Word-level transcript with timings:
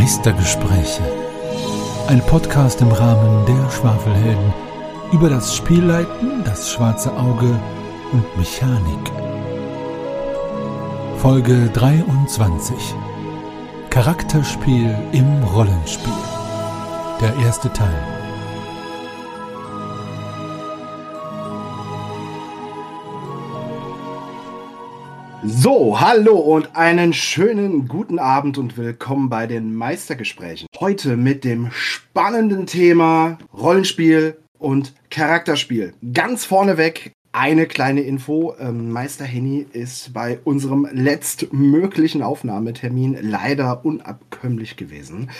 Meistergespräche. 0.00 1.02
Ein 2.06 2.22
Podcast 2.22 2.80
im 2.80 2.90
Rahmen 2.90 3.44
der 3.44 3.70
Schwafelhelden 3.70 4.54
über 5.12 5.28
das 5.28 5.54
Spielleiten, 5.54 6.42
das 6.42 6.70
schwarze 6.72 7.14
Auge 7.14 7.60
und 8.10 8.38
Mechanik. 8.38 9.12
Folge 11.18 11.68
23. 11.74 12.94
Charakterspiel 13.90 14.96
im 15.12 15.42
Rollenspiel. 15.42 16.12
Der 17.20 17.36
erste 17.44 17.70
Teil. 17.70 18.19
So, 25.52 26.00
hallo 26.00 26.38
und 26.38 26.76
einen 26.76 27.12
schönen 27.12 27.88
guten 27.88 28.20
Abend 28.20 28.56
und 28.56 28.76
willkommen 28.76 29.28
bei 29.28 29.48
den 29.48 29.74
Meistergesprächen. 29.74 30.68
Heute 30.78 31.16
mit 31.16 31.42
dem 31.42 31.72
spannenden 31.72 32.66
Thema 32.66 33.36
Rollenspiel 33.52 34.38
und 34.58 34.94
Charakterspiel. 35.10 35.92
Ganz 36.12 36.44
vorneweg 36.44 37.12
eine 37.32 37.66
kleine 37.66 38.02
Info. 38.02 38.54
Ähm, 38.60 38.92
Meister 38.92 39.24
Henny 39.24 39.66
ist 39.72 40.12
bei 40.12 40.38
unserem 40.44 40.86
letztmöglichen 40.92 42.22
Aufnahmetermin 42.22 43.18
leider 43.20 43.84
unabkömmlich 43.84 44.76
gewesen 44.76 45.30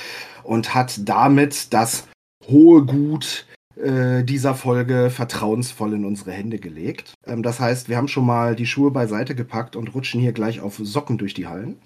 und 0.42 0.74
hat 0.74 1.08
damit 1.08 1.72
das 1.72 2.08
hohe 2.48 2.84
Gut 2.84 3.46
äh, 3.80 4.24
dieser 4.24 4.54
Folge 4.54 5.10
vertrauensvoll 5.10 5.94
in 5.94 6.04
unsere 6.04 6.32
Hände 6.32 6.58
gelegt. 6.58 7.14
Ähm, 7.26 7.42
das 7.42 7.60
heißt, 7.60 7.88
wir 7.88 7.96
haben 7.96 8.08
schon 8.08 8.26
mal 8.26 8.54
die 8.54 8.66
Schuhe 8.66 8.90
beiseite 8.90 9.34
gepackt 9.34 9.76
und 9.76 9.94
rutschen 9.94 10.20
hier 10.20 10.32
gleich 10.32 10.60
auf 10.60 10.76
Socken 10.76 11.18
durch 11.18 11.34
die 11.34 11.46
Hallen. 11.46 11.80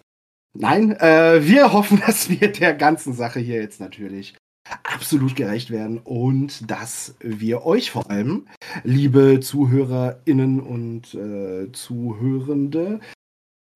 Nein, 0.52 0.92
äh, 0.92 1.46
wir 1.46 1.72
hoffen, 1.72 2.02
dass 2.06 2.28
wir 2.28 2.52
der 2.52 2.74
ganzen 2.74 3.12
Sache 3.12 3.40
hier 3.40 3.60
jetzt 3.60 3.80
natürlich 3.80 4.34
absolut 4.82 5.36
gerecht 5.36 5.70
werden 5.70 5.98
und 5.98 6.70
dass 6.70 7.16
wir 7.20 7.66
euch 7.66 7.90
vor 7.90 8.10
allem, 8.10 8.46
liebe 8.82 9.40
ZuhörerInnen 9.40 10.60
und 10.60 11.14
äh, 11.14 11.70
Zuhörende, 11.72 13.00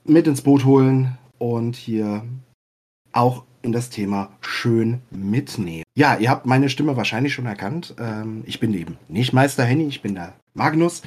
mit 0.04 0.26
ins 0.26 0.42
Boot 0.42 0.64
holen 0.64 1.18
und 1.38 1.76
hier 1.76 2.24
auch 3.12 3.44
in 3.62 3.72
das 3.72 3.90
Thema 3.90 4.30
schön 4.40 5.00
mitnehmen. 5.10 5.84
Ja, 5.94 6.16
ihr 6.16 6.30
habt 6.30 6.46
meine 6.46 6.68
Stimme 6.68 6.96
wahrscheinlich 6.96 7.34
schon 7.34 7.46
erkannt. 7.46 7.94
Ähm, 7.98 8.42
ich 8.46 8.60
bin 8.60 8.72
eben 8.74 8.98
nicht 9.08 9.32
Meister 9.32 9.64
Henny, 9.64 9.86
ich 9.86 10.02
bin 10.02 10.14
der 10.14 10.34
Magnus 10.54 11.02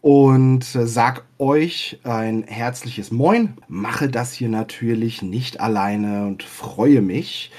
und 0.00 0.62
äh, 0.74 0.86
sag 0.86 1.24
euch 1.38 1.98
ein 2.04 2.44
herzliches 2.44 3.10
Moin. 3.10 3.54
Mache 3.68 4.08
das 4.08 4.32
hier 4.32 4.48
natürlich 4.48 5.22
nicht 5.22 5.60
alleine 5.60 6.26
und 6.26 6.42
freue 6.42 7.00
mich 7.00 7.50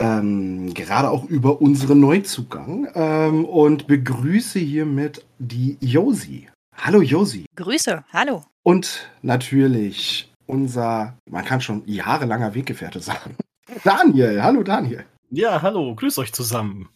ähm, 0.00 0.72
gerade 0.74 1.10
auch 1.10 1.24
über 1.24 1.60
unseren 1.60 2.00
Neuzugang 2.00 2.88
ähm, 2.94 3.44
und 3.44 3.86
begrüße 3.86 4.58
hiermit 4.58 5.24
die 5.38 5.76
Josi. 5.80 6.48
Hallo 6.76 7.02
Josi. 7.02 7.44
Grüße, 7.54 8.04
hallo. 8.12 8.42
Und 8.62 9.10
natürlich 9.22 10.32
unser, 10.46 11.14
man 11.30 11.44
kann 11.44 11.60
schon 11.60 11.82
jahrelanger 11.86 12.54
Weggefährte 12.54 13.00
sagen, 13.00 13.36
Daniel. 13.84 14.42
Hallo 14.42 14.62
Daniel. 14.62 15.04
Ja, 15.30 15.62
hallo, 15.62 15.94
grüß 15.94 16.18
euch 16.18 16.32
zusammen. 16.32 16.88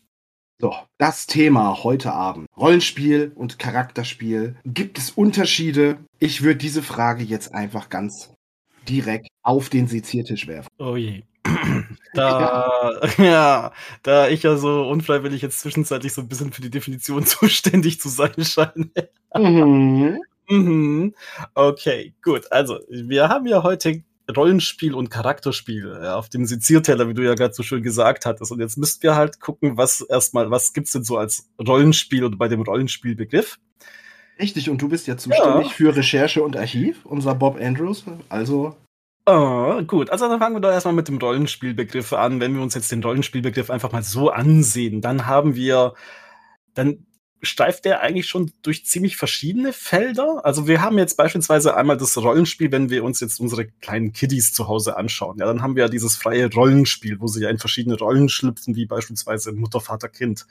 So, 0.61 0.75
das 0.99 1.27
Thema 1.27 1.83
heute 1.85 2.13
Abend. 2.13 2.49
Rollenspiel 2.57 3.33
und 3.35 3.59
Charakterspiel. 3.59 4.57
Gibt 4.65 4.99
es 4.99 5.11
Unterschiede? 5.11 5.99
Ich 6.21 6.43
würde 6.43 6.57
diese 6.57 6.83
Frage 6.83 7.25
jetzt 7.25 7.55
einfach 7.55 7.89
ganz 7.89 8.33
direkt 8.89 9.29
auf 9.43 9.69
den 9.69 9.89
Seziertisch 9.89 10.47
werfen. 10.47 10.69
Oh 10.79 10.97
je. 10.97 11.23
Da, 12.15 12.93
ja. 13.19 13.25
ja, 13.25 13.73
da 14.05 14.29
ich 14.29 14.45
ja 14.45 14.57
so 14.57 14.89
unfreiwillig 14.89 15.43
jetzt 15.43 15.59
zwischenzeitlich 15.59 16.13
so 16.13 16.21
ein 16.21 16.29
bisschen 16.29 16.53
für 16.53 16.63
die 16.63 16.71
Definition 16.71 17.27
zuständig 17.27 18.01
zu 18.01 18.09
sein 18.09 18.33
scheine. 18.39 18.89
Mhm. 19.37 20.21
mhm. 20.49 21.15
Okay, 21.55 22.15
gut. 22.23 22.53
Also, 22.53 22.79
wir 22.89 23.29
haben 23.29 23.49
ja 23.49 23.65
heute 23.65 24.05
Rollenspiel 24.35 24.95
und 24.95 25.11
Charakterspiel 25.11 25.99
ja, 26.03 26.17
auf 26.17 26.29
dem 26.29 26.47
Sezierteller, 26.47 27.09
wie 27.09 27.15
du 27.15 27.23
ja 27.23 27.35
gerade 27.35 27.55
so 27.55 27.63
schön 27.63 27.83
gesagt 27.83 28.25
hattest. 28.27 28.53
Und 28.53 28.61
jetzt 28.61 28.79
müssten 28.79 29.03
wir 29.03 29.15
halt 29.15 29.41
gucken, 29.41 29.77
was 29.77 30.01
erstmal, 30.01 30.51
was 30.51 30.73
gibt's 30.73 30.93
denn 30.93 31.05
so 31.05 31.19
als 31.19 31.49
Rollenspiel 31.65 32.25
oder 32.25 32.37
bei 32.37 32.49
dem 32.49 32.63
Rollenspielbegriff? 32.63 33.59
Richtig, 34.39 34.71
und 34.71 34.81
du 34.83 34.89
bist 34.89 35.07
ja 35.07 35.17
zuständig 35.17 35.67
ja. 35.67 35.73
für 35.73 35.95
Recherche 35.95 36.43
und 36.43 36.57
Archiv, 36.57 37.05
unser 37.05 37.35
Bob 37.35 37.61
Andrews. 37.61 38.05
Also. 38.29 38.77
Oh, 39.27 39.81
gut, 39.83 40.11
also 40.11 40.29
dann 40.29 40.39
fangen 40.39 40.57
wir 40.57 40.61
doch 40.61 40.71
erstmal 40.71 40.95
mit 40.95 41.09
dem 41.09 41.19
Rollenspielbegriff 41.19 42.13
an. 42.13 42.41
Wenn 42.41 42.55
wir 42.55 42.63
uns 42.63 42.75
jetzt 42.75 42.91
den 42.93 43.03
Rollenspielbegriff 43.03 43.71
einfach 43.71 43.93
mal 43.93 44.03
so 44.03 44.31
ansehen, 44.31 45.01
dann 45.01 45.27
haben 45.27 45.55
wir, 45.55 45.95
dann 46.75 47.07
streift 47.45 47.85
der 47.85 48.01
eigentlich 48.01 48.27
schon 48.27 48.53
durch 48.63 48.85
ziemlich 48.85 49.17
verschiedene 49.17 49.73
Felder. 49.73 50.45
Also 50.45 50.67
wir 50.67 50.83
haben 50.83 50.99
jetzt 50.99 51.17
beispielsweise 51.17 51.77
einmal 51.77 51.97
das 51.97 52.17
Rollenspiel, 52.17 52.73
wenn 52.73 52.91
wir 52.91 53.05
uns 53.05 53.21
jetzt 53.21 53.41
unsere 53.41 53.67
kleinen 53.67 54.13
Kiddies 54.13 54.53
zu 54.53 54.69
Hause 54.69 54.97
anschauen. 54.97 55.39
Ja, 55.39 55.47
dann 55.47 55.63
haben 55.63 55.77
wir 55.77 55.85
ja 55.85 55.89
dieses 55.89 56.17
freie 56.17 56.53
Rollenspiel, 56.53 57.21
wo 57.21 57.27
sie 57.27 57.43
ja 57.43 57.51
in 57.51 57.59
verschiedene 57.59 57.97
Rollen 57.99 58.29
schlüpfen, 58.29 58.77
wie 58.77 58.87
beispielsweise 58.87 59.53
Mutter, 59.53 59.81
Vater, 59.81 60.09
Kind. 60.09 60.47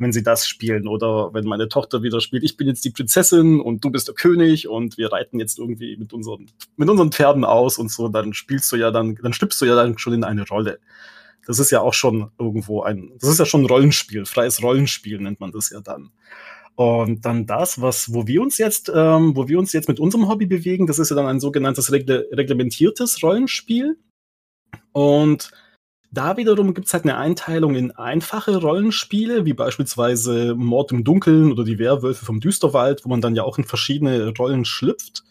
Wenn 0.00 0.12
sie 0.12 0.22
das 0.22 0.46
spielen 0.46 0.86
oder 0.86 1.34
wenn 1.34 1.44
meine 1.44 1.68
Tochter 1.68 2.04
wieder 2.04 2.20
spielt, 2.20 2.44
ich 2.44 2.56
bin 2.56 2.68
jetzt 2.68 2.84
die 2.84 2.90
Prinzessin 2.90 3.60
und 3.60 3.84
du 3.84 3.90
bist 3.90 4.06
der 4.06 4.14
König 4.14 4.68
und 4.68 4.96
wir 4.96 5.12
reiten 5.12 5.40
jetzt 5.40 5.58
irgendwie 5.58 5.96
mit 5.96 6.12
unseren, 6.12 6.46
mit 6.76 6.88
unseren 6.88 7.10
Pferden 7.10 7.44
aus 7.44 7.78
und 7.78 7.90
so, 7.90 8.08
dann 8.08 8.32
spielst 8.32 8.70
du 8.70 8.76
ja 8.76 8.92
dann, 8.92 9.16
dann 9.16 9.32
schlüpfst 9.32 9.60
du 9.60 9.64
ja 9.64 9.74
dann 9.74 9.98
schon 9.98 10.12
in 10.12 10.22
eine 10.22 10.46
Rolle. 10.46 10.78
Das 11.48 11.58
ist 11.58 11.70
ja 11.70 11.80
auch 11.80 11.94
schon 11.94 12.30
irgendwo 12.38 12.82
ein, 12.82 13.10
das 13.18 13.30
ist 13.30 13.38
ja 13.38 13.46
schon 13.46 13.62
ein 13.62 13.66
Rollenspiel, 13.66 14.26
freies 14.26 14.62
Rollenspiel 14.62 15.18
nennt 15.18 15.40
man 15.40 15.50
das 15.50 15.70
ja 15.70 15.80
dann. 15.80 16.12
Und 16.74 17.24
dann 17.24 17.46
das, 17.46 17.80
was, 17.80 18.12
wo 18.12 18.26
wir 18.26 18.42
uns 18.42 18.58
jetzt, 18.58 18.92
ähm, 18.94 19.34
wo 19.34 19.48
wir 19.48 19.58
uns 19.58 19.72
jetzt 19.72 19.88
mit 19.88 19.98
unserem 19.98 20.28
Hobby 20.28 20.44
bewegen, 20.44 20.86
das 20.86 20.98
ist 20.98 21.08
ja 21.08 21.16
dann 21.16 21.26
ein 21.26 21.40
sogenanntes 21.40 21.90
regle 21.90 22.28
reglementiertes 22.30 23.22
Rollenspiel. 23.22 23.98
Und 24.92 25.50
da 26.12 26.36
wiederum 26.36 26.74
gibt's 26.74 26.92
halt 26.92 27.04
eine 27.04 27.16
Einteilung 27.16 27.74
in 27.76 27.92
einfache 27.92 28.58
Rollenspiele, 28.58 29.46
wie 29.46 29.54
beispielsweise 29.54 30.54
Mord 30.54 30.92
im 30.92 31.02
Dunkeln 31.02 31.50
oder 31.50 31.64
die 31.64 31.78
Werwölfe 31.78 32.26
vom 32.26 32.40
Düsterwald, 32.40 33.06
wo 33.06 33.08
man 33.08 33.22
dann 33.22 33.34
ja 33.34 33.42
auch 33.42 33.56
in 33.56 33.64
verschiedene 33.64 34.34
Rollen 34.36 34.66
schlüpft. 34.66 35.24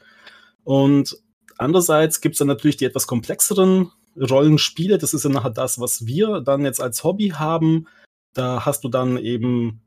Und 0.63 1.15
andererseits 1.59 2.21
gibt's 2.21 2.39
dann 2.39 2.47
natürlich 2.47 2.77
die 2.77 2.85
etwas 2.85 3.05
komplexeren 3.05 3.91
Rollenspiele, 4.19 4.97
das 4.97 5.13
ist 5.13 5.23
ja 5.23 5.29
nachher 5.29 5.51
das, 5.51 5.79
was 5.79 6.05
wir 6.05 6.41
dann 6.41 6.63
jetzt 6.63 6.81
als 6.81 7.03
Hobby 7.03 7.29
haben. 7.29 7.87
Da 8.33 8.65
hast 8.65 8.83
du 8.83 8.89
dann 8.89 9.17
eben 9.17 9.81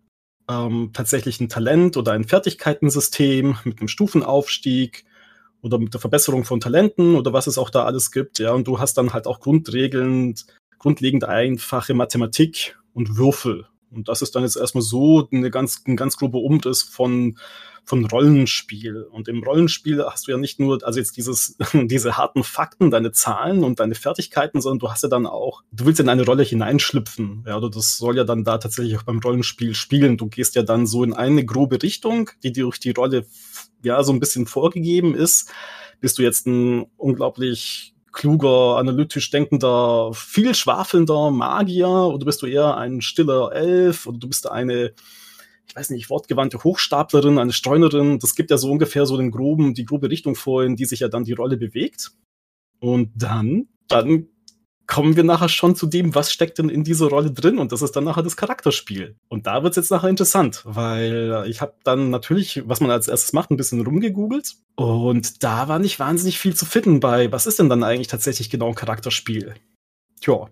ähm, 0.48 0.90
tatsächlich 0.92 1.40
ein 1.40 1.48
Talent 1.48 1.96
oder 1.96 2.12
ein 2.12 2.24
Fertigkeitensystem 2.24 3.58
mit 3.64 3.78
einem 3.78 3.88
Stufenaufstieg 3.88 5.04
oder 5.62 5.78
mit 5.78 5.94
der 5.94 6.00
Verbesserung 6.00 6.44
von 6.44 6.60
Talenten 6.60 7.14
oder 7.14 7.32
was 7.32 7.46
es 7.46 7.58
auch 7.58 7.70
da 7.70 7.84
alles 7.84 8.10
gibt. 8.10 8.38
Ja, 8.38 8.52
und 8.52 8.66
du 8.66 8.78
hast 8.78 8.94
dann 8.94 9.12
halt 9.12 9.26
auch 9.26 9.40
grundregeln, 9.40 10.34
grundlegend 10.78 11.24
einfache 11.24 11.94
Mathematik 11.94 12.78
und 12.94 13.16
Würfel. 13.16 13.66
Und 13.90 14.08
das 14.08 14.22
ist 14.22 14.34
dann 14.34 14.44
jetzt 14.44 14.56
erstmal 14.56 14.82
so 14.82 15.28
eine 15.30 15.50
ganz, 15.50 15.82
ein 15.86 15.96
ganz 15.96 16.16
grober 16.16 16.38
Umriss 16.38 16.82
von 16.82 17.38
von 17.84 18.04
Rollenspiel. 18.04 19.02
Und 19.02 19.28
im 19.28 19.42
Rollenspiel 19.42 20.04
hast 20.04 20.26
du 20.26 20.32
ja 20.32 20.38
nicht 20.38 20.60
nur, 20.60 20.84
also 20.84 20.98
jetzt 20.98 21.16
dieses, 21.16 21.56
diese 21.72 22.16
harten 22.16 22.44
Fakten, 22.44 22.90
deine 22.90 23.12
Zahlen 23.12 23.64
und 23.64 23.80
deine 23.80 23.94
Fertigkeiten, 23.94 24.60
sondern 24.60 24.78
du 24.78 24.90
hast 24.90 25.02
ja 25.02 25.08
dann 25.08 25.26
auch, 25.26 25.62
du 25.72 25.86
willst 25.86 26.00
in 26.00 26.08
eine 26.08 26.24
Rolle 26.24 26.42
hineinschlüpfen. 26.42 27.44
Ja, 27.46 27.56
oder 27.56 27.70
das 27.70 27.98
soll 27.98 28.16
ja 28.16 28.24
dann 28.24 28.44
da 28.44 28.58
tatsächlich 28.58 28.96
auch 28.96 29.02
beim 29.02 29.18
Rollenspiel 29.20 29.74
spielen. 29.74 30.16
Du 30.16 30.26
gehst 30.26 30.54
ja 30.54 30.62
dann 30.62 30.86
so 30.86 31.04
in 31.04 31.14
eine 31.14 31.44
grobe 31.44 31.82
Richtung, 31.82 32.30
die 32.42 32.52
dir 32.52 32.64
durch 32.64 32.78
die 32.78 32.92
Rolle 32.92 33.26
ja 33.82 34.02
so 34.02 34.12
ein 34.12 34.20
bisschen 34.20 34.46
vorgegeben 34.46 35.14
ist. 35.14 35.50
Bist 36.00 36.18
du 36.18 36.22
jetzt 36.22 36.46
ein 36.46 36.86
unglaublich 36.96 37.94
kluger, 38.12 38.76
analytisch 38.76 39.30
denkender, 39.30 40.10
viel 40.14 40.54
schwafelnder 40.54 41.30
Magier 41.30 41.88
oder 41.88 42.24
bist 42.24 42.42
du 42.42 42.46
eher 42.46 42.76
ein 42.76 43.00
stiller 43.00 43.52
Elf 43.52 44.06
oder 44.06 44.18
du 44.18 44.28
bist 44.28 44.50
eine 44.50 44.92
ich 45.70 45.76
weiß 45.76 45.90
nicht, 45.90 46.10
wortgewandte 46.10 46.64
Hochstaplerin, 46.64 47.38
eine 47.38 47.52
Streunerin. 47.52 48.18
Das 48.18 48.34
gibt 48.34 48.50
ja 48.50 48.58
so 48.58 48.72
ungefähr 48.72 49.06
so 49.06 49.16
den 49.16 49.30
groben, 49.30 49.72
die 49.72 49.84
grobe 49.84 50.10
Richtung 50.10 50.34
vor, 50.34 50.64
in 50.64 50.74
die 50.74 50.84
sich 50.84 50.98
ja 50.98 51.08
dann 51.08 51.22
die 51.22 51.32
Rolle 51.32 51.56
bewegt. 51.56 52.10
Und 52.80 53.12
dann, 53.14 53.68
dann 53.86 54.26
kommen 54.88 55.14
wir 55.14 55.22
nachher 55.22 55.48
schon 55.48 55.76
zu 55.76 55.86
dem, 55.86 56.16
was 56.16 56.32
steckt 56.32 56.58
denn 56.58 56.68
in 56.68 56.82
dieser 56.82 57.06
Rolle 57.06 57.30
drin 57.30 57.58
und 57.58 57.70
das 57.70 57.82
ist 57.82 57.92
dann 57.92 58.02
nachher 58.02 58.24
das 58.24 58.36
Charakterspiel. 58.36 59.14
Und 59.28 59.46
da 59.46 59.62
wird's 59.62 59.76
jetzt 59.76 59.92
nachher 59.92 60.08
interessant, 60.08 60.62
weil 60.64 61.44
ich 61.46 61.60
habe 61.60 61.74
dann 61.84 62.10
natürlich, 62.10 62.64
was 62.66 62.80
man 62.80 62.90
als 62.90 63.06
erstes 63.06 63.32
macht, 63.32 63.52
ein 63.52 63.56
bisschen 63.56 63.80
rumgegoogelt 63.82 64.56
und 64.74 65.44
da 65.44 65.68
war 65.68 65.78
nicht 65.78 66.00
wahnsinnig 66.00 66.40
viel 66.40 66.56
zu 66.56 66.66
finden 66.66 66.98
bei, 66.98 67.30
was 67.30 67.46
ist 67.46 67.60
denn 67.60 67.68
dann 67.68 67.84
eigentlich 67.84 68.08
tatsächlich 68.08 68.50
genau 68.50 68.70
ein 68.70 68.74
Charakterspiel? 68.74 69.54
Tja, 70.20 70.50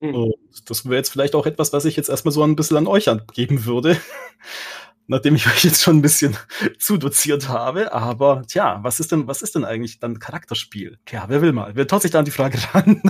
Mhm. 0.00 0.14
Und 0.14 0.70
das 0.70 0.84
wäre 0.84 0.96
jetzt 0.96 1.10
vielleicht 1.10 1.34
auch 1.34 1.46
etwas, 1.46 1.72
was 1.72 1.84
ich 1.84 1.96
jetzt 1.96 2.08
erstmal 2.08 2.32
so 2.32 2.42
ein 2.42 2.56
bisschen 2.56 2.76
an 2.76 2.86
euch 2.86 3.08
abgeben 3.08 3.64
würde. 3.64 3.96
Nachdem 5.10 5.36
ich 5.36 5.46
euch 5.46 5.64
jetzt 5.64 5.82
schon 5.82 5.98
ein 5.98 6.02
bisschen 6.02 6.36
zudoziert 6.78 7.48
habe. 7.48 7.92
Aber 7.92 8.42
tja, 8.46 8.80
was 8.82 9.00
ist 9.00 9.10
denn, 9.10 9.26
was 9.26 9.40
ist 9.40 9.54
denn 9.54 9.64
eigentlich 9.64 10.00
dann 10.00 10.18
Charakterspiel? 10.18 10.98
Tja, 11.06 11.24
wer 11.28 11.40
will 11.40 11.52
mal? 11.52 11.74
Wer 11.74 11.86
traut 11.86 12.02
sich 12.02 12.10
da 12.10 12.18
an 12.18 12.26
die 12.26 12.30
Frage 12.30 12.58
ran? 12.74 13.02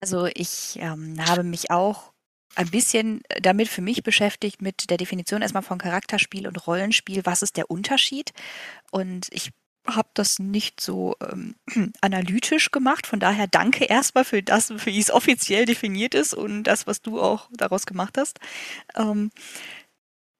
Also 0.00 0.26
ich 0.32 0.78
ähm, 0.80 1.16
habe 1.26 1.42
mich 1.42 1.70
auch 1.70 2.12
ein 2.54 2.70
bisschen 2.70 3.22
damit 3.40 3.68
für 3.68 3.82
mich 3.82 4.02
beschäftigt 4.02 4.62
mit 4.62 4.90
der 4.90 4.98
Definition 4.98 5.42
erstmal 5.42 5.62
von 5.62 5.78
Charakterspiel 5.78 6.46
und 6.46 6.66
Rollenspiel. 6.66 7.22
Was 7.24 7.42
ist 7.42 7.56
der 7.56 7.70
Unterschied? 7.70 8.32
Und 8.90 9.28
ich 9.30 9.50
habe 9.86 10.08
das 10.14 10.38
nicht 10.38 10.80
so 10.80 11.16
ähm, 11.20 11.56
analytisch 12.00 12.70
gemacht. 12.70 13.06
Von 13.06 13.20
daher 13.20 13.46
danke 13.46 13.84
erstmal 13.84 14.24
für 14.24 14.42
das, 14.42 14.70
wie 14.86 14.98
es 14.98 15.10
offiziell 15.10 15.64
definiert 15.64 16.14
ist 16.14 16.34
und 16.34 16.64
das, 16.64 16.86
was 16.86 17.02
du 17.02 17.20
auch 17.20 17.48
daraus 17.52 17.86
gemacht 17.86 18.16
hast. 18.18 18.38
Ähm, 18.96 19.30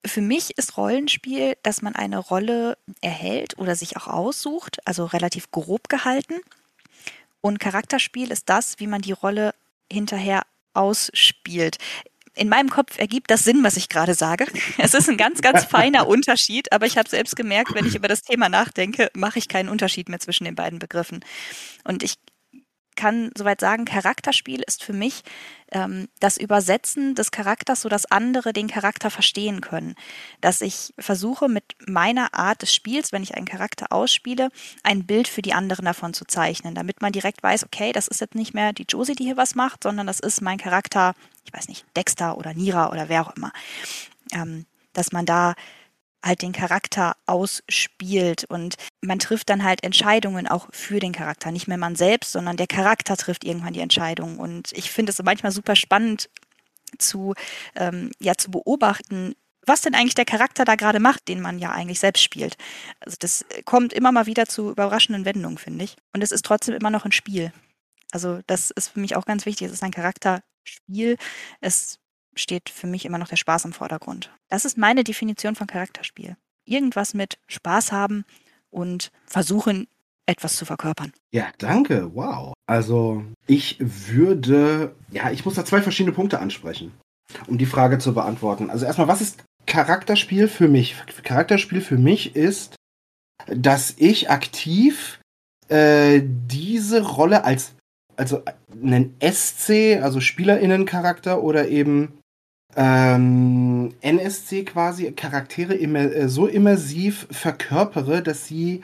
für 0.05 0.21
mich 0.21 0.59
ist 0.59 0.77
Rollenspiel, 0.77 1.57
dass 1.63 1.81
man 1.81 1.95
eine 1.95 2.19
Rolle 2.19 2.77
erhält 3.01 3.57
oder 3.59 3.77
sich 3.77 3.97
auch 3.97 4.09
aussucht, 4.09 4.79
also 4.85 5.05
relativ 5.05 5.51
grob 5.53 5.89
gehalten. 5.89 6.41
Und 7.41 7.61
Charakterspiel 7.61 8.31
ist 8.31 8.49
das, 8.49 8.79
wie 8.79 8.87
man 8.87 9.03
die 9.03 9.13
Rolle 9.13 9.55
hinterher 9.91 10.43
ausspielt. 10.75 11.79
In 12.35 12.49
meinem 12.49 12.71
Kopf 12.71 12.99
ergibt 12.99 13.31
das 13.31 13.45
Sinn, 13.45 13.63
was 13.63 13.77
ich 13.77 13.89
gerade 13.89 14.15
sage. 14.15 14.47
Es 14.79 14.95
ist 14.95 15.09
ein 15.09 15.17
ganz, 15.17 15.43
ganz 15.43 15.65
feiner 15.65 16.07
Unterschied, 16.07 16.73
aber 16.73 16.87
ich 16.87 16.97
habe 16.97 17.09
selbst 17.09 17.37
gemerkt, 17.37 17.75
wenn 17.75 17.87
ich 17.87 17.95
über 17.95 18.09
das 18.09 18.23
Thema 18.23 18.49
nachdenke, 18.49 19.11
mache 19.15 19.39
ich 19.39 19.49
keinen 19.49 19.69
Unterschied 19.69 20.09
mehr 20.09 20.19
zwischen 20.19 20.45
den 20.45 20.55
beiden 20.55 20.79
Begriffen. 20.79 21.25
Und 21.85 22.03
ich 22.03 22.15
kann 22.97 23.31
soweit 23.37 23.61
sagen, 23.61 23.85
Charakterspiel 23.85 24.63
ist 24.67 24.85
für 24.85 24.93
mich 24.93 25.23
ähm, 25.73 26.09
das 26.21 26.37
Übersetzen 26.37 27.15
des 27.15 27.31
Charakters, 27.31 27.83
so 27.83 27.89
dass 27.89 28.11
andere 28.11 28.53
den 28.53 28.69
Charakter 28.69 29.11
verstehen 29.11 29.61
können. 29.61 29.95
Dass 30.41 30.61
ich 30.61 30.93
versuche 30.99 31.49
mit 31.49 31.65
meiner 31.87 32.35
Art 32.35 32.63
des 32.63 32.75
Spiels, 32.75 33.13
wenn 33.13 33.23
ich 33.23 33.35
einen 33.35 33.47
Charakter 33.47 33.87
ausspiele, 33.91 34.51
ein 34.83 35.07
Bild 35.07 35.29
für 35.29 35.43
die 35.43 35.55
anderen 35.55 35.87
davon 35.87 36.15
zu 36.15 36.25
zeichnen, 36.27 36.75
damit 36.75 37.01
man 37.01 37.13
direkt 37.13 37.43
weiß, 37.43 37.65
okay, 37.65 37.93
das 37.93 38.09
ist 38.09 38.21
jetzt 38.21 38.35
nicht 38.35 38.55
mehr 38.55 38.73
die 38.73 38.87
Josie, 38.89 39.15
die 39.15 39.25
hier 39.25 39.37
was 39.37 39.55
macht, 39.55 39.83
sondern 39.83 40.07
das 40.07 40.21
ist 40.21 40.43
mein 40.43 40.59
Charakter, 40.59 41.15
ich 41.45 41.53
weiß 41.53 41.69
nicht, 41.69 41.85
Dexter 41.97 42.37
oder 42.39 42.55
Nira 42.55 42.91
oder 42.91 43.09
wer 43.09 43.27
auch 43.27 43.37
immer. 43.37 43.53
Ähm, 44.33 44.67
dass 44.93 45.13
man 45.13 45.27
da 45.27 45.55
halt 46.25 46.43
den 46.43 46.53
Charakter 46.53 47.17
ausspielt 47.27 48.45
und 48.45 48.77
man 49.01 49.19
trifft 49.19 49.49
dann 49.51 49.65
halt 49.65 49.83
Entscheidungen 49.83 50.47
auch 50.47 50.69
für 50.71 51.01
den 51.01 51.13
Charakter. 51.13 51.51
Nicht 51.51 51.67
mehr 51.67 51.79
man 51.79 51.97
selbst, 51.97 52.33
sondern 52.33 52.57
der 52.57 52.69
Charakter 52.69 53.17
trifft 53.17 53.45
irgendwann 53.45 53.73
die 53.73 53.81
Entscheidung. 53.81 54.39
Und 54.39 54.71
ich 54.73 54.91
finde 54.91 55.11
es 55.11 55.23
manchmal 55.23 55.53
super 55.53 55.75
spannend 55.75 56.31
zu, 56.99 57.35
ähm, 57.75 58.11
ja, 58.21 58.37
zu 58.37 58.51
beobachten, 58.51 59.35
was 59.67 59.81
denn 59.81 59.95
eigentlich 59.95 60.15
der 60.15 60.25
Charakter 60.25 60.65
da 60.65 60.75
gerade 60.75 61.01
macht, 61.01 61.29
den 61.29 61.41
man 61.41 61.59
ja 61.59 61.71
eigentlich 61.71 62.01
selbst 62.01 62.23
spielt. 62.23 62.57
Also 63.01 63.17
das 63.19 63.45
kommt 63.65 63.93
immer 63.93 64.13
mal 64.13 64.27
wieder 64.27 64.47
zu 64.47 64.71
überraschenden 64.71 65.25
Wendungen, 65.25 65.59
finde 65.59 65.85
ich. 65.85 65.97
Und 66.13 66.23
es 66.23 66.33
ist 66.33 66.45
trotzdem 66.45 66.75
immer 66.75 66.91
noch 66.91 67.05
ein 67.05 67.13
Spiel. 67.13 67.53
Also 68.11 68.41
das 68.47 68.71
ist 68.71 68.89
für 68.89 69.01
mich 69.01 69.17
auch 69.17 69.25
ganz 69.25 69.47
wichtig. 69.47 69.69
Es 69.69 69.73
ist 69.73 69.83
ein 69.83 69.93
Charakterspiel. 70.63 71.17
Es 71.61 71.99
steht 72.35 72.71
für 72.71 72.87
mich 72.87 73.05
immer 73.05 73.19
noch 73.19 73.29
der 73.29 73.37
Spaß 73.37 73.65
im 73.65 73.73
Vordergrund. 73.73 74.31
Das 74.49 74.65
ist 74.65 74.79
meine 74.79 75.05
Definition 75.05 75.55
von 75.55 75.67
Charakterspiel. 75.67 76.37
Irgendwas 76.65 77.15
mit 77.15 77.39
Spaß 77.49 77.93
haben 77.93 78.25
und 78.71 79.11
versuchen, 79.27 79.89
etwas 80.27 80.57
zu 80.57 80.65
verkörpern. 80.65 81.13
Ja, 81.33 81.49
danke. 81.59 82.15
Wow. 82.15 82.55
Also, 82.67 83.25
ich 83.47 83.77
würde, 83.81 84.95
ja, 85.11 85.31
ich 85.31 85.45
muss 85.45 85.55
da 85.55 85.65
zwei 85.65 85.83
verschiedene 85.83 86.15
Punkte 86.15 86.39
ansprechen, 86.39 86.93
um 87.49 87.59
die 87.59 87.67
Frage 87.67 87.99
zu 87.99 88.15
beantworten. 88.15 88.71
Also 88.71 88.87
erstmal, 88.87 89.09
was 89.09 89.21
ist 89.21 89.45
Charakterspiel 89.67 90.49
für 90.49 90.69
mich? 90.69 90.95
Charakterspiel 91.25 91.81
für 91.81 91.99
mich 91.99 92.37
ist, 92.37 92.77
dass 93.47 93.95
ich 93.99 94.31
aktiv 94.31 95.19
äh, 95.69 96.23
diese 96.23 97.03
Rolle 97.03 97.45
als 97.45 97.75
also 98.17 98.43
einen 98.83 99.15
SC, 99.21 100.01
also 100.03 100.21
Spielerinnencharakter 100.21 101.43
oder 101.43 101.69
eben 101.69 102.15
ähm, 102.77 103.95
NSC 104.01 104.65
quasi 104.65 105.13
Charaktere 105.13 105.75
immer, 105.75 106.01
äh, 106.01 106.29
so 106.29 106.47
immersiv 106.47 107.27
verkörpere, 107.31 108.23
dass 108.23 108.47
sie 108.47 108.81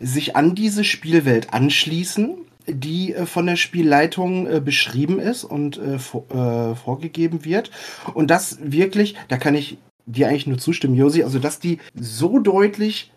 sich 0.00 0.36
an 0.36 0.54
diese 0.54 0.84
Spielwelt 0.84 1.52
anschließen, 1.52 2.36
die 2.66 3.14
äh, 3.14 3.26
von 3.26 3.46
der 3.46 3.56
Spielleitung 3.56 4.46
äh, 4.46 4.60
beschrieben 4.60 5.18
ist 5.18 5.44
und 5.44 5.78
äh, 5.78 5.98
vor, 5.98 6.24
äh, 6.30 6.74
vorgegeben 6.74 7.44
wird. 7.44 7.70
Und 8.14 8.30
das 8.30 8.58
wirklich, 8.60 9.16
da 9.28 9.36
kann 9.36 9.54
ich 9.54 9.78
dir 10.06 10.28
eigentlich 10.28 10.46
nur 10.46 10.58
zustimmen, 10.58 10.94
Josi, 10.94 11.22
also 11.22 11.38
dass 11.38 11.58
die 11.58 11.78
so 11.94 12.38
deutlich 12.38 13.12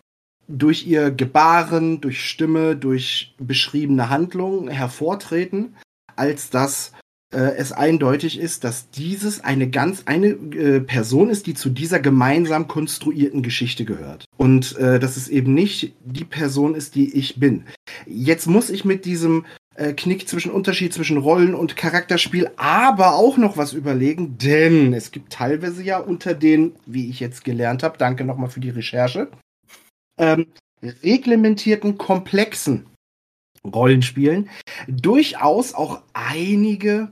durch 0.49 0.85
ihr 0.85 1.11
Gebaren, 1.11 2.01
durch 2.01 2.27
Stimme, 2.27 2.75
durch 2.75 3.35
beschriebene 3.37 4.09
Handlungen 4.09 4.67
hervortreten, 4.67 5.75
als 6.15 6.49
dass 6.49 6.91
äh, 7.31 7.55
es 7.57 7.71
eindeutig 7.71 8.39
ist, 8.39 8.63
dass 8.63 8.89
dieses 8.89 9.43
eine 9.43 9.69
ganz 9.69 10.03
eine 10.05 10.29
äh, 10.29 10.81
Person 10.81 11.29
ist, 11.29 11.45
die 11.45 11.53
zu 11.53 11.69
dieser 11.69 11.99
gemeinsam 11.99 12.67
konstruierten 12.67 13.43
Geschichte 13.43 13.85
gehört. 13.85 14.25
Und 14.37 14.75
äh, 14.77 14.99
dass 14.99 15.15
es 15.15 15.27
eben 15.27 15.53
nicht 15.53 15.93
die 16.03 16.25
Person 16.25 16.73
ist, 16.73 16.95
die 16.95 17.15
ich 17.15 17.39
bin. 17.39 17.65
Jetzt 18.07 18.47
muss 18.47 18.71
ich 18.71 18.83
mit 18.83 19.05
diesem 19.05 19.45
äh, 19.75 19.93
Knick 19.93 20.27
zwischen 20.27 20.51
Unterschied 20.51 20.91
zwischen 20.91 21.17
Rollen 21.17 21.53
und 21.53 21.77
Charakterspiel 21.77 22.49
aber 22.57 23.15
auch 23.15 23.37
noch 23.37 23.57
was 23.57 23.73
überlegen, 23.73 24.37
denn 24.39 24.93
es 24.93 25.11
gibt 25.11 25.31
teilweise 25.31 25.83
ja 25.83 25.99
unter 25.99 26.33
den, 26.33 26.73
wie 26.87 27.09
ich 27.09 27.19
jetzt 27.19 27.45
gelernt 27.45 27.83
habe, 27.83 27.99
danke 27.99 28.25
nochmal 28.25 28.49
für 28.49 28.59
die 28.59 28.71
Recherche, 28.71 29.29
ähm, 30.19 30.47
reglementierten 30.83 31.97
komplexen 31.97 32.85
Rollenspielen 33.65 34.49
durchaus 34.87 35.73
auch 35.73 36.01
einige, 36.13 37.11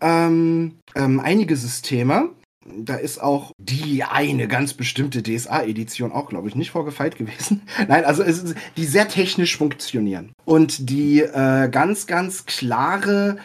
ähm, 0.00 0.76
ähm, 0.94 1.20
einige 1.20 1.56
Systeme. 1.56 2.30
Da 2.78 2.96
ist 2.96 3.22
auch 3.22 3.52
die 3.58 4.02
eine 4.02 4.48
ganz 4.48 4.74
bestimmte 4.74 5.22
DSA-Edition 5.22 6.10
auch, 6.10 6.28
glaube 6.28 6.48
ich, 6.48 6.56
nicht 6.56 6.72
vorgefeilt 6.72 7.16
gewesen. 7.16 7.62
Nein, 7.88 8.04
also 8.04 8.22
es 8.24 8.42
ist, 8.42 8.56
die 8.76 8.84
sehr 8.84 9.08
technisch 9.08 9.56
funktionieren 9.56 10.32
und 10.44 10.90
die 10.90 11.20
äh, 11.20 11.68
ganz, 11.68 12.08
ganz 12.08 12.44
klare 12.46 13.38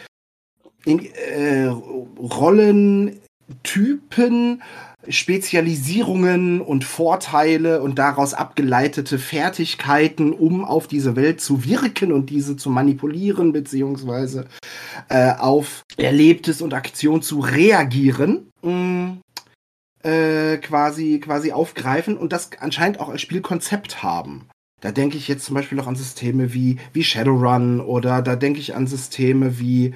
äh, 0.84 1.66
Rollentypen 1.66 3.20
Spezialisierungen 5.08 6.60
und 6.60 6.84
Vorteile 6.84 7.82
und 7.82 7.98
daraus 7.98 8.34
abgeleitete 8.34 9.18
Fertigkeiten, 9.18 10.32
um 10.32 10.64
auf 10.64 10.86
diese 10.86 11.16
Welt 11.16 11.40
zu 11.40 11.64
wirken 11.64 12.12
und 12.12 12.30
diese 12.30 12.56
zu 12.56 12.70
manipulieren, 12.70 13.52
beziehungsweise 13.52 14.46
äh, 15.08 15.32
auf 15.32 15.82
Erlebtes 15.96 16.62
und 16.62 16.74
Aktion 16.74 17.22
zu 17.22 17.40
reagieren, 17.40 18.50
mm, 18.62 19.18
äh, 20.04 20.58
quasi, 20.58 21.20
quasi 21.20 21.52
aufgreifen 21.52 22.16
und 22.16 22.32
das 22.32 22.50
anscheinend 22.60 23.00
auch 23.00 23.08
als 23.08 23.20
Spielkonzept 23.20 24.02
haben. 24.02 24.46
Da 24.80 24.90
denke 24.90 25.16
ich 25.16 25.28
jetzt 25.28 25.44
zum 25.44 25.54
Beispiel 25.54 25.78
auch 25.78 25.86
an 25.86 25.94
Systeme 25.94 26.52
wie, 26.54 26.78
wie 26.92 27.04
Shadowrun 27.04 27.80
oder 27.80 28.20
da 28.20 28.34
denke 28.34 28.58
ich 28.58 28.74
an 28.74 28.88
Systeme 28.88 29.60
wie 29.60 29.94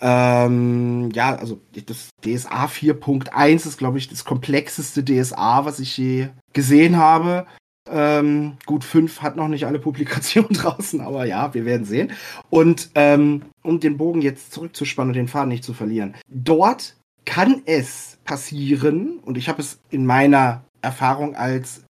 ähm, 0.00 1.10
ja, 1.12 1.36
also 1.36 1.60
das 1.86 2.10
DSA 2.24 2.66
4.1 2.66 3.66
ist, 3.66 3.78
glaube 3.78 3.98
ich, 3.98 4.08
das 4.08 4.24
komplexeste 4.24 5.04
DSA, 5.04 5.64
was 5.64 5.80
ich 5.80 5.96
je 5.96 6.28
gesehen 6.52 6.96
habe. 6.96 7.46
Ähm, 7.90 8.56
gut, 8.64 8.82
5 8.82 9.20
hat 9.20 9.36
noch 9.36 9.48
nicht 9.48 9.66
alle 9.66 9.78
Publikationen 9.78 10.48
draußen, 10.52 11.00
aber 11.00 11.26
ja, 11.26 11.52
wir 11.52 11.64
werden 11.64 11.84
sehen. 11.84 12.12
Und 12.50 12.90
ähm, 12.94 13.42
um 13.62 13.80
den 13.80 13.96
Bogen 13.96 14.22
jetzt 14.22 14.52
zurückzuspannen 14.52 15.10
und 15.10 15.16
den 15.16 15.28
Faden 15.28 15.50
nicht 15.50 15.64
zu 15.64 15.74
verlieren. 15.74 16.14
Dort 16.28 16.96
kann 17.24 17.62
es 17.66 18.18
passieren, 18.24 19.18
und 19.22 19.36
ich 19.36 19.48
habe 19.48 19.60
es 19.60 19.78
in 19.90 20.06
meiner 20.06 20.64
Erfahrung 20.82 21.34
als 21.36 21.84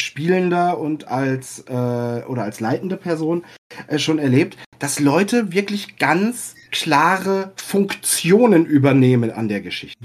Spielender 0.00 0.78
und 0.78 1.08
als 1.08 1.64
äh, 1.68 1.72
oder 1.72 2.42
als 2.42 2.60
leitende 2.60 2.96
Person 2.96 3.44
äh, 3.88 3.98
schon 3.98 4.18
erlebt, 4.18 4.56
dass 4.78 4.98
Leute 4.98 5.52
wirklich 5.52 5.96
ganz 5.98 6.54
klare 6.70 7.52
Funktionen 7.56 8.66
übernehmen 8.66 9.30
an 9.30 9.48
der 9.48 9.60
Geschichte. 9.60 9.98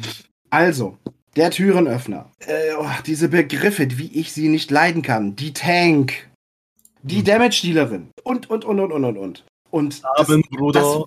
Also, 0.49 0.97
der 1.35 1.51
Türenöffner, 1.51 2.31
äh, 2.39 2.73
oh, 2.77 2.87
diese 3.05 3.29
Begriffe, 3.29 3.87
wie 3.97 4.19
ich 4.19 4.31
sie 4.31 4.47
nicht 4.47 4.71
leiden 4.71 5.01
kann, 5.01 5.35
die 5.35 5.53
Tank, 5.53 6.29
die 7.03 7.17
hm. 7.17 7.25
Damage-Dealerin 7.25 8.09
und, 8.23 8.49
und, 8.49 8.65
und, 8.65 8.79
und, 8.79 8.91
und, 8.91 9.05
und, 9.05 9.17
und. 9.17 9.45
Und 9.71 10.01
das, 10.17 10.27
das, 10.73 11.03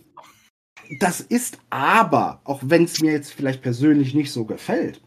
das 1.01 1.21
ist 1.21 1.59
aber, 1.71 2.41
auch 2.45 2.61
wenn 2.65 2.85
es 2.85 3.01
mir 3.01 3.13
jetzt 3.13 3.33
vielleicht 3.33 3.63
persönlich 3.63 4.15
nicht 4.15 4.31
so 4.31 4.45
gefällt, 4.45 5.01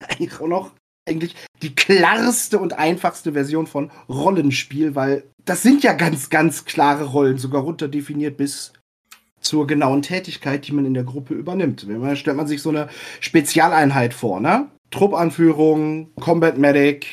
eigentlich 0.08 0.40
auch 0.40 0.48
noch 0.48 0.72
eigentlich 1.08 1.34
die 1.62 1.74
klarste 1.74 2.58
und 2.58 2.78
einfachste 2.78 3.32
Version 3.32 3.66
von 3.66 3.90
Rollenspiel, 4.08 4.94
weil 4.94 5.24
das 5.44 5.62
sind 5.62 5.82
ja 5.82 5.94
ganz, 5.94 6.30
ganz 6.30 6.64
klare 6.64 7.04
Rollen, 7.04 7.38
sogar 7.38 7.62
runterdefiniert 7.62 8.36
bis 8.36 8.72
zur 9.40 9.66
genauen 9.66 10.02
Tätigkeit, 10.02 10.66
die 10.66 10.72
man 10.72 10.84
in 10.84 10.94
der 10.94 11.04
Gruppe 11.04 11.34
übernimmt. 11.34 11.86
Man 11.88 12.16
stellt 12.16 12.36
man 12.36 12.46
sich 12.46 12.60
so 12.60 12.70
eine 12.70 12.88
Spezialeinheit 13.20 14.14
vor, 14.14 14.40
ne? 14.40 14.68
Truppanführung, 14.90 16.12
Combat 16.20 16.58
Medic, 16.58 17.06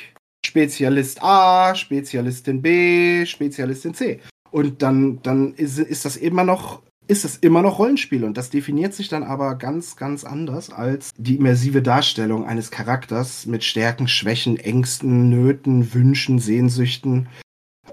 Spezialist 0.46 1.22
A, 1.22 1.76
Spezialistin 1.76 2.62
B, 2.62 3.26
Spezialistin 3.26 3.94
C. 3.94 4.22
Und 4.52 4.82
dann, 4.82 5.22
dann 5.22 5.54
ist, 5.54 5.80
ist 5.80 6.06
das 6.06 6.16
immer 6.18 6.44
noch 6.44 6.82
ist 7.08 7.26
es 7.26 7.38
immer 7.38 7.62
noch 7.62 7.80
Rollenspiel 7.80 8.24
und 8.24 8.38
das 8.38 8.50
definiert 8.50 8.94
sich 8.94 9.10
dann 9.10 9.24
aber 9.24 9.56
ganz, 9.56 9.96
ganz 9.96 10.24
anders 10.24 10.72
als 10.72 11.12
die 11.18 11.36
immersive 11.36 11.82
Darstellung 11.82 12.46
eines 12.46 12.72
Charakters 12.72 13.46
mit 13.46 13.64
Stärken, 13.64 14.08
Schwächen, 14.08 14.58
Ängsten, 14.58 15.30
Nöten, 15.30 15.94
Wünschen, 15.94 16.40
Sehnsüchten, 16.40 17.28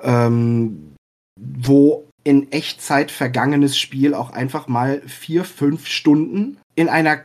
ähm, 0.03 0.95
wo 1.39 2.09
in 2.25 2.53
Echtzeit 2.53 3.11
vergangenes 3.11 3.77
Spiel 3.77 4.15
auch 4.15 4.31
einfach 4.31 4.69
mal 4.69 5.03
vier, 5.07 5.45
fünf 5.45 5.87
Stunden 5.87 6.59
in 6.75 6.89
einer 6.89 7.23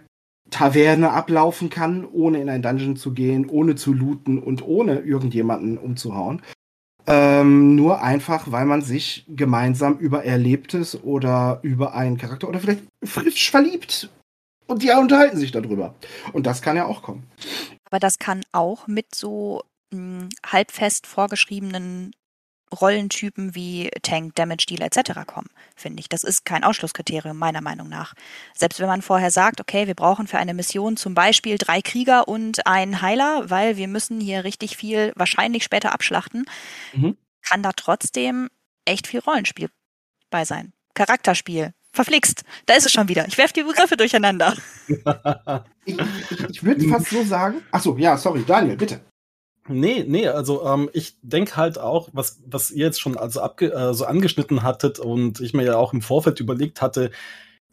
Taverne 0.50 1.12
ablaufen 1.12 1.70
kann, 1.70 2.06
ohne 2.06 2.42
in 2.42 2.50
ein 2.50 2.62
Dungeon 2.62 2.96
zu 2.96 3.14
gehen, 3.14 3.50
ohne 3.50 3.76
zu 3.76 3.94
looten 3.94 4.40
und 4.40 4.66
ohne 4.66 5.00
irgendjemanden 5.00 5.78
umzuhauen. 5.78 6.42
Ähm, 7.10 7.76
nur 7.76 8.02
einfach, 8.02 8.52
weil 8.52 8.66
man 8.66 8.82
sich 8.82 9.24
gemeinsam 9.30 9.98
über 9.98 10.26
Erlebtes 10.26 11.02
oder 11.04 11.60
über 11.62 11.96
einen 11.96 12.18
Charakter 12.18 12.50
oder 12.50 12.60
vielleicht 12.60 12.84
frisch 13.04 13.50
verliebt. 13.50 14.10
Und 14.68 14.84
die 14.84 14.90
unterhalten 14.90 15.38
sich 15.38 15.52
darüber. 15.52 15.96
Und 16.34 16.46
das 16.46 16.62
kann 16.62 16.76
ja 16.76 16.86
auch 16.86 17.02
kommen. 17.02 17.24
Aber 17.86 18.00
das 18.00 18.20
kann 18.20 18.44
auch 18.52 18.88
mit 18.88 19.16
so 19.16 19.64
mh, 19.92 20.00
hm, 20.00 20.30
halbfest 20.46 21.08
vorgeschriebenen 21.08 22.12
Rollentypen 22.80 23.56
wie 23.56 23.90
Tank, 24.02 24.36
Damage 24.36 24.66
Deal 24.68 24.82
etc. 24.82 25.26
kommen, 25.26 25.50
finde 25.76 26.02
ich. 26.02 26.10
Das 26.10 26.24
ist 26.24 26.46
kein 26.46 26.64
Ausschlusskriterium 26.64 27.38
meiner 27.38 27.62
Meinung 27.62 27.90
nach. 27.90 28.14
Selbst 28.54 28.80
wenn 28.80 28.88
man 28.88 29.02
vorher 29.02 29.32
sagt, 29.32 29.62
okay, 29.62 29.88
wir 29.88 29.96
brauchen 29.96 30.28
für 30.28 30.38
eine 30.38 30.54
Mission 30.54 30.98
zum 30.98 31.14
Beispiel 31.14 31.58
drei 31.58 31.82
Krieger 31.82 32.28
und 32.28 32.66
einen 32.68 33.02
Heiler, 33.02 33.50
weil 33.50 33.78
wir 33.78 33.88
müssen 33.88 34.20
hier 34.20 34.44
richtig 34.44 34.78
viel 34.78 35.14
wahrscheinlich 35.16 35.64
später 35.64 35.94
abschlachten, 35.94 36.46
mhm. 36.94 37.18
kann 37.48 37.64
da 37.64 37.72
trotzdem 37.74 38.50
echt 38.86 39.08
viel 39.08 39.20
Rollenspiel 39.20 39.70
bei 40.30 40.46
sein. 40.46 40.74
Charakterspiel. 40.94 41.74
Verflixt. 41.94 42.44
Da 42.68 42.76
ist 42.76 42.86
es 42.86 42.92
schon 42.92 43.08
wieder. 43.08 43.28
Ich 43.28 43.38
werfe 43.38 43.54
die 43.54 43.64
Begriffe 43.64 43.98
durcheinander. 43.98 44.56
ich, 45.86 45.98
ich, 45.98 46.50
ich 46.50 46.64
würde 46.64 46.88
fast 46.90 47.10
so 47.10 47.24
sagen. 47.24 47.62
Achso, 47.72 47.98
ja, 47.98 48.18
sorry, 48.18 48.44
Daniel, 48.46 48.78
bitte. 48.78 49.02
Nee, 49.70 50.06
nee, 50.08 50.28
also 50.28 50.66
ähm, 50.66 50.90
ich 50.94 51.18
denke 51.22 51.58
halt 51.58 51.78
auch, 51.78 52.10
was, 52.14 52.42
was 52.46 52.72
ihr 52.72 52.86
jetzt 52.86 53.02
schon 53.02 53.18
also 53.18 53.42
abge 53.42 53.74
äh, 53.74 53.94
so 53.94 54.06
angeschnitten 54.06 54.64
hattet 54.64 55.00
und 55.00 55.42
ich 55.42 55.54
mir 55.54 55.64
ja 55.64 55.76
auch 55.76 55.94
im 55.94 56.02
Vorfeld 56.02 56.40
überlegt 56.40 56.82
hatte, 56.82 57.12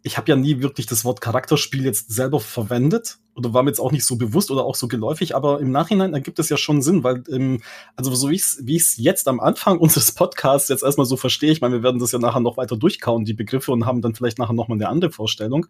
ich 0.02 0.18
habe 0.18 0.28
ja 0.28 0.36
nie 0.36 0.60
wirklich 0.60 0.86
das 0.86 1.04
Wort 1.04 1.22
Charakterspiel 1.22 1.82
jetzt 1.84 2.12
selber 2.12 2.38
verwendet 2.38 3.18
oder 3.34 3.54
war 3.54 3.62
mir 3.62 3.70
jetzt 3.70 3.80
auch 3.80 3.90
nicht 3.90 4.04
so 4.04 4.16
bewusst 4.16 4.50
oder 4.50 4.64
auch 4.64 4.74
so 4.74 4.86
geläufig, 4.86 5.34
aber 5.34 5.60
im 5.60 5.70
Nachhinein 5.70 6.12
ergibt 6.12 6.38
es 6.38 6.50
ja 6.50 6.58
schon 6.58 6.82
Sinn, 6.82 7.04
weil 7.04 7.24
ähm, 7.30 7.62
also 7.96 8.14
so 8.14 8.28
ich's, 8.28 8.58
wie 8.62 8.76
ich 8.76 8.82
es 8.82 8.96
jetzt 8.98 9.28
am 9.28 9.40
Anfang 9.40 9.78
unseres 9.80 10.12
Podcasts 10.12 10.68
jetzt 10.68 10.82
erstmal 10.82 11.06
so 11.06 11.16
verstehe, 11.16 11.52
ich 11.52 11.62
meine, 11.62 11.76
wir 11.76 11.82
werden 11.82 12.00
das 12.00 12.12
ja 12.12 12.18
nachher 12.18 12.40
noch 12.40 12.58
weiter 12.58 12.76
durchkauen, 12.76 13.24
die 13.24 13.34
Begriffe 13.34 13.72
und 13.72 13.86
haben 13.86 14.02
dann 14.02 14.14
vielleicht 14.14 14.38
nachher 14.38 14.52
nochmal 14.52 14.76
eine 14.76 14.88
andere 14.88 15.10
Vorstellung. 15.10 15.66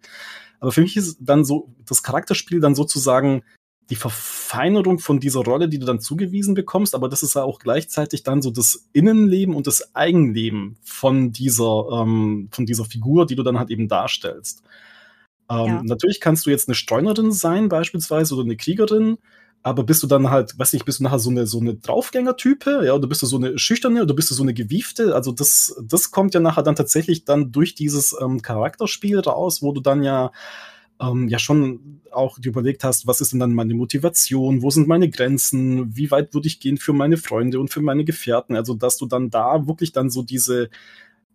Aber 0.59 0.71
für 0.71 0.81
mich 0.81 0.97
ist 0.97 1.17
dann 1.21 1.45
so 1.45 1.73
das 1.85 2.03
Charakterspiel 2.03 2.59
dann 2.59 2.75
sozusagen 2.75 3.43
die 3.89 3.95
Verfeinerung 3.95 4.99
von 4.99 5.19
dieser 5.19 5.41
Rolle, 5.41 5.69
die 5.69 5.77
du 5.77 5.85
dann 5.85 5.99
zugewiesen 5.99 6.55
bekommst, 6.55 6.95
aber 6.95 7.07
das 7.07 7.21
ist 7.21 7.35
ja 7.35 7.43
auch 7.43 7.59
gleichzeitig 7.59 8.23
dann 8.23 8.41
so 8.41 8.49
das 8.49 8.87
Innenleben 8.93 9.53
und 9.53 9.67
das 9.67 9.95
Eigenleben 9.95 10.77
von 10.83 11.31
dieser, 11.31 11.87
ähm, 11.91 12.49
von 12.51 12.65
dieser 12.65 12.85
Figur, 12.85 13.27
die 13.27 13.35
du 13.35 13.43
dann 13.43 13.59
halt 13.59 13.69
eben 13.69 13.87
darstellst. 13.87 14.63
Ähm, 15.49 15.65
ja. 15.67 15.83
Natürlich 15.83 16.19
kannst 16.19 16.45
du 16.45 16.49
jetzt 16.49 16.67
eine 16.67 16.75
Streunerin 16.75 17.31
sein, 17.31 17.69
beispielsweise, 17.69 18.33
oder 18.33 18.43
eine 18.43 18.57
Kriegerin, 18.57 19.19
aber 19.61 19.83
bist 19.83 20.01
du 20.01 20.07
dann 20.07 20.29
halt, 20.31 20.57
weiß 20.57 20.73
nicht, 20.73 20.85
bist 20.85 20.99
du 20.99 21.03
nachher 21.03 21.19
so 21.19 21.29
eine, 21.29 21.45
so 21.45 21.59
eine 21.59 21.75
Draufgänger-Type, 21.75 22.83
ja, 22.85 22.93
oder 22.93 23.07
bist 23.07 23.21
du 23.21 23.27
so 23.27 23.37
eine 23.37 23.57
schüchterne, 23.59 24.01
oder 24.01 24.15
bist 24.15 24.31
du 24.31 24.35
so 24.35 24.43
eine 24.43 24.53
gewiefte? 24.53 25.13
Also 25.13 25.31
das, 25.31 25.75
das 25.83 26.11
kommt 26.11 26.33
ja 26.33 26.39
nachher 26.39 26.63
dann 26.63 26.75
tatsächlich 26.75 27.25
dann 27.25 27.51
durch 27.51 27.75
dieses 27.75 28.15
ähm, 28.19 28.41
Charakterspiel 28.41 29.19
raus, 29.19 29.61
wo 29.61 29.71
du 29.71 29.81
dann 29.81 30.03
ja 30.03 30.31
ähm, 31.01 31.27
ja 31.27 31.39
schon 31.39 32.01
auch 32.11 32.37
überlegt 32.43 32.83
hast, 32.83 33.07
was 33.07 33.21
ist 33.21 33.33
denn 33.33 33.39
dann 33.39 33.53
meine 33.53 33.73
Motivation, 33.73 34.61
wo 34.61 34.69
sind 34.69 34.87
meine 34.87 35.09
Grenzen, 35.09 35.95
wie 35.95 36.11
weit 36.11 36.33
würde 36.33 36.47
ich 36.47 36.59
gehen 36.59 36.77
für 36.77 36.93
meine 36.93 37.17
Freunde 37.17 37.59
und 37.59 37.71
für 37.71 37.81
meine 37.81 38.05
Gefährten. 38.05 38.55
Also, 38.55 38.73
dass 38.73 38.97
du 38.97 39.05
dann 39.05 39.29
da 39.29 39.67
wirklich 39.67 39.91
dann 39.91 40.09
so 40.09 40.23
diese, 40.23 40.69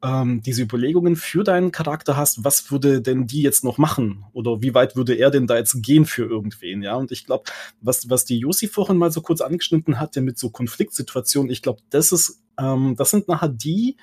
ähm, 0.03 0.41
diese 0.43 0.63
Überlegungen 0.63 1.17
für 1.17 1.45
deinen 1.45 1.73
Charakter 1.73 2.17
hast, 2.17 2.43
was 2.45 2.71
würde 2.71 3.03
denn 3.03 3.27
die 3.27 3.43
jetzt 3.43 3.65
noch 3.65 3.77
machen? 3.77 4.25
Oder 4.33 4.63
wie 4.63 4.75
weit 4.75 4.97
würde 4.97 5.15
er 5.15 5.31
denn 5.31 5.47
da 5.47 5.57
jetzt 5.59 5.83
gehen 5.83 6.07
für 6.07 6.25
irgendwen? 6.25 6.83
Ja, 6.83 6.95
und 6.95 7.13
ich 7.13 7.27
glaube, 7.27 7.45
was, 7.81 8.09
was 8.09 8.25
die 8.25 8.39
Josi 8.39 8.67
vorhin 8.67 8.97
mal 8.97 9.13
so 9.13 9.21
kurz 9.21 9.43
angeschnitten 9.43 10.01
hatte 10.01 10.23
mit 10.23 10.39
so 10.39 10.51
Konfliktsituationen, 10.51 11.51
ich 11.51 11.61
glaube, 11.61 11.83
das 11.91 12.13
ist, 12.13 12.43
ähm, 12.59 12.95
das 12.97 13.11
sind 13.11 13.29
nachher 13.29 13.49
die 13.51 13.97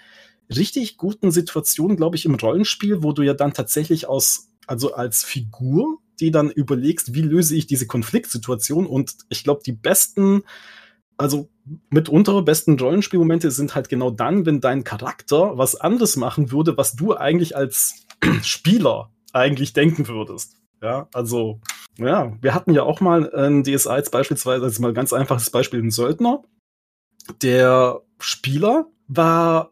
richtig 0.56 0.98
guten 0.98 1.32
Situationen, 1.32 1.98
glaube 1.98 2.16
ich, 2.16 2.26
im 2.26 2.36
Rollenspiel, 2.36 3.04
wo 3.04 3.12
du 3.12 3.24
ja 3.24 3.34
dann 3.34 3.54
tatsächlich 3.54 4.08
aus 4.08 4.47
also 4.68 4.94
als 4.94 5.24
Figur, 5.24 6.00
die 6.20 6.32
dann 6.32 6.50
überlegst, 6.52 7.14
wie 7.14 7.22
löse 7.22 7.56
ich 7.56 7.68
diese 7.68 7.88
Konfliktsituation. 7.88 8.86
Und 8.86 9.16
ich 9.30 9.44
glaube, 9.44 9.62
die 9.66 9.72
besten, 9.72 10.44
also 11.18 11.50
mitunter 11.90 12.42
besten 12.42 12.80
Rollenspielmomente 12.80 13.52
sind 13.52 13.76
halt 13.76 13.90
genau 13.90 14.12
dann, 14.12 14.46
wenn 14.46 14.62
dein 14.62 14.84
Charakter 14.84 15.58
was 15.58 15.76
anderes 15.76 16.16
machen 16.16 16.52
würde, 16.52 16.78
was 16.78 16.96
du 16.96 17.16
eigentlich 17.16 17.56
als 17.56 18.06
Spieler 18.44 19.12
eigentlich 19.34 19.74
denken 19.74 20.08
würdest. 20.08 20.58
Ja, 20.82 21.08
also, 21.14 21.60
ja, 21.98 22.34
wir 22.42 22.54
hatten 22.54 22.72
ja 22.74 22.84
auch 22.84 23.02
mal 23.02 23.34
ein 23.34 23.64
DSA 23.64 23.94
als 23.94 24.12
beispielsweise, 24.12 24.64
also 24.64 24.82
mal 24.82 24.94
ganz 24.94 25.14
einfaches 25.14 25.50
Beispiel, 25.50 25.82
ein 25.82 25.92
Söldner. 25.92 26.44
Der 27.42 28.02
Spieler 28.20 28.88
war 29.08 29.72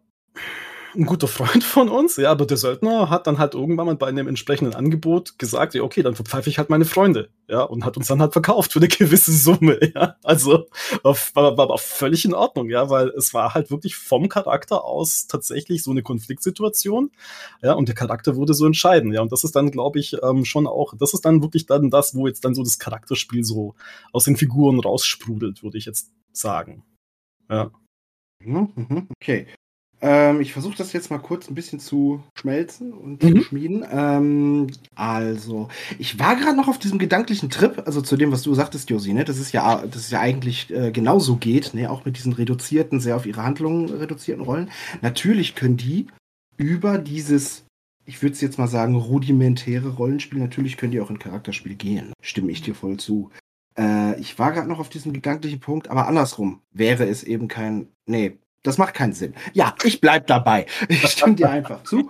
ein 0.96 1.06
guter 1.06 1.28
Freund 1.28 1.64
von 1.64 1.90
uns, 1.90 2.18
ja, 2.18 2.32
aber 2.32 2.46
der 2.46 2.58
Söldner 2.58 3.10
hat 3.10 3.28
dann 3.28 3.38
halt 3.38 3.54
irgendwann 3.54 3.86
mal 3.86 3.96
bei 3.96 4.08
einem 4.08 4.28
entsprechenden 4.28 4.74
Angebot 4.74 5.38
gesagt, 5.38 5.74
ja, 5.74 5.84
okay, 5.84 6.04
dann 6.04 6.16
verpfeife 6.16 6.50
ich 6.50 6.58
halt 6.58 6.70
meine 6.70 6.86
Freunde, 6.86 7.30
ja, 7.48 7.62
und 7.62 7.86
hat 7.86 7.98
uns 7.98 8.08
dann 8.08 8.22
halt 8.22 8.34
verkauft 8.34 8.74
für 8.74 8.80
eine 8.80 8.88
gewisse 8.88 9.32
Summe, 9.32 9.80
ja. 9.96 10.16
Also 10.24 10.68
war, 11.04 11.16
war 11.36 11.60
aber 11.60 11.78
völlig 11.78 12.25
in 12.25 12.34
Ordnung, 12.34 12.70
ja, 12.70 12.90
weil 12.90 13.10
es 13.10 13.34
war 13.34 13.54
halt 13.54 13.72
wirklich 13.72 13.96
vom 13.96 14.30
Charakter 14.30 14.84
aus 14.84 15.28
tatsächlich 15.28 15.84
so 15.84 15.92
eine 15.92 16.04
Konfliktsituation, 16.04 17.12
ja, 17.62 17.74
und 17.74 17.88
der 17.88 17.96
Charakter 17.96 18.36
wurde 18.36 18.54
so 18.54 18.66
entscheiden, 18.66 19.14
ja, 19.14 19.22
und 19.22 19.32
das 19.32 19.44
ist 19.44 19.56
dann, 19.56 19.72
glaube 19.72 20.00
ich, 20.00 20.16
ähm, 20.24 20.46
schon 20.46 20.68
auch, 20.68 20.94
das 20.98 21.14
ist 21.14 21.25
dann 21.25 21.42
wirklich 21.42 21.66
dann 21.66 21.90
das, 21.90 22.16
wo 22.16 22.28
jetzt 22.28 22.46
dann 22.46 22.56
so 22.56 22.64
das 22.64 22.80
Charakterspiel 22.80 23.44
so 23.44 23.75
aus 24.12 24.25
den 24.25 24.38
Figuren 24.38 24.80
raussprudelt, 24.80 25.64
würde 25.64 25.78
ich 25.78 25.86
jetzt 25.86 26.12
sagen. 26.32 26.84
Ja. 27.50 27.72
Mhm, 28.44 28.72
mhm, 28.75 29.08
okay. 29.22 29.48
Ähm, 30.02 30.42
ich 30.42 30.54
versuche 30.54 30.78
das 30.78 30.94
jetzt 30.94 31.10
mal 31.10 31.20
kurz 31.20 31.50
ein 31.50 31.56
bisschen 31.56 31.80
zu 31.80 32.24
schmelzen 32.36 32.94
und 32.94 33.24
mhm. 33.24 33.38
zu 33.38 33.44
schmieden. 33.44 33.86
Ähm, 33.90 34.68
also, 34.94 35.70
ich 35.98 36.20
war 36.20 36.36
gerade 36.36 36.58
noch 36.58 36.68
auf 36.68 36.80
diesem 36.80 37.00
gedanklichen 37.00 37.50
Trip, 37.50 37.84
also 37.86 38.02
zu 38.02 38.18
dem, 38.18 38.32
was 38.32 38.44
du 38.44 38.54
sagtest, 38.54 38.90
Josi, 38.90 39.14
ne? 39.14 39.25
Das 39.25 39.38
ist 39.38 39.52
ja, 39.52 39.86
das 39.86 40.02
ist 40.04 40.12
ja 40.12 40.20
eigentlich 40.20 40.72
äh, 40.72 40.92
genauso 40.92 41.38
geht, 41.38 41.74
ne? 41.74 41.90
Auch 41.90 42.06
mit 42.06 42.18
diesen 42.18 42.34
reduzierten, 42.34 43.00
sehr 43.00 43.16
auf 43.16 43.25
ihre 43.25 43.44
Handlungen 43.44 43.90
reduzierten 43.90 44.44
Rollen. 44.44 44.70
Natürlich 45.02 45.56
können 45.56 45.78
die 45.78 46.08
über 46.58 46.98
dieses 46.98 47.66
ich 48.06 48.22
würde 48.22 48.34
es 48.34 48.42
jetzt 48.42 48.60
mal 48.60 48.68
sagen, 48.68 48.96
rudimentäre 48.96 49.90
Rollenspiel. 49.90 50.40
Natürlich 50.40 50.78
können 50.78 50.92
die 50.92 51.02
auch 51.02 51.10
in 51.10 51.20
Charakterspiel 51.20 51.75
gehen. 51.75 52.14
Stimme 52.22 52.52
ich 52.52 52.62
dir 52.62 52.75
voll 52.75 52.98
zu. 52.98 53.32
Äh, 53.78 54.20
ich 54.20 54.38
war 54.40 54.52
gerade 54.52 54.68
noch 54.68 54.80
auf 54.80 54.90
diesem 54.90 55.14
gedanklichen 55.14 55.60
Punkt, 55.60 55.90
aber 55.90 56.08
andersrum 56.08 56.62
wäre 56.72 57.08
es 57.08 57.24
eben 57.24 57.48
kein. 57.48 57.88
Nee, 58.06 58.38
das 58.65 58.77
macht 58.77 58.95
keinen 58.95 59.13
Sinn. 59.13 59.34
Ja, 59.53 59.75
ich 59.84 60.01
bleib 60.01 60.27
dabei. 60.27 60.65
Ich 60.89 61.01
stimme 61.07 61.36
dir 61.36 61.50
einfach 61.50 61.84
zu. 61.84 62.10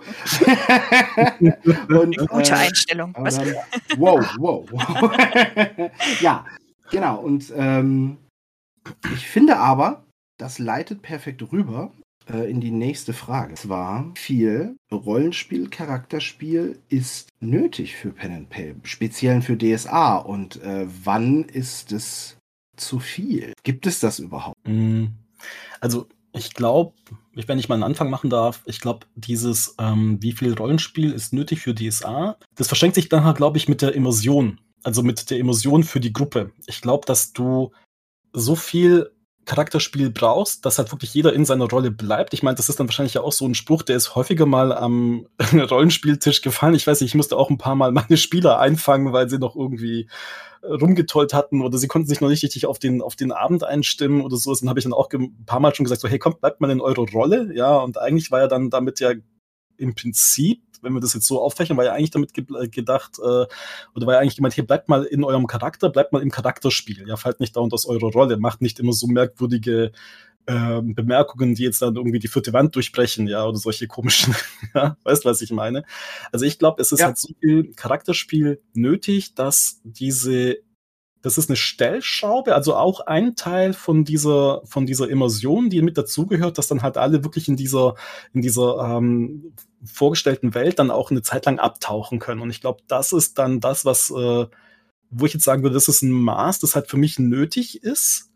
Und, 1.88 2.16
Gute 2.16 2.50
äh, 2.50 2.54
Einstellung. 2.54 3.12
Dann, 3.12 3.54
wow, 3.98 4.26
wow, 4.38 4.66
wow. 4.70 5.90
ja, 6.20 6.46
genau. 6.90 7.18
Und 7.18 7.52
ähm, 7.54 8.16
ich 9.14 9.28
finde 9.28 9.58
aber, 9.58 10.04
das 10.38 10.58
leitet 10.58 11.02
perfekt 11.02 11.42
rüber 11.52 11.92
äh, 12.30 12.50
in 12.50 12.60
die 12.60 12.70
nächste 12.70 13.12
Frage. 13.12 13.52
Es 13.52 13.68
war 13.68 14.10
viel 14.14 14.76
Rollenspiel, 14.90 15.68
Charakterspiel 15.68 16.78
ist 16.88 17.28
nötig 17.40 17.96
für 17.96 18.10
Pen 18.10 18.32
and 18.32 18.50
Pay, 18.50 18.76
speziell 18.84 19.42
für 19.42 19.56
DSA. 19.56 20.16
Und 20.16 20.62
äh, 20.62 20.86
wann 21.04 21.44
ist 21.44 21.92
es 21.92 22.38
zu 22.76 22.98
viel? 22.98 23.52
Gibt 23.62 23.86
es 23.86 24.00
das 24.00 24.18
überhaupt? 24.18 24.56
Mm. 24.66 25.06
Also 25.80 26.08
ich 26.36 26.54
glaube, 26.54 26.92
wenn 27.34 27.58
ich 27.58 27.68
mal 27.68 27.74
einen 27.74 27.84
Anfang 27.84 28.10
machen 28.10 28.30
darf, 28.30 28.62
ich 28.66 28.80
glaube, 28.80 29.06
dieses, 29.14 29.74
ähm, 29.78 30.18
wie 30.20 30.32
viel 30.32 30.54
Rollenspiel 30.54 31.12
ist 31.12 31.32
nötig 31.32 31.60
für 31.60 31.74
DSA, 31.74 32.36
das 32.54 32.68
verschränkt 32.68 32.94
sich 32.94 33.08
dann 33.08 33.24
halt, 33.24 33.36
glaube 33.36 33.58
ich, 33.58 33.68
mit 33.68 33.82
der 33.82 33.94
Immersion. 33.94 34.60
Also 34.82 35.02
mit 35.02 35.30
der 35.30 35.38
Immersion 35.38 35.82
für 35.82 36.00
die 36.00 36.12
Gruppe. 36.12 36.52
Ich 36.66 36.80
glaube, 36.80 37.06
dass 37.06 37.32
du 37.32 37.72
so 38.32 38.54
viel 38.54 39.10
Charakterspiel 39.46 40.10
brauchst, 40.10 40.66
dass 40.66 40.78
halt 40.78 40.92
wirklich 40.92 41.14
jeder 41.14 41.32
in 41.32 41.44
seiner 41.44 41.68
Rolle 41.68 41.90
bleibt. 41.90 42.34
Ich 42.34 42.42
meine, 42.42 42.56
das 42.56 42.68
ist 42.68 42.78
dann 42.78 42.88
wahrscheinlich 42.88 43.14
ja 43.14 43.22
auch 43.22 43.32
so 43.32 43.46
ein 43.46 43.54
Spruch, 43.54 43.82
der 43.82 43.96
ist 43.96 44.14
häufiger 44.14 44.44
mal 44.44 44.72
am 44.72 45.26
Rollenspieltisch 45.52 46.42
gefallen. 46.42 46.74
Ich 46.74 46.86
weiß 46.86 47.00
nicht, 47.00 47.10
ich 47.10 47.14
musste 47.14 47.36
auch 47.36 47.48
ein 47.48 47.58
paar 47.58 47.76
Mal 47.76 47.92
meine 47.92 48.16
Spieler 48.16 48.58
einfangen, 48.58 49.12
weil 49.12 49.30
sie 49.30 49.38
noch 49.38 49.56
irgendwie 49.56 50.08
rumgetollt 50.62 51.32
hatten 51.32 51.62
oder 51.62 51.78
sie 51.78 51.86
konnten 51.86 52.08
sich 52.08 52.20
noch 52.20 52.28
nicht 52.28 52.42
richtig 52.42 52.66
auf 52.66 52.78
den, 52.78 53.00
auf 53.00 53.14
den 53.16 53.32
Abend 53.32 53.64
einstimmen 53.64 54.20
oder 54.20 54.36
so. 54.36 54.54
Dann 54.54 54.68
habe 54.68 54.80
ich 54.80 54.84
dann 54.84 54.92
auch 54.92 55.08
ein 55.12 55.44
paar 55.46 55.60
Mal 55.60 55.74
schon 55.74 55.84
gesagt, 55.84 56.00
so, 56.00 56.08
hey, 56.08 56.18
kommt, 56.18 56.40
bleibt 56.40 56.60
mal 56.60 56.70
in 56.70 56.80
eure 56.80 57.02
Rolle. 57.02 57.54
Ja, 57.54 57.76
und 57.78 57.98
eigentlich 57.98 58.30
war 58.30 58.40
ja 58.40 58.48
dann 58.48 58.70
damit 58.70 59.00
ja 59.00 59.12
im 59.78 59.94
Prinzip 59.94 60.62
wenn 60.82 60.92
wir 60.92 61.00
das 61.00 61.14
jetzt 61.14 61.26
so 61.26 61.40
auftechnen, 61.40 61.76
war 61.76 61.84
ja 61.84 61.92
eigentlich 61.92 62.10
damit 62.10 62.34
ge 62.34 62.44
gedacht, 62.68 63.18
äh, 63.18 63.46
oder 63.94 64.06
war 64.06 64.14
ja 64.14 64.20
eigentlich 64.20 64.36
gemeint, 64.36 64.54
hier 64.54 64.66
bleibt 64.66 64.88
mal 64.88 65.04
in 65.04 65.24
eurem 65.24 65.46
Charakter, 65.46 65.88
bleibt 65.90 66.12
mal 66.12 66.22
im 66.22 66.30
Charakterspiel. 66.30 67.06
Ja, 67.08 67.16
fallt 67.16 67.40
nicht 67.40 67.56
dauernd 67.56 67.72
aus 67.72 67.86
eurer 67.86 68.10
Rolle, 68.10 68.36
macht 68.36 68.62
nicht 68.62 68.78
immer 68.78 68.92
so 68.92 69.06
merkwürdige 69.06 69.92
ähm, 70.46 70.94
Bemerkungen, 70.94 71.54
die 71.54 71.64
jetzt 71.64 71.82
dann 71.82 71.96
irgendwie 71.96 72.18
die 72.18 72.28
vierte 72.28 72.52
Wand 72.52 72.74
durchbrechen, 72.76 73.26
ja, 73.26 73.44
oder 73.44 73.58
solche 73.58 73.86
komischen, 73.86 74.34
ja, 74.74 74.96
weißt 75.02 75.24
was 75.24 75.40
ich 75.42 75.50
meine? 75.50 75.84
Also 76.32 76.44
ich 76.44 76.58
glaube, 76.58 76.80
es 76.80 76.92
ist 76.92 77.00
ja. 77.00 77.06
halt 77.06 77.18
so 77.18 77.34
viel 77.40 77.72
Charakterspiel 77.74 78.60
nötig, 78.72 79.34
dass 79.34 79.80
diese 79.82 80.58
das 81.26 81.38
ist 81.38 81.50
eine 81.50 81.56
Stellschraube, 81.56 82.54
also 82.54 82.76
auch 82.76 83.00
ein 83.00 83.34
Teil 83.34 83.72
von 83.72 84.04
dieser, 84.04 84.62
von 84.64 84.86
dieser 84.86 85.08
Immersion, 85.10 85.70
die 85.70 85.82
mit 85.82 85.98
dazugehört, 85.98 86.56
dass 86.56 86.68
dann 86.68 86.82
halt 86.82 86.96
alle 86.96 87.24
wirklich 87.24 87.48
in 87.48 87.56
dieser, 87.56 87.96
in 88.32 88.42
dieser 88.42 88.78
ähm, 88.78 89.52
vorgestellten 89.84 90.54
Welt 90.54 90.78
dann 90.78 90.92
auch 90.92 91.10
eine 91.10 91.22
Zeit 91.22 91.44
lang 91.46 91.58
abtauchen 91.58 92.20
können. 92.20 92.42
Und 92.42 92.50
ich 92.50 92.60
glaube, 92.60 92.82
das 92.86 93.12
ist 93.12 93.38
dann 93.38 93.58
das, 93.58 93.84
was, 93.84 94.08
äh, 94.10 94.46
wo 95.10 95.26
ich 95.26 95.34
jetzt 95.34 95.42
sagen 95.42 95.64
würde, 95.64 95.74
das 95.74 95.88
ist 95.88 96.02
ein 96.02 96.12
Maß, 96.12 96.60
das 96.60 96.76
halt 96.76 96.86
für 96.86 96.96
mich 96.96 97.18
nötig 97.18 97.82
ist, 97.82 98.30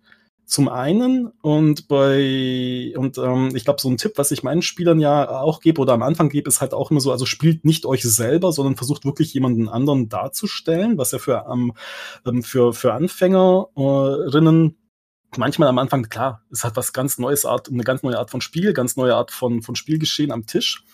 zum 0.50 0.69
einen 0.69 1.28
und 1.42 1.87
bei 1.87 2.92
und 2.97 3.19
ähm, 3.19 3.54
ich 3.54 3.64
glaube 3.64 3.80
so 3.80 3.88
ein 3.88 3.99
Tipp, 3.99 4.14
was 4.16 4.33
ich 4.33 4.42
meinen 4.42 4.62
Spielern 4.62 4.99
ja 4.99 5.40
auch 5.40 5.61
gebe 5.61 5.80
oder 5.80 5.92
am 5.92 6.02
Anfang 6.02 6.28
gebe, 6.28 6.49
ist 6.49 6.61
halt 6.61 6.75
auch 6.75 6.90
immer 6.90 7.00
so, 7.00 7.12
also 7.12 7.25
spielt 7.25 7.64
nicht 7.64 7.87
euch 7.87 8.02
selber, 8.02 8.50
sondern 8.50 8.75
versucht 8.75 9.04
wirklich 9.04 9.33
jemanden 9.33 9.69
anderen 9.69 10.09
darzustellen, 10.09 10.99
was 10.99 11.12
ja 11.12 11.19
für 11.21 11.47
ähm, 11.49 11.73
für 12.42 12.73
für 12.73 12.95
Anfängerinnen 12.95 14.76
manchmal 15.37 15.69
am 15.69 15.78
Anfang 15.78 16.09
klar, 16.09 16.42
es 16.50 16.64
hat 16.64 16.76
was 16.76 16.92
ganz 16.92 17.19
neues 17.19 17.45
Art, 17.45 17.69
eine 17.69 17.85
ganz 17.85 18.02
neue 18.02 18.19
Art 18.19 18.30
von 18.33 18.40
Spiel, 18.40 18.73
ganz 18.73 18.97
neue 18.97 19.14
Art 19.14 19.30
von 19.30 19.62
von 19.62 19.76
Spielgeschehen 19.76 20.33
am 20.33 20.47
Tisch. 20.47 20.85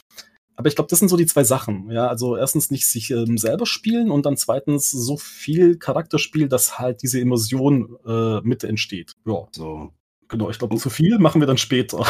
Aber 0.56 0.68
ich 0.68 0.74
glaube, 0.74 0.88
das 0.88 0.98
sind 0.98 1.08
so 1.08 1.16
die 1.16 1.26
zwei 1.26 1.44
Sachen. 1.44 1.90
Ja, 1.90 2.08
also 2.08 2.36
erstens 2.36 2.70
nicht 2.70 2.86
sich 2.86 3.10
ähm, 3.10 3.36
selber 3.36 3.66
spielen 3.66 4.10
und 4.10 4.24
dann 4.24 4.38
zweitens 4.38 4.90
so 4.90 5.18
viel 5.18 5.76
Charakterspiel, 5.76 6.48
dass 6.48 6.78
halt 6.78 7.02
diese 7.02 7.20
Immersion 7.20 7.96
äh, 8.06 8.40
mit 8.40 8.64
entsteht. 8.64 9.12
Ja. 9.26 9.46
So. 9.52 9.92
Genau, 10.28 10.50
ich 10.50 10.58
glaube, 10.58 10.76
zu 10.76 10.90
viel 10.90 11.18
machen 11.18 11.40
wir 11.40 11.46
dann 11.46 11.58
später. 11.58 12.04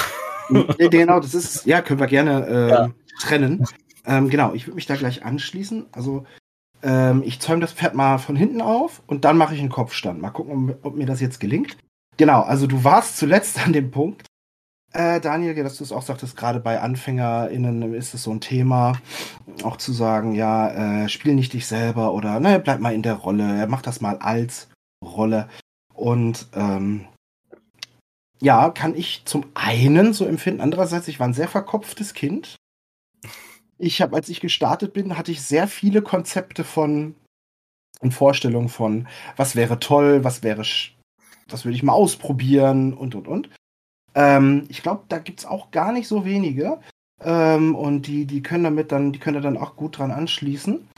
ja, 0.79 0.88
genau, 0.88 1.21
das 1.21 1.35
ist, 1.35 1.67
ja, 1.67 1.83
können 1.83 2.00
wir 2.00 2.07
gerne 2.07 2.47
äh, 2.47 2.71
ja. 2.71 2.91
trennen. 3.21 3.67
Ähm, 4.07 4.31
genau, 4.31 4.55
ich 4.55 4.67
würde 4.67 4.76
mich 4.76 4.87
da 4.87 4.95
gleich 4.95 5.25
anschließen. 5.25 5.87
Also, 5.93 6.25
ähm, 6.83 7.23
ich 7.26 7.41
zäume 7.41 7.61
das 7.61 7.73
Pferd 7.73 7.95
mal 7.95 8.19
von 8.19 8.37
hinten 8.37 8.61
auf 8.61 9.03
und 9.07 9.25
dann 9.25 9.37
mache 9.37 9.55
ich 9.55 9.61
einen 9.61 9.71
Kopfstand. 9.71 10.21
Mal 10.21 10.31
gucken, 10.31 10.71
ob, 10.71 10.87
ob 10.87 10.97
mir 10.97 11.07
das 11.07 11.21
jetzt 11.21 11.41
gelingt. 11.41 11.76
Genau, 12.17 12.43
also 12.43 12.67
du 12.67 12.85
warst 12.85 13.19
zuletzt 13.19 13.59
an 13.65 13.73
dem 13.73 13.91
Punkt, 13.91 14.25
äh, 14.93 15.21
Daniel, 15.21 15.55
dass 15.62 15.76
du 15.76 15.85
es 15.85 15.93
auch 15.93 16.02
sagtest, 16.02 16.37
gerade 16.37 16.61
bei 16.61 16.81
AnfängerInnen 16.81 17.95
ist 17.95 18.14
es 18.14 18.23
so 18.23 18.31
ein 18.31 18.40
Thema, 18.40 18.99
auch 19.62 19.76
zu 19.76 19.93
sagen, 19.93 20.35
ja, 20.35 21.05
äh, 21.05 21.09
spiel 21.09 21.35
nicht 21.35 21.52
dich 21.52 21.66
selber 21.66 22.12
oder 22.12 22.40
ne, 22.40 22.59
bleib 22.61 22.81
mal 22.81 22.95
in 22.95 23.02
der 23.02 23.14
Rolle, 23.14 23.66
mach 23.69 23.83
das 23.83 24.00
mal 24.00 24.19
als 24.19 24.69
Rolle. 25.05 25.49
Und 25.95 26.49
ähm, 26.55 27.07
ja, 28.40 28.71
kann 28.71 28.95
ich 28.95 29.23
zum 29.25 29.47
einen 29.55 30.12
so 30.12 30.26
empfinden. 30.26 30.61
Andererseits, 30.61 31.09
ich 31.09 31.21
war 31.21 31.28
ein 31.28 31.35
sehr 31.35 31.49
verkopftes 31.49 32.14
Kind. 32.14 32.57
Ich 33.78 34.00
habe, 34.00 34.16
als 34.16 34.28
ich 34.28 34.40
gestartet 34.40 34.93
bin, 34.93 35.19
hatte 35.19 35.33
ich 35.33 35.43
sehr 35.43 35.69
viele 35.69 36.02
Konzepte 36.02 36.64
von 36.64 37.14
und 38.00 38.12
Vorstellungen 38.12 38.69
von, 38.69 39.09
was 39.37 39.57
wäre 39.57 39.81
toll, 39.81 40.23
was 40.23 40.43
wäre, 40.43 40.62
was 41.49 41.64
würde 41.64 41.76
ich 41.76 41.83
mal 41.83 41.95
ausprobieren 41.95 42.92
und 42.92 43.14
und 43.14 43.27
und. 43.27 43.49
Ähm, 44.16 44.64
ich 44.68 44.83
glaube, 44.83 45.05
da 45.09 45.18
gibt 45.18 45.40
es 45.40 45.46
auch 45.46 45.70
gar 45.70 45.92
nicht 45.92 46.09
so 46.09 46.24
wenige. 46.24 46.81
Ähm, 47.22 47.74
und 47.74 48.07
die, 48.07 48.24
die 48.26 48.42
können 48.42 48.64
damit 48.64 48.90
dann, 48.90 49.12
die 49.12 49.18
können 49.18 49.42
dann 49.42 49.57
auch 49.57 49.76
gut 49.76 49.98
dran 49.98 50.11
anschließen. 50.11 50.88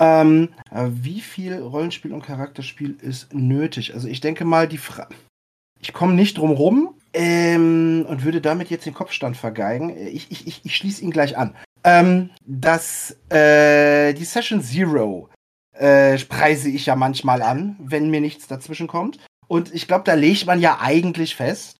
Ähm, 0.00 0.48
wie 0.70 1.20
viel 1.20 1.60
Rollenspiel 1.60 2.12
und 2.12 2.24
Charakterspiel 2.24 2.96
ist 3.00 3.34
nötig? 3.34 3.94
Also 3.94 4.08
ich 4.08 4.20
denke 4.20 4.44
mal, 4.44 4.66
die 4.66 4.78
Fra 4.78 5.08
ich 5.80 5.92
komme 5.92 6.14
nicht 6.14 6.38
drum 6.38 6.52
rum 6.52 6.94
ähm, 7.12 8.06
und 8.08 8.24
würde 8.24 8.40
damit 8.40 8.70
jetzt 8.70 8.86
den 8.86 8.94
Kopfstand 8.94 9.36
vergeigen. 9.36 9.90
Ich, 9.90 10.30
ich, 10.30 10.46
ich, 10.46 10.64
ich 10.64 10.76
schließe 10.76 11.02
ihn 11.02 11.10
gleich 11.10 11.36
an. 11.36 11.56
Ähm, 11.84 12.30
dass 12.46 13.16
äh, 13.28 14.14
die 14.14 14.24
Session 14.24 14.62
Zero 14.62 15.28
äh, 15.72 16.16
preise 16.18 16.68
ich 16.68 16.86
ja 16.86 16.94
manchmal 16.94 17.42
an, 17.42 17.76
wenn 17.80 18.10
mir 18.10 18.20
nichts 18.20 18.46
dazwischen 18.46 18.86
kommt. 18.86 19.18
Und 19.48 19.74
ich 19.74 19.88
glaube, 19.88 20.04
da 20.04 20.14
legt 20.14 20.46
man 20.46 20.60
ja 20.60 20.78
eigentlich 20.80 21.34
fest, 21.34 21.76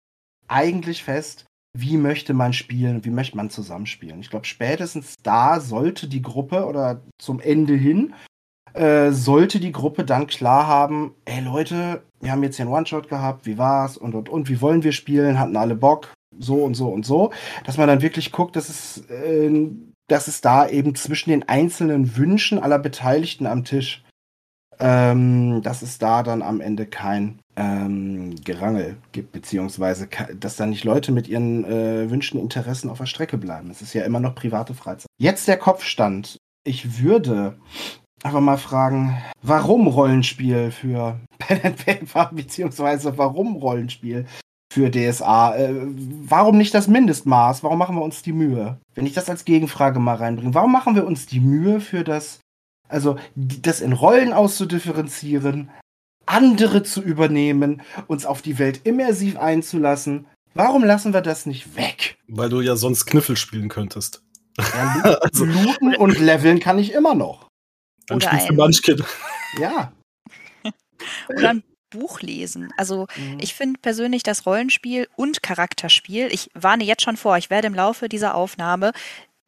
eigentlich 0.52 1.02
fest, 1.02 1.46
wie 1.76 1.96
möchte 1.96 2.34
man 2.34 2.52
spielen, 2.52 3.04
wie 3.04 3.10
möchte 3.10 3.36
man 3.36 3.50
zusammenspielen. 3.50 4.20
Ich 4.20 4.30
glaube, 4.30 4.44
spätestens 4.44 5.14
da 5.22 5.60
sollte 5.60 6.06
die 6.06 6.22
Gruppe 6.22 6.66
oder 6.66 7.00
zum 7.18 7.40
Ende 7.40 7.74
hin, 7.74 8.14
äh, 8.74 9.10
sollte 9.10 9.58
die 9.58 9.72
Gruppe 9.72 10.04
dann 10.04 10.26
klar 10.26 10.66
haben, 10.66 11.14
ey 11.24 11.40
Leute, 11.40 12.02
wir 12.20 12.30
haben 12.30 12.42
jetzt 12.42 12.56
hier 12.56 12.66
einen 12.66 12.74
One-Shot 12.74 13.08
gehabt, 13.08 13.46
wie 13.46 13.58
war's 13.58 13.96
und 13.96 14.14
und 14.14 14.28
und, 14.28 14.48
wie 14.48 14.60
wollen 14.60 14.82
wir 14.82 14.92
spielen, 14.92 15.38
hatten 15.38 15.56
alle 15.56 15.74
Bock, 15.74 16.12
so 16.38 16.56
und 16.56 16.74
so 16.74 16.88
und 16.88 17.06
so, 17.06 17.32
dass 17.64 17.78
man 17.78 17.88
dann 17.88 18.02
wirklich 18.02 18.32
guckt, 18.32 18.56
dass 18.56 18.68
es, 18.68 19.10
äh, 19.10 19.70
dass 20.08 20.28
es 20.28 20.40
da 20.42 20.68
eben 20.68 20.94
zwischen 20.94 21.30
den 21.30 21.48
einzelnen 21.48 22.16
Wünschen 22.16 22.58
aller 22.58 22.78
Beteiligten 22.78 23.46
am 23.46 23.64
Tisch, 23.64 24.04
ähm, 24.80 25.62
dass 25.62 25.82
es 25.82 25.98
da 25.98 26.22
dann 26.22 26.42
am 26.42 26.60
Ende 26.60 26.86
kein 26.86 27.38
ähm, 27.56 28.34
Gerangel 28.44 28.96
gibt, 29.12 29.32
beziehungsweise 29.32 30.08
dass 30.38 30.56
da 30.56 30.66
nicht 30.66 30.84
Leute 30.84 31.12
mit 31.12 31.28
ihren 31.28 31.64
äh, 31.64 32.10
Wünschen, 32.10 32.40
Interessen 32.40 32.90
auf 32.90 32.98
der 32.98 33.06
Strecke 33.06 33.38
bleiben. 33.38 33.70
Es 33.70 33.82
ist 33.82 33.94
ja 33.94 34.04
immer 34.04 34.20
noch 34.20 34.34
private 34.34 34.74
Freizeit. 34.74 35.06
Jetzt 35.18 35.48
der 35.48 35.58
Kopfstand. 35.58 36.38
Ich 36.64 37.02
würde 37.02 37.56
aber 38.22 38.40
mal 38.40 38.56
fragen, 38.56 39.18
warum 39.42 39.86
Rollenspiel 39.86 40.70
für 40.70 41.20
Pen 41.38 41.60
and 41.62 41.84
Paper, 41.84 42.30
beziehungsweise 42.32 43.18
warum 43.18 43.56
Rollenspiel 43.56 44.26
für 44.72 44.90
DSA? 44.90 45.56
Äh, 45.56 45.74
warum 46.24 46.56
nicht 46.56 46.72
das 46.72 46.88
Mindestmaß? 46.88 47.62
Warum 47.62 47.78
machen 47.78 47.96
wir 47.96 48.02
uns 48.02 48.22
die 48.22 48.32
Mühe? 48.32 48.78
Wenn 48.94 49.06
ich 49.06 49.12
das 49.12 49.28
als 49.28 49.44
Gegenfrage 49.44 49.98
mal 49.98 50.16
reinbringe, 50.16 50.54
warum 50.54 50.72
machen 50.72 50.94
wir 50.94 51.06
uns 51.06 51.26
die 51.26 51.40
Mühe 51.40 51.80
für 51.80 52.04
das, 52.04 52.40
also 52.92 53.16
das 53.34 53.80
in 53.80 53.92
Rollen 53.92 54.32
auszudifferenzieren, 54.32 55.70
andere 56.26 56.82
zu 56.82 57.02
übernehmen, 57.02 57.82
uns 58.06 58.26
auf 58.26 58.42
die 58.42 58.58
Welt 58.58 58.82
immersiv 58.84 59.36
einzulassen. 59.36 60.26
Warum 60.54 60.84
lassen 60.84 61.14
wir 61.14 61.22
das 61.22 61.46
nicht 61.46 61.76
weg? 61.76 62.18
Weil 62.28 62.50
du 62.50 62.60
ja 62.60 62.76
sonst 62.76 63.06
Kniffel 63.06 63.36
spielen 63.36 63.68
könntest. 63.68 64.22
Ja, 64.58 65.02
also, 65.20 65.44
looten 65.44 65.96
und 65.96 66.18
leveln 66.18 66.60
kann 66.60 66.78
ich 66.78 66.92
immer 66.92 67.14
noch. 67.14 67.48
Dann 68.06 68.16
Oder 68.16 68.28
spielst 68.28 68.50
du 68.50 68.54
Munchkin. 68.54 69.02
Ja. 69.58 69.92
Oder 71.28 71.50
ein 71.50 71.62
Buch 71.90 72.20
lesen. 72.20 72.72
Also 72.76 73.06
mhm. 73.16 73.38
ich 73.40 73.54
finde 73.54 73.80
persönlich 73.80 74.22
das 74.22 74.46
Rollenspiel 74.46 75.08
und 75.16 75.42
Charakterspiel, 75.42 76.28
ich 76.32 76.50
warne 76.54 76.84
jetzt 76.84 77.02
schon 77.02 77.16
vor, 77.16 77.36
ich 77.36 77.50
werde 77.50 77.66
im 77.66 77.74
Laufe 77.74 78.08
dieser 78.08 78.34
Aufnahme 78.34 78.92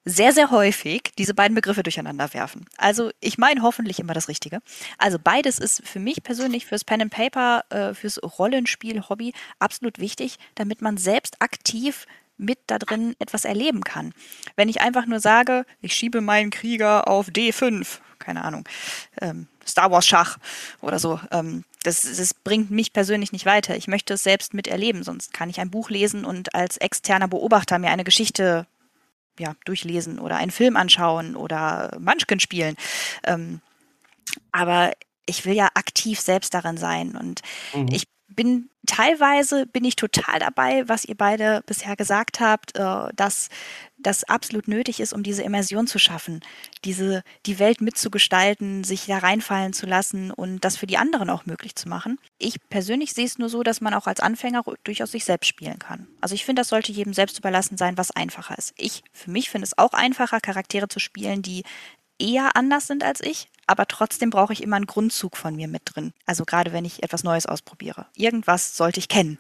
sehr, 0.05 0.33
sehr 0.33 0.51
häufig 0.51 1.13
diese 1.19 1.35
beiden 1.35 1.55
Begriffe 1.55 1.83
durcheinander 1.83 2.33
werfen. 2.35 2.67
Also 2.77 3.11
ich 3.21 3.39
meine 3.39 3.63
hoffentlich 3.63 3.99
immer 3.99 4.15
das 4.15 4.29
Richtige. 4.29 4.61
Also 4.99 5.19
beides 5.23 5.59
ist 5.59 5.87
für 5.87 5.99
mich 5.99 6.23
persönlich 6.23 6.67
fürs 6.67 6.85
Pen 6.85 7.03
and 7.03 7.13
Paper, 7.13 7.65
äh, 7.71 7.95
fürs 7.95 8.21
Rollenspiel, 8.23 9.09
Hobby 9.09 9.33
absolut 9.59 9.99
wichtig, 9.99 10.37
damit 10.55 10.83
man 10.83 10.97
selbst 10.97 11.41
aktiv 11.41 12.07
mit 12.37 12.59
da 12.67 12.79
drin 12.79 13.15
etwas 13.19 13.45
erleben 13.45 13.83
kann. 13.83 14.13
Wenn 14.57 14.69
ich 14.69 14.81
einfach 14.81 15.07
nur 15.07 15.21
sage, 15.21 15.65
ich 15.81 15.95
schiebe 15.95 16.21
meinen 16.21 16.51
Krieger 16.51 17.09
auf 17.09 17.29
D5, 17.29 18.01
keine 18.19 18.45
Ahnung, 18.45 18.69
ähm, 19.21 19.47
Star 19.67 19.91
Wars 19.91 20.07
Schach 20.07 20.39
oder 20.81 20.99
so, 20.99 21.21
ähm, 21.31 21.65
das, 21.85 22.03
das 22.03 22.35
bringt 22.35 22.71
mich 22.71 22.93
persönlich 22.93 23.33
nicht 23.33 23.47
weiter. 23.47 23.77
Ich 23.77 23.89
möchte 23.89 24.15
es 24.15 24.23
selbst 24.23 24.55
miterleben, 24.55 25.05
sonst 25.05 25.33
kann 25.33 25.51
ich 25.51 25.61
ein 25.61 25.71
Buch 25.71 25.91
lesen 25.91 26.25
und 26.25 26.55
als 26.55 26.77
externer 26.79 27.29
Beobachter 27.29 27.79
mir 27.79 27.91
eine 27.91 28.05
Geschichte 28.05 28.67
ja, 29.39 29.55
durchlesen 29.65 30.19
oder 30.19 30.37
einen 30.37 30.51
Film 30.51 30.77
anschauen 30.77 31.37
oder 31.37 31.97
Munchkin 31.99 32.41
spielen. 32.41 32.77
Ähm, 33.25 33.61
aber 34.53 34.93
ich 35.27 35.45
will 35.45 35.55
ja 35.55 35.69
aktiv 35.75 36.21
selbst 36.21 36.55
darin 36.55 36.77
sein 36.77 37.17
und 37.17 37.41
mhm. 37.73 37.89
ich 37.91 38.05
bin 38.29 38.69
teilweise 38.87 39.67
bin 39.67 39.85
ich 39.85 39.97
total 39.97 40.41
dabei, 40.41 40.89
was 40.89 41.05
ihr 41.05 41.17
beide 41.17 41.63
bisher 41.67 41.97
gesagt 41.97 42.41
habt, 42.41 42.77
äh, 42.77 43.09
dass 43.15 43.49
das 44.07 44.25
absolut 44.25 44.69
nötig 44.69 45.01
ist, 45.01 45.13
um 45.13 45.23
diese 45.23 45.43
Immersion 45.43 45.87
zu 45.87 45.99
schaffen, 45.99 46.41
diese 46.85 47.23
die 47.47 47.59
Welt 47.59 47.81
mitzugestalten, 47.81 48.85
sich 48.85 49.07
da 49.07 49.19
reinfallen 49.19 49.73
zu 49.73 49.87
lassen 49.87 50.31
und 50.31 50.65
das 50.65 50.77
für 50.77 50.87
die 50.87 50.99
anderen 50.99 51.31
auch 51.31 51.47
möglich 51.47 51.75
zu 51.75 51.89
machen. 51.89 52.19
Ich 52.39 52.57
persönlich 52.69 53.13
sehe 53.13 53.27
es 53.27 53.39
nur 53.39 53.49
so, 53.49 53.63
dass 53.63 53.81
man 53.81 53.95
auch 53.95 54.07
als 54.07 54.21
Anfänger 54.21 54.63
durchaus 54.85 55.13
sich 55.13 55.25
selbst 55.25 55.49
spielen 55.49 55.79
kann. 55.79 56.07
Also 56.21 56.35
ich 56.35 56.45
finde, 56.45 56.61
das 56.61 56.69
sollte 56.69 56.93
jedem 56.93 57.15
selbst 57.15 57.39
überlassen 57.39 57.77
sein, 57.77 57.99
was 57.99 58.11
einfacher 58.11 58.57
ist. 58.59 58.75
Ich 58.77 59.03
für 59.13 59.31
mich 59.31 59.51
finde 59.51 59.67
es 59.67 59.77
auch 59.79 59.93
einfacher, 59.93 60.41
Charaktere 60.41 60.89
zu 60.89 61.01
spielen, 61.01 61.43
die 61.43 61.65
eher 62.19 62.57
anders 62.57 62.87
sind 62.87 63.03
als 63.03 63.21
ich, 63.21 63.49
aber 63.67 63.87
trotzdem 63.87 64.31
brauche 64.31 64.53
ich 64.53 64.63
immer 64.63 64.77
einen 64.77 64.87
Grundzug 64.87 65.37
von 65.37 65.57
mir 65.57 65.69
mit 65.69 65.83
drin. 65.85 66.13
Also 66.27 66.45
gerade 66.45 66.73
wenn 66.73 66.85
ich 66.85 67.03
etwas 67.03 67.25
Neues 67.25 67.47
ausprobiere. 67.47 68.07
Irgendwas 68.15 68.77
sollte 68.77 69.01
ich 69.01 69.09
kennen. 69.09 69.39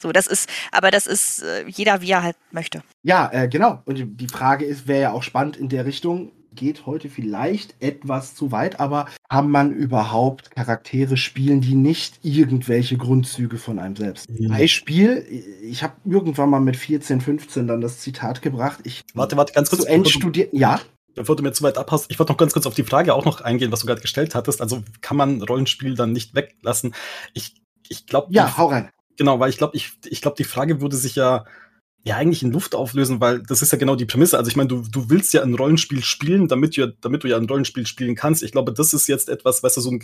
So, 0.00 0.12
das 0.12 0.26
ist, 0.26 0.48
aber 0.72 0.90
das 0.90 1.06
ist 1.06 1.42
äh, 1.42 1.64
jeder, 1.66 2.00
wie 2.00 2.10
er 2.10 2.22
halt 2.22 2.36
möchte. 2.50 2.82
Ja, 3.02 3.30
äh, 3.32 3.48
genau. 3.48 3.82
Und 3.84 4.20
die 4.20 4.28
Frage 4.28 4.64
ist, 4.64 4.86
wäre 4.86 5.02
ja 5.02 5.12
auch 5.12 5.22
spannend 5.22 5.56
in 5.56 5.68
der 5.68 5.84
Richtung, 5.86 6.32
geht 6.56 6.86
heute 6.86 7.08
vielleicht 7.08 7.74
etwas 7.80 8.34
zu 8.34 8.50
weit, 8.50 8.80
aber 8.80 9.06
kann 9.28 9.50
man 9.50 9.72
überhaupt 9.72 10.50
Charaktere 10.50 11.16
spielen, 11.16 11.60
die 11.60 11.74
nicht 11.74 12.18
irgendwelche 12.22 12.96
Grundzüge 12.96 13.58
von 13.58 13.78
einem 13.78 13.94
selbst? 13.94 14.28
Mhm. 14.30 14.48
Beispiel, 14.48 15.24
ich 15.62 15.82
habe 15.82 15.94
irgendwann 16.04 16.50
mal 16.50 16.60
mit 16.60 16.76
14, 16.76 17.20
15 17.20 17.66
dann 17.66 17.80
das 17.80 18.00
Zitat 18.00 18.42
gebracht. 18.42 18.80
Ich 18.84 19.02
warte, 19.14 19.36
warte, 19.36 19.52
ganz 19.52 19.70
kurz. 19.70 19.82
Zu 19.82 19.88
Endstudiert, 19.88 20.52
ja 20.52 20.80
bevor 21.16 21.34
du 21.34 21.42
mir 21.42 21.52
zu 21.52 21.64
weit 21.64 21.78
abhast, 21.78 22.10
ich 22.10 22.18
wollte 22.18 22.32
noch 22.32 22.36
ganz 22.36 22.52
kurz 22.52 22.66
auf 22.66 22.74
die 22.74 22.84
Frage 22.84 23.14
auch 23.14 23.24
noch 23.24 23.40
eingehen, 23.40 23.72
was 23.72 23.80
du 23.80 23.86
gerade 23.86 24.02
gestellt 24.02 24.34
hattest. 24.34 24.60
Also 24.60 24.84
kann 25.00 25.16
man 25.16 25.42
Rollenspiel 25.42 25.94
dann 25.94 26.12
nicht 26.12 26.34
weglassen? 26.34 26.94
Ich, 27.32 27.54
ich 27.88 28.06
glaube. 28.06 28.28
Ja, 28.30 28.56
hau 28.56 28.66
rein. 28.66 28.90
Genau, 29.16 29.40
weil 29.40 29.50
ich 29.50 29.58
glaube, 29.58 29.76
ich, 29.76 29.92
ich 30.04 30.20
glaube, 30.20 30.36
die 30.36 30.44
Frage 30.44 30.80
würde 30.80 30.96
sich 30.96 31.16
ja 31.16 31.44
ja 32.04 32.14
eigentlich 32.14 32.44
in 32.44 32.52
Luft 32.52 32.76
auflösen, 32.76 33.20
weil 33.20 33.42
das 33.42 33.62
ist 33.62 33.72
ja 33.72 33.78
genau 33.78 33.96
die 33.96 34.04
Prämisse. 34.04 34.38
Also 34.38 34.48
ich 34.48 34.54
meine, 34.54 34.68
du, 34.68 34.84
du 34.88 35.10
willst 35.10 35.34
ja 35.34 35.42
ein 35.42 35.54
Rollenspiel 35.54 36.04
spielen, 36.04 36.46
damit 36.46 36.76
du, 36.76 36.94
damit 37.00 37.24
du 37.24 37.28
ja 37.28 37.36
ein 37.36 37.46
Rollenspiel 37.46 37.84
spielen 37.84 38.14
kannst. 38.14 38.44
Ich 38.44 38.52
glaube, 38.52 38.72
das 38.72 38.92
ist 38.92 39.08
jetzt 39.08 39.28
etwas, 39.28 39.64
weißt 39.64 39.76
du, 39.78 39.80
so 39.80 39.90
ein 39.90 39.98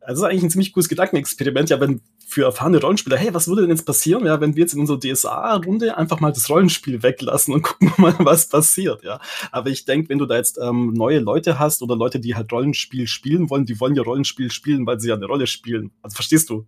also 0.00 0.24
eigentlich 0.24 0.42
ein 0.42 0.50
ziemlich 0.50 0.72
cooles 0.72 0.88
Gedankenexperiment, 0.88 1.70
ja, 1.70 1.80
wenn 1.80 2.00
für 2.26 2.44
erfahrene 2.44 2.80
Rollenspieler, 2.80 3.16
hey, 3.16 3.32
was 3.32 3.48
würde 3.48 3.62
denn 3.62 3.70
jetzt 3.70 3.86
passieren, 3.86 4.26
ja, 4.26 4.40
wenn 4.40 4.54
wir 4.54 4.62
jetzt 4.62 4.74
in 4.74 4.80
unserer 4.80 4.98
DSA-Runde 4.98 5.96
einfach 5.96 6.20
mal 6.20 6.32
das 6.32 6.50
Rollenspiel 6.50 7.02
weglassen 7.02 7.54
und 7.54 7.62
gucken 7.62 7.92
mal, 7.96 8.14
was 8.18 8.48
passiert, 8.48 9.02
ja. 9.04 9.20
Aber 9.52 9.70
ich 9.70 9.84
denke, 9.84 10.08
wenn 10.08 10.18
du 10.18 10.26
da 10.26 10.36
jetzt 10.36 10.58
ähm, 10.60 10.92
neue 10.94 11.20
Leute 11.20 11.58
hast 11.58 11.82
oder 11.82 11.96
Leute, 11.96 12.20
die 12.20 12.34
halt 12.34 12.52
Rollenspiel 12.52 13.06
spielen 13.06 13.50
wollen, 13.50 13.66
die 13.66 13.78
wollen 13.80 13.94
ja 13.94 14.02
Rollenspiel 14.02 14.50
spielen, 14.50 14.86
weil 14.86 15.00
sie 15.00 15.08
ja 15.08 15.14
eine 15.14 15.26
Rolle 15.26 15.46
spielen. 15.46 15.92
Also 16.02 16.16
verstehst 16.16 16.50
du? 16.50 16.66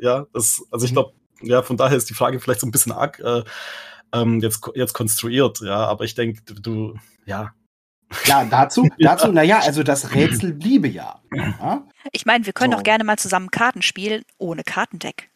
Ja, 0.00 0.26
das, 0.32 0.62
also 0.70 0.84
ich 0.84 0.92
mhm. 0.92 0.96
glaube, 0.96 1.12
ja, 1.42 1.62
von 1.62 1.76
daher 1.76 1.96
ist 1.96 2.10
die 2.10 2.14
Frage 2.14 2.40
vielleicht 2.40 2.60
so 2.60 2.66
ein 2.66 2.70
bisschen 2.70 2.92
arg 2.92 3.20
äh, 3.20 3.42
ähm, 4.12 4.40
jetzt, 4.40 4.68
jetzt 4.74 4.92
konstruiert, 4.92 5.60
ja, 5.60 5.86
aber 5.86 6.04
ich 6.04 6.14
denke, 6.14 6.42
du, 6.54 6.94
ja. 7.24 7.52
Ja, 8.24 8.44
dazu, 8.44 8.88
dazu, 8.98 9.32
naja, 9.32 9.60
also 9.60 9.82
das 9.82 10.14
Rätsel 10.14 10.52
bliebe 10.52 10.88
ja. 10.88 11.20
ja? 11.32 11.86
Ich 12.12 12.24
meine, 12.24 12.46
wir 12.46 12.52
können 12.52 12.72
so. 12.72 12.78
auch 12.78 12.84
gerne 12.84 13.04
mal 13.04 13.18
zusammen 13.18 13.50
Karten 13.50 13.82
spielen, 13.82 14.22
ohne 14.38 14.62
Kartendeck. 14.62 15.30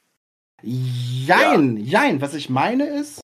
Jein, 0.63 1.77
ja. 1.79 2.03
jein. 2.03 2.21
Was 2.21 2.35
ich 2.35 2.49
meine 2.49 2.85
ist, 2.87 3.21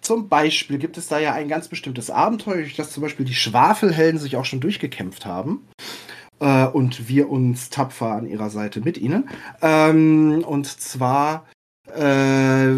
zum 0.00 0.28
Beispiel 0.28 0.78
gibt 0.78 0.96
es 0.96 1.08
da 1.08 1.18
ja 1.18 1.34
ein 1.34 1.48
ganz 1.48 1.68
bestimmtes 1.68 2.10
Abenteuer, 2.10 2.56
durch 2.56 2.76
das 2.76 2.90
zum 2.90 3.02
Beispiel 3.02 3.26
die 3.26 3.34
Schwafelhelden 3.34 4.18
sich 4.18 4.36
auch 4.36 4.44
schon 4.44 4.60
durchgekämpft 4.60 5.26
haben. 5.26 5.68
Äh, 6.40 6.66
und 6.66 7.08
wir 7.08 7.30
uns 7.30 7.70
tapfer 7.70 8.12
an 8.12 8.26
ihrer 8.26 8.50
Seite 8.50 8.80
mit 8.80 8.98
ihnen. 8.98 9.28
Ähm, 9.62 10.44
und 10.46 10.66
zwar 10.66 11.44
äh, 11.94 12.74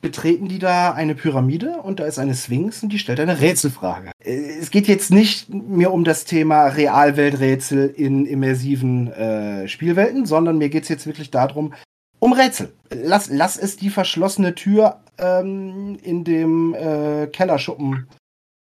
betreten 0.00 0.48
die 0.48 0.58
da 0.58 0.92
eine 0.92 1.14
Pyramide 1.14 1.78
und 1.82 2.00
da 2.00 2.06
ist 2.06 2.18
eine 2.18 2.34
Sphinx 2.34 2.82
und 2.82 2.92
die 2.92 2.98
stellt 2.98 3.20
eine 3.20 3.40
Rätselfrage. 3.40 4.10
Äh, 4.24 4.58
es 4.60 4.70
geht 4.70 4.88
jetzt 4.88 5.10
nicht 5.10 5.52
mehr 5.52 5.92
um 5.92 6.04
das 6.04 6.24
Thema 6.24 6.66
Realwelträtsel 6.66 7.88
in 7.96 8.26
immersiven 8.26 9.12
äh, 9.12 9.68
Spielwelten, 9.68 10.26
sondern 10.26 10.58
mir 10.58 10.68
geht 10.68 10.84
es 10.84 10.88
jetzt 10.88 11.06
wirklich 11.06 11.30
darum, 11.30 11.74
um 12.18 12.32
Rätsel. 12.32 12.72
Lass, 12.90 13.28
lass 13.30 13.56
es 13.56 13.76
die 13.76 13.90
verschlossene 13.90 14.54
Tür 14.54 15.00
ähm, 15.18 15.98
in 16.02 16.24
dem 16.24 16.74
äh, 16.74 17.26
Kellerschuppen 17.26 18.08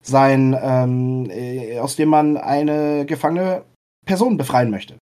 sein, 0.03 0.57
ähm, 0.59 1.29
äh, 1.29 1.79
aus 1.79 1.95
dem 1.95 2.09
man 2.09 2.37
eine 2.37 3.05
gefangene 3.05 3.63
Person 4.05 4.37
befreien 4.37 4.71
möchte. 4.71 4.97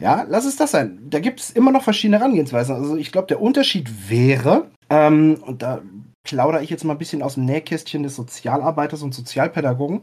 Ja, 0.00 0.24
lass 0.28 0.44
es 0.44 0.56
das 0.56 0.70
sein. 0.70 1.00
Da 1.10 1.20
gibt 1.20 1.40
es 1.40 1.50
immer 1.50 1.72
noch 1.72 1.82
verschiedene 1.82 2.18
Herangehensweisen. 2.18 2.74
Also 2.74 2.96
ich 2.96 3.12
glaube, 3.12 3.26
der 3.28 3.42
Unterschied 3.42 4.10
wäre, 4.10 4.70
ähm, 4.90 5.42
und 5.44 5.62
da 5.62 5.82
plaudere 6.22 6.62
ich 6.62 6.70
jetzt 6.70 6.84
mal 6.84 6.94
ein 6.94 6.98
bisschen 6.98 7.22
aus 7.22 7.34
dem 7.34 7.46
Nähkästchen 7.46 8.02
des 8.02 8.16
Sozialarbeiters 8.16 9.02
und 9.02 9.14
Sozialpädagogen. 9.14 10.02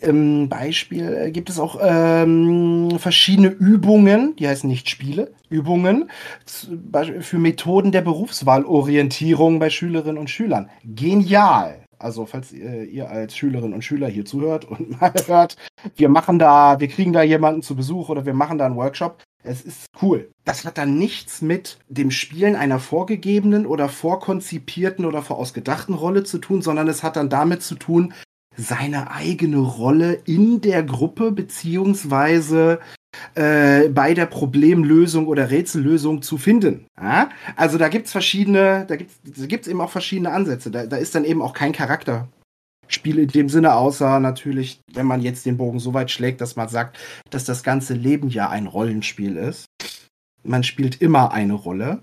Im 0.00 0.48
Beispiel 0.48 1.14
äh, 1.14 1.30
gibt 1.30 1.48
es 1.48 1.60
auch 1.60 1.78
ähm, 1.80 2.98
verschiedene 2.98 3.48
Übungen, 3.48 4.34
die 4.34 4.48
heißen 4.48 4.68
nicht 4.68 4.88
Spiele, 4.88 5.32
Übungen 5.48 6.10
für 6.44 7.38
Methoden 7.38 7.92
der 7.92 8.00
Berufswahlorientierung 8.02 9.60
bei 9.60 9.70
Schülerinnen 9.70 10.18
und 10.18 10.28
Schülern. 10.28 10.70
Genial. 10.82 11.81
Also, 12.02 12.26
falls 12.26 12.52
ihr, 12.52 12.84
ihr 12.84 13.10
als 13.10 13.36
Schülerinnen 13.36 13.74
und 13.74 13.82
Schüler 13.82 14.08
hier 14.08 14.24
zuhört 14.24 14.64
und 14.64 15.00
mal 15.00 15.12
hört, 15.26 15.56
wir 15.96 16.08
machen 16.08 16.38
da, 16.38 16.80
wir 16.80 16.88
kriegen 16.88 17.12
da 17.12 17.22
jemanden 17.22 17.62
zu 17.62 17.76
Besuch 17.76 18.08
oder 18.08 18.26
wir 18.26 18.34
machen 18.34 18.58
da 18.58 18.66
einen 18.66 18.76
Workshop. 18.76 19.22
Es 19.44 19.62
ist 19.62 19.86
cool. 20.00 20.30
Das 20.44 20.64
hat 20.64 20.78
dann 20.78 20.98
nichts 20.98 21.42
mit 21.42 21.78
dem 21.88 22.10
Spielen 22.10 22.54
einer 22.54 22.78
vorgegebenen 22.78 23.66
oder 23.66 23.88
vorkonzipierten 23.88 25.04
oder 25.04 25.22
vorausgedachten 25.22 25.94
Rolle 25.94 26.24
zu 26.24 26.38
tun, 26.38 26.62
sondern 26.62 26.88
es 26.88 27.02
hat 27.02 27.16
dann 27.16 27.28
damit 27.28 27.62
zu 27.62 27.74
tun, 27.74 28.14
seine 28.56 29.10
eigene 29.10 29.58
Rolle 29.58 30.14
in 30.26 30.60
der 30.60 30.82
Gruppe 30.82 31.32
beziehungsweise 31.32 32.80
äh, 33.34 33.88
bei 33.88 34.14
der 34.14 34.26
Problemlösung 34.26 35.26
oder 35.26 35.50
Rätsellösung 35.50 36.22
zu 36.22 36.38
finden. 36.38 36.86
Ja? 37.00 37.30
Also 37.56 37.78
da 37.78 37.88
gibt's 37.88 38.12
verschiedene, 38.12 38.86
da 38.86 38.96
gibt's, 38.96 39.18
da 39.22 39.46
gibt's 39.46 39.68
eben 39.68 39.80
auch 39.80 39.90
verschiedene 39.90 40.30
Ansätze. 40.30 40.70
Da, 40.70 40.86
da 40.86 40.96
ist 40.96 41.14
dann 41.14 41.24
eben 41.24 41.42
auch 41.42 41.52
kein 41.52 41.72
Charakterspiel 41.72 43.18
in 43.18 43.28
dem 43.28 43.48
Sinne, 43.48 43.74
außer 43.74 44.20
natürlich, 44.20 44.80
wenn 44.92 45.06
man 45.06 45.22
jetzt 45.22 45.46
den 45.46 45.56
Bogen 45.56 45.78
so 45.78 45.94
weit 45.94 46.10
schlägt, 46.10 46.40
dass 46.40 46.56
man 46.56 46.68
sagt, 46.68 46.98
dass 47.30 47.44
das 47.44 47.62
ganze 47.62 47.94
Leben 47.94 48.28
ja 48.28 48.48
ein 48.48 48.66
Rollenspiel 48.66 49.36
ist. 49.36 49.66
Man 50.42 50.64
spielt 50.64 51.00
immer 51.00 51.32
eine 51.32 51.54
Rolle. 51.54 52.02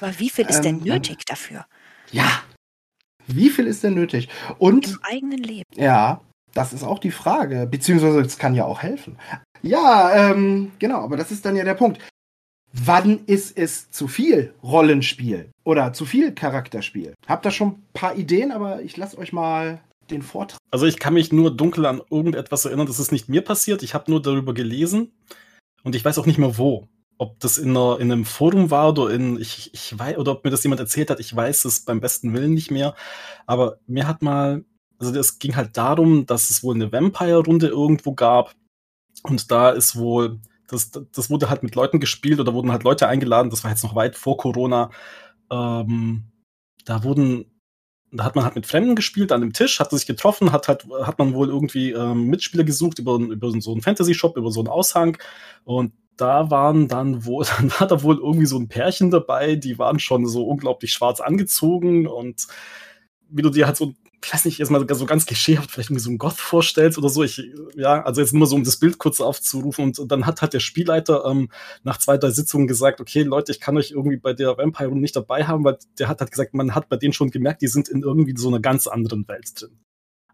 Aber 0.00 0.18
wie 0.18 0.30
viel 0.30 0.46
ist 0.46 0.64
ähm, 0.64 0.82
denn 0.82 0.94
nötig 0.94 1.24
dafür? 1.26 1.66
Ja. 2.10 2.42
Wie 3.26 3.50
viel 3.50 3.66
ist 3.66 3.84
denn 3.84 3.94
nötig? 3.94 4.28
Und 4.58 4.88
im 4.88 4.98
eigenen 5.02 5.38
Leben. 5.38 5.64
Ja, 5.76 6.20
das 6.52 6.72
ist 6.72 6.82
auch 6.82 6.98
die 6.98 7.12
Frage. 7.12 7.66
Beziehungsweise 7.70 8.20
es 8.20 8.38
kann 8.38 8.54
ja 8.54 8.64
auch 8.64 8.82
helfen. 8.82 9.16
Ja, 9.62 10.30
ähm, 10.30 10.72
genau, 10.78 11.02
aber 11.02 11.16
das 11.16 11.30
ist 11.30 11.44
dann 11.44 11.56
ja 11.56 11.64
der 11.64 11.74
Punkt. 11.74 12.00
Wann 12.72 13.24
ist 13.26 13.58
es 13.58 13.90
zu 13.90 14.06
viel 14.06 14.54
Rollenspiel 14.62 15.50
oder 15.64 15.92
zu 15.92 16.04
viel 16.06 16.32
Charakterspiel? 16.32 17.14
Habt 17.26 17.44
da 17.44 17.50
schon 17.50 17.68
ein 17.68 17.82
paar 17.92 18.16
Ideen, 18.16 18.52
aber 18.52 18.82
ich 18.82 18.96
lasse 18.96 19.18
euch 19.18 19.32
mal 19.32 19.80
den 20.10 20.22
Vortrag. 20.22 20.58
Also 20.70 20.86
ich 20.86 20.98
kann 20.98 21.14
mich 21.14 21.32
nur 21.32 21.54
dunkel 21.54 21.86
an 21.86 22.00
irgendetwas 22.10 22.64
erinnern, 22.64 22.86
das 22.86 23.00
ist 23.00 23.12
nicht 23.12 23.28
mir 23.28 23.42
passiert. 23.42 23.82
Ich 23.82 23.94
habe 23.94 24.10
nur 24.10 24.22
darüber 24.22 24.54
gelesen 24.54 25.12
und 25.82 25.96
ich 25.96 26.04
weiß 26.04 26.18
auch 26.18 26.26
nicht 26.26 26.38
mehr 26.38 26.58
wo. 26.58 26.88
Ob 27.18 27.38
das 27.40 27.58
in, 27.58 27.70
einer, 27.70 27.98
in 28.00 28.10
einem 28.10 28.24
Forum 28.24 28.70
war 28.70 28.90
oder 28.90 29.10
in, 29.10 29.38
ich, 29.38 29.74
ich 29.74 29.98
weiß, 29.98 30.16
oder 30.16 30.32
ob 30.32 30.44
mir 30.44 30.50
das 30.50 30.62
jemand 30.62 30.80
erzählt 30.80 31.10
hat, 31.10 31.20
ich 31.20 31.34
weiß 31.34 31.64
es 31.66 31.84
beim 31.84 32.00
besten 32.00 32.32
Willen 32.32 32.54
nicht 32.54 32.70
mehr. 32.70 32.94
Aber 33.46 33.78
mir 33.86 34.06
hat 34.06 34.22
mal, 34.22 34.64
also 34.98 35.18
es 35.18 35.38
ging 35.38 35.54
halt 35.56 35.76
darum, 35.76 36.24
dass 36.24 36.48
es 36.48 36.62
wohl 36.62 36.74
eine 36.74 36.92
Vampire-Runde 36.92 37.66
irgendwo 37.68 38.14
gab 38.14 38.54
und 39.22 39.50
da 39.50 39.70
ist 39.70 39.96
wohl, 39.96 40.40
das, 40.68 40.90
das 40.90 41.30
wurde 41.30 41.50
halt 41.50 41.62
mit 41.62 41.74
Leuten 41.74 42.00
gespielt 42.00 42.40
oder 42.40 42.54
wurden 42.54 42.72
halt 42.72 42.84
Leute 42.84 43.08
eingeladen, 43.08 43.50
das 43.50 43.64
war 43.64 43.70
jetzt 43.70 43.84
noch 43.84 43.94
weit 43.94 44.16
vor 44.16 44.36
Corona. 44.36 44.90
Ähm, 45.50 46.30
da 46.84 47.04
wurden, 47.04 47.46
da 48.12 48.24
hat 48.24 48.36
man 48.36 48.44
halt 48.44 48.54
mit 48.54 48.66
Fremden 48.66 48.96
gespielt 48.96 49.32
an 49.32 49.40
dem 49.40 49.52
Tisch, 49.52 49.80
hat 49.80 49.90
sich 49.90 50.06
getroffen, 50.06 50.52
hat 50.52 50.68
halt, 50.68 50.86
hat 51.02 51.18
man 51.18 51.34
wohl 51.34 51.48
irgendwie 51.48 51.92
ähm, 51.92 52.26
Mitspieler 52.26 52.64
gesucht 52.64 52.98
über, 52.98 53.16
über 53.16 53.50
so 53.60 53.72
einen 53.72 53.82
Fantasy-Shop, 53.82 54.36
über 54.36 54.50
so 54.50 54.60
einen 54.60 54.68
Aushang. 54.68 55.18
Und 55.64 55.92
da 56.16 56.50
waren 56.50 56.88
dann 56.88 57.24
wohl, 57.24 57.44
dann 57.58 57.70
war 57.78 57.86
da 57.86 58.02
wohl 58.02 58.18
irgendwie 58.18 58.46
so 58.46 58.58
ein 58.58 58.68
Pärchen 58.68 59.10
dabei, 59.10 59.56
die 59.56 59.78
waren 59.78 59.98
schon 59.98 60.26
so 60.26 60.44
unglaublich 60.46 60.92
schwarz 60.92 61.20
angezogen 61.20 62.06
und 62.06 62.46
wie 63.28 63.42
du 63.42 63.50
dir 63.50 63.66
halt 63.66 63.76
so 63.76 63.94
ich 64.22 64.34
weiß 64.34 64.44
nicht, 64.44 64.58
jetzt 64.58 64.70
mal 64.70 64.86
so 64.94 65.06
ganz 65.06 65.24
klischeehaft 65.24 65.70
vielleicht 65.70 65.90
irgendwie 65.90 66.02
so 66.02 66.10
ein 66.10 66.18
Goth 66.18 66.38
vorstellst 66.38 66.98
oder 66.98 67.08
so. 67.08 67.22
Ich, 67.22 67.42
ja, 67.74 68.02
also 68.02 68.20
jetzt 68.20 68.34
nur 68.34 68.46
so, 68.46 68.54
um 68.54 68.64
das 68.64 68.76
Bild 68.76 68.98
kurz 68.98 69.20
aufzurufen. 69.20 69.92
Und, 69.96 70.12
dann 70.12 70.26
hat 70.26 70.42
halt 70.42 70.52
der 70.52 70.60
Spielleiter 70.60 71.24
ähm, 71.24 71.48
nach 71.84 71.98
zwei, 71.98 72.18
drei 72.18 72.30
Sitzungen 72.30 72.66
gesagt, 72.66 73.00
okay, 73.00 73.22
Leute, 73.22 73.52
ich 73.52 73.60
kann 73.60 73.76
euch 73.76 73.92
irgendwie 73.92 74.18
bei 74.18 74.34
der 74.34 74.58
Vampire 74.58 74.94
nicht 74.94 75.16
dabei 75.16 75.44
haben, 75.44 75.64
weil 75.64 75.78
der 75.98 76.08
hat 76.08 76.20
halt 76.20 76.30
gesagt, 76.30 76.54
man 76.54 76.74
hat 76.74 76.88
bei 76.88 76.96
denen 76.96 77.12
schon 77.12 77.30
gemerkt, 77.30 77.62
die 77.62 77.68
sind 77.68 77.88
in 77.88 78.02
irgendwie 78.02 78.34
so 78.36 78.48
einer 78.48 78.60
ganz 78.60 78.86
anderen 78.86 79.26
Welt 79.26 79.60
drin. 79.60 79.78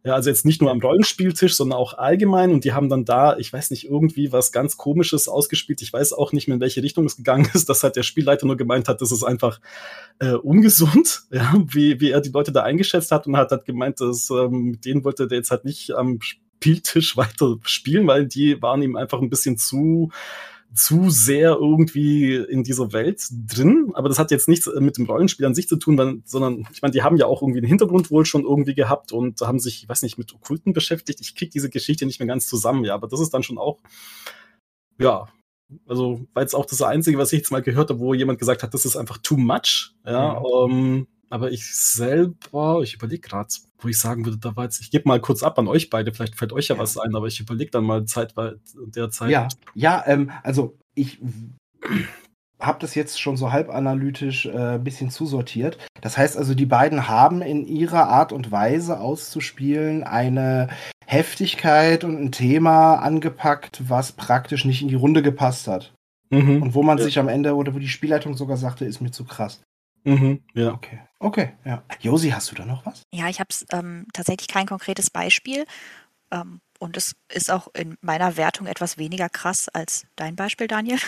Ja, 0.07 0.14
also 0.14 0.31
jetzt 0.31 0.45
nicht 0.45 0.62
nur 0.62 0.71
am 0.71 0.79
Rollenspieltisch, 0.79 1.57
sondern 1.57 1.81
auch 1.81 1.95
allgemein. 1.95 2.53
Und 2.53 2.62
die 2.62 2.73
haben 2.73 2.88
dann 2.88 3.05
da, 3.05 3.37
ich 3.38 3.53
weiß 3.53 3.73
nicht, 3.73 3.90
irgendwie 3.90 4.31
was 4.31 4.53
ganz 4.53 4.77
Komisches 4.77 5.27
ausgespielt. 5.27 5.83
Ich 5.83 5.92
weiß 5.92 6.12
auch 6.12 6.31
nicht 6.33 6.47
mehr, 6.47 6.55
in 6.55 6.61
welche 6.61 6.81
Richtung 6.81 7.07
es 7.07 7.16
gegangen 7.16 7.51
ist, 7.55 7.69
dass 7.69 7.83
halt 7.83 7.97
der 7.97 8.05
Spielleiter 8.05 8.47
nur 8.47 8.57
gemeint 8.57 8.87
hat, 8.87 9.01
das 9.01 9.11
ist 9.11 9.25
einfach 9.25 9.61
äh, 10.21 10.35
ungesund, 10.35 11.23
ja, 11.33 11.53
wie, 11.66 12.01
wie 12.01 12.12
er 12.12 12.21
die 12.21 12.31
Leute 12.31 12.53
da 12.53 12.62
eingeschätzt 12.62 13.11
hat 13.11 13.27
und 13.27 13.37
hat 13.37 13.51
halt 13.51 13.64
gemeint, 13.64 14.01
dass 14.01 14.31
ähm, 14.31 14.66
mit 14.71 14.85
denen 14.85 15.03
wollte 15.03 15.27
der 15.27 15.38
jetzt 15.38 15.51
halt 15.51 15.64
nicht 15.64 15.90
am 15.90 16.21
Spieltisch 16.21 17.16
weiter 17.16 17.57
spielen, 17.64 18.07
weil 18.07 18.29
die 18.29 18.62
waren 18.62 18.83
ihm 18.83 18.95
einfach 18.95 19.21
ein 19.21 19.29
bisschen 19.29 19.59
zu 19.59 20.12
zu 20.77 21.11
sehr 21.11 21.57
irgendwie 21.59 22.37
in 22.37 22.62
dieser 22.62 22.93
Welt 22.93 23.23
drin. 23.31 23.91
Aber 23.95 24.09
das 24.09 24.19
hat 24.19 24.31
jetzt 24.31 24.49
nichts 24.49 24.71
mit 24.79 24.97
dem 24.97 25.07
Rollenspiel 25.07 25.47
an 25.47 25.55
sich 25.55 25.69
zu 25.69 25.77
tun, 25.77 26.23
sondern 26.25 26.67
ich 26.73 26.83
meine, 26.83 26.93
die 26.93 27.03
haben 27.03 27.17
ja 27.17 27.27
auch 27.27 27.43
irgendwie 27.43 27.61
einen 27.61 27.69
Hintergrund 27.69 28.11
wohl 28.11 28.27
schon 28.27 28.45
irgendwie 28.45 28.75
gehabt 28.75 29.12
und 29.12 29.41
haben 29.41 29.59
sich, 29.59 29.83
ich 29.83 29.89
weiß 29.89 30.03
nicht, 30.03 30.19
mit 30.19 30.35
Okkulten 30.35 30.73
beschäftigt. 30.73 31.21
Ich 31.21 31.35
kriege 31.35 31.51
diese 31.51 31.71
Geschichte 31.71 32.07
nicht 32.07 32.21
mehr 32.21 32.29
ganz 32.29 32.47
zusammen, 32.47 32.85
ja, 32.85 32.95
aber 32.95 33.09
das 33.09 33.21
ist 33.21 33.33
dann 33.35 33.43
schon 33.43 33.59
auch, 33.59 33.81
ja, 34.99 35.29
also 35.87 36.27
war 36.33 36.43
jetzt 36.43 36.55
auch 36.55 36.67
das 36.67 36.83
Einzige, 36.83 37.19
was 37.19 37.33
ich 37.33 37.39
jetzt 37.39 37.51
mal 37.51 37.62
gehört 37.62 37.91
habe, 37.91 38.01
wo 38.01 38.15
jemand 38.15 38.39
gesagt 38.39 38.62
hat, 38.62 38.73
das 38.75 38.85
ist 38.85 38.97
einfach 38.97 39.19
too 39.19 39.37
much. 39.37 39.95
Ja, 40.05 40.41
mhm. 40.41 40.71
ähm, 40.71 41.07
aber 41.31 41.51
ich 41.51 41.67
selber, 41.75 42.81
ich 42.83 42.95
überlege 42.95 43.29
gerade, 43.29 43.49
wo 43.79 43.89
ich 43.89 43.99
sagen 43.99 44.25
würde, 44.25 44.39
da 44.39 44.57
war 44.57 44.65
jetzt, 44.65 44.81
ich 44.81 44.91
gebe 44.91 45.09
mal 45.09 45.21
kurz 45.21 45.43
ab 45.43 45.59
an 45.59 45.69
euch 45.69 45.91
beide, 45.91 46.12
vielleicht 46.12 46.37
fällt 46.37 46.53
euch 46.53 46.69
ja, 46.69 46.77
ja. 46.77 46.81
was 46.81 46.97
ein, 46.99 47.15
aber 47.15 47.27
ich 47.27 47.41
überlege 47.41 47.71
dann 47.71 47.85
mal 47.85 48.05
Zeit 48.05 48.35
der 48.75 49.11
Zeit. 49.11 49.31
Ja, 49.31 49.49
ja, 49.75 50.05
ähm, 50.07 50.31
also 50.43 50.79
ich 50.95 51.19
habe 52.61 52.79
das 52.81 52.95
jetzt 52.95 53.21
schon 53.21 53.37
so 53.37 53.53
halb 53.53 53.69
analytisch 53.69 54.47
äh, 54.47 54.75
ein 54.75 54.85
bisschen 54.85 55.11
zusortiert. 55.11 55.79
Das 56.01 56.17
heißt 56.17 56.37
also, 56.37 56.55
die 56.55 56.67
beiden 56.67 57.09
haben 57.09 57.43
in 57.43 57.67
ihrer 57.67 58.09
Art 58.09 58.33
und 58.33 58.51
Weise 58.51 58.99
auszuspielen 58.99 60.05
eine 60.05 60.69
Heftigkeit 61.05 62.03
und 62.05 62.19
ein 62.19 62.33
Thema 62.33 62.97
angepackt, 62.97 63.83
was 63.89 64.12
praktisch 64.12 64.65
nicht 64.65 64.83
in 64.83 64.89
die 64.89 64.95
Runde 64.95 65.23
gepasst 65.23 65.69
hat. 65.69 65.93
Mhm. 66.31 66.62
Und 66.62 66.75
wo 66.75 66.83
man 66.83 66.99
ja. 66.99 67.05
sich 67.05 67.19
am 67.19 67.29
Ende 67.29 67.55
oder 67.55 67.75
wo 67.75 67.79
die 67.79 67.89
Spielleitung 67.89 68.37
sogar 68.37 68.57
sagte, 68.57 68.85
ist 68.85 69.01
mir 69.01 69.11
zu 69.11 69.25
krass. 69.25 69.61
Mhm, 70.07 70.40
ja. 70.55 70.73
Okay, 70.73 71.01
okay, 71.19 71.53
ja. 71.64 71.83
Josi, 72.01 72.31
hast 72.31 72.51
du 72.51 72.55
da 72.55 72.64
noch 72.64 72.87
was? 72.87 73.03
Ja, 73.12 73.29
ich 73.29 73.40
habe 73.40 73.49
ähm, 73.73 74.07
tatsächlich 74.12 74.47
kein 74.47 74.66
konkretes 74.66 75.11
Beispiel. 75.11 75.66
Ähm, 76.31 76.61
und 76.79 76.97
es 76.97 77.16
ist 77.29 77.51
auch 77.51 77.69
in 77.75 77.97
meiner 78.03 78.37
Wertung 78.37 78.66
etwas 78.66 78.99
weniger 78.99 79.29
krass 79.29 79.69
als 79.69 80.07
dein 80.14 80.37
Beispiel, 80.37 80.69
Daniel. 80.69 80.99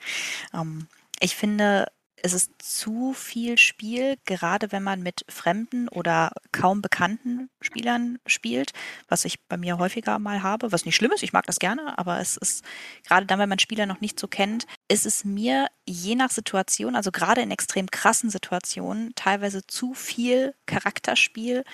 ähm, 0.54 0.88
ich 1.20 1.36
finde, 1.36 1.86
es 2.22 2.32
ist 2.32 2.50
zu 2.58 3.12
viel 3.12 3.58
Spiel, 3.58 4.16
gerade 4.24 4.72
wenn 4.72 4.82
man 4.82 5.02
mit 5.02 5.24
fremden 5.28 5.88
oder 5.88 6.32
kaum 6.50 6.82
bekannten 6.82 7.50
Spielern 7.60 8.18
spielt, 8.26 8.72
was 9.08 9.24
ich 9.24 9.40
bei 9.40 9.56
mir 9.56 9.78
häufiger 9.78 10.18
mal 10.18 10.42
habe, 10.42 10.72
was 10.72 10.84
nicht 10.84 10.96
schlimm 10.96 11.12
ist, 11.12 11.22
ich 11.22 11.32
mag 11.32 11.46
das 11.46 11.58
gerne, 11.58 11.98
aber 11.98 12.18
es 12.20 12.36
ist 12.36 12.64
gerade 13.06 13.26
dann, 13.26 13.38
wenn 13.38 13.48
man 13.48 13.58
Spieler 13.58 13.86
noch 13.86 14.00
nicht 14.00 14.18
so 14.18 14.28
kennt, 14.28 14.66
ist 14.88 15.06
es 15.06 15.24
mir 15.24 15.66
je 15.86 16.14
nach 16.14 16.30
Situation, 16.30 16.96
also 16.96 17.12
gerade 17.12 17.42
in 17.42 17.50
extrem 17.50 17.90
krassen 17.90 18.30
Situationen, 18.30 19.12
teilweise 19.14 19.66
zu 19.66 19.94
viel 19.94 20.54
Charakterspiel, 20.66 21.64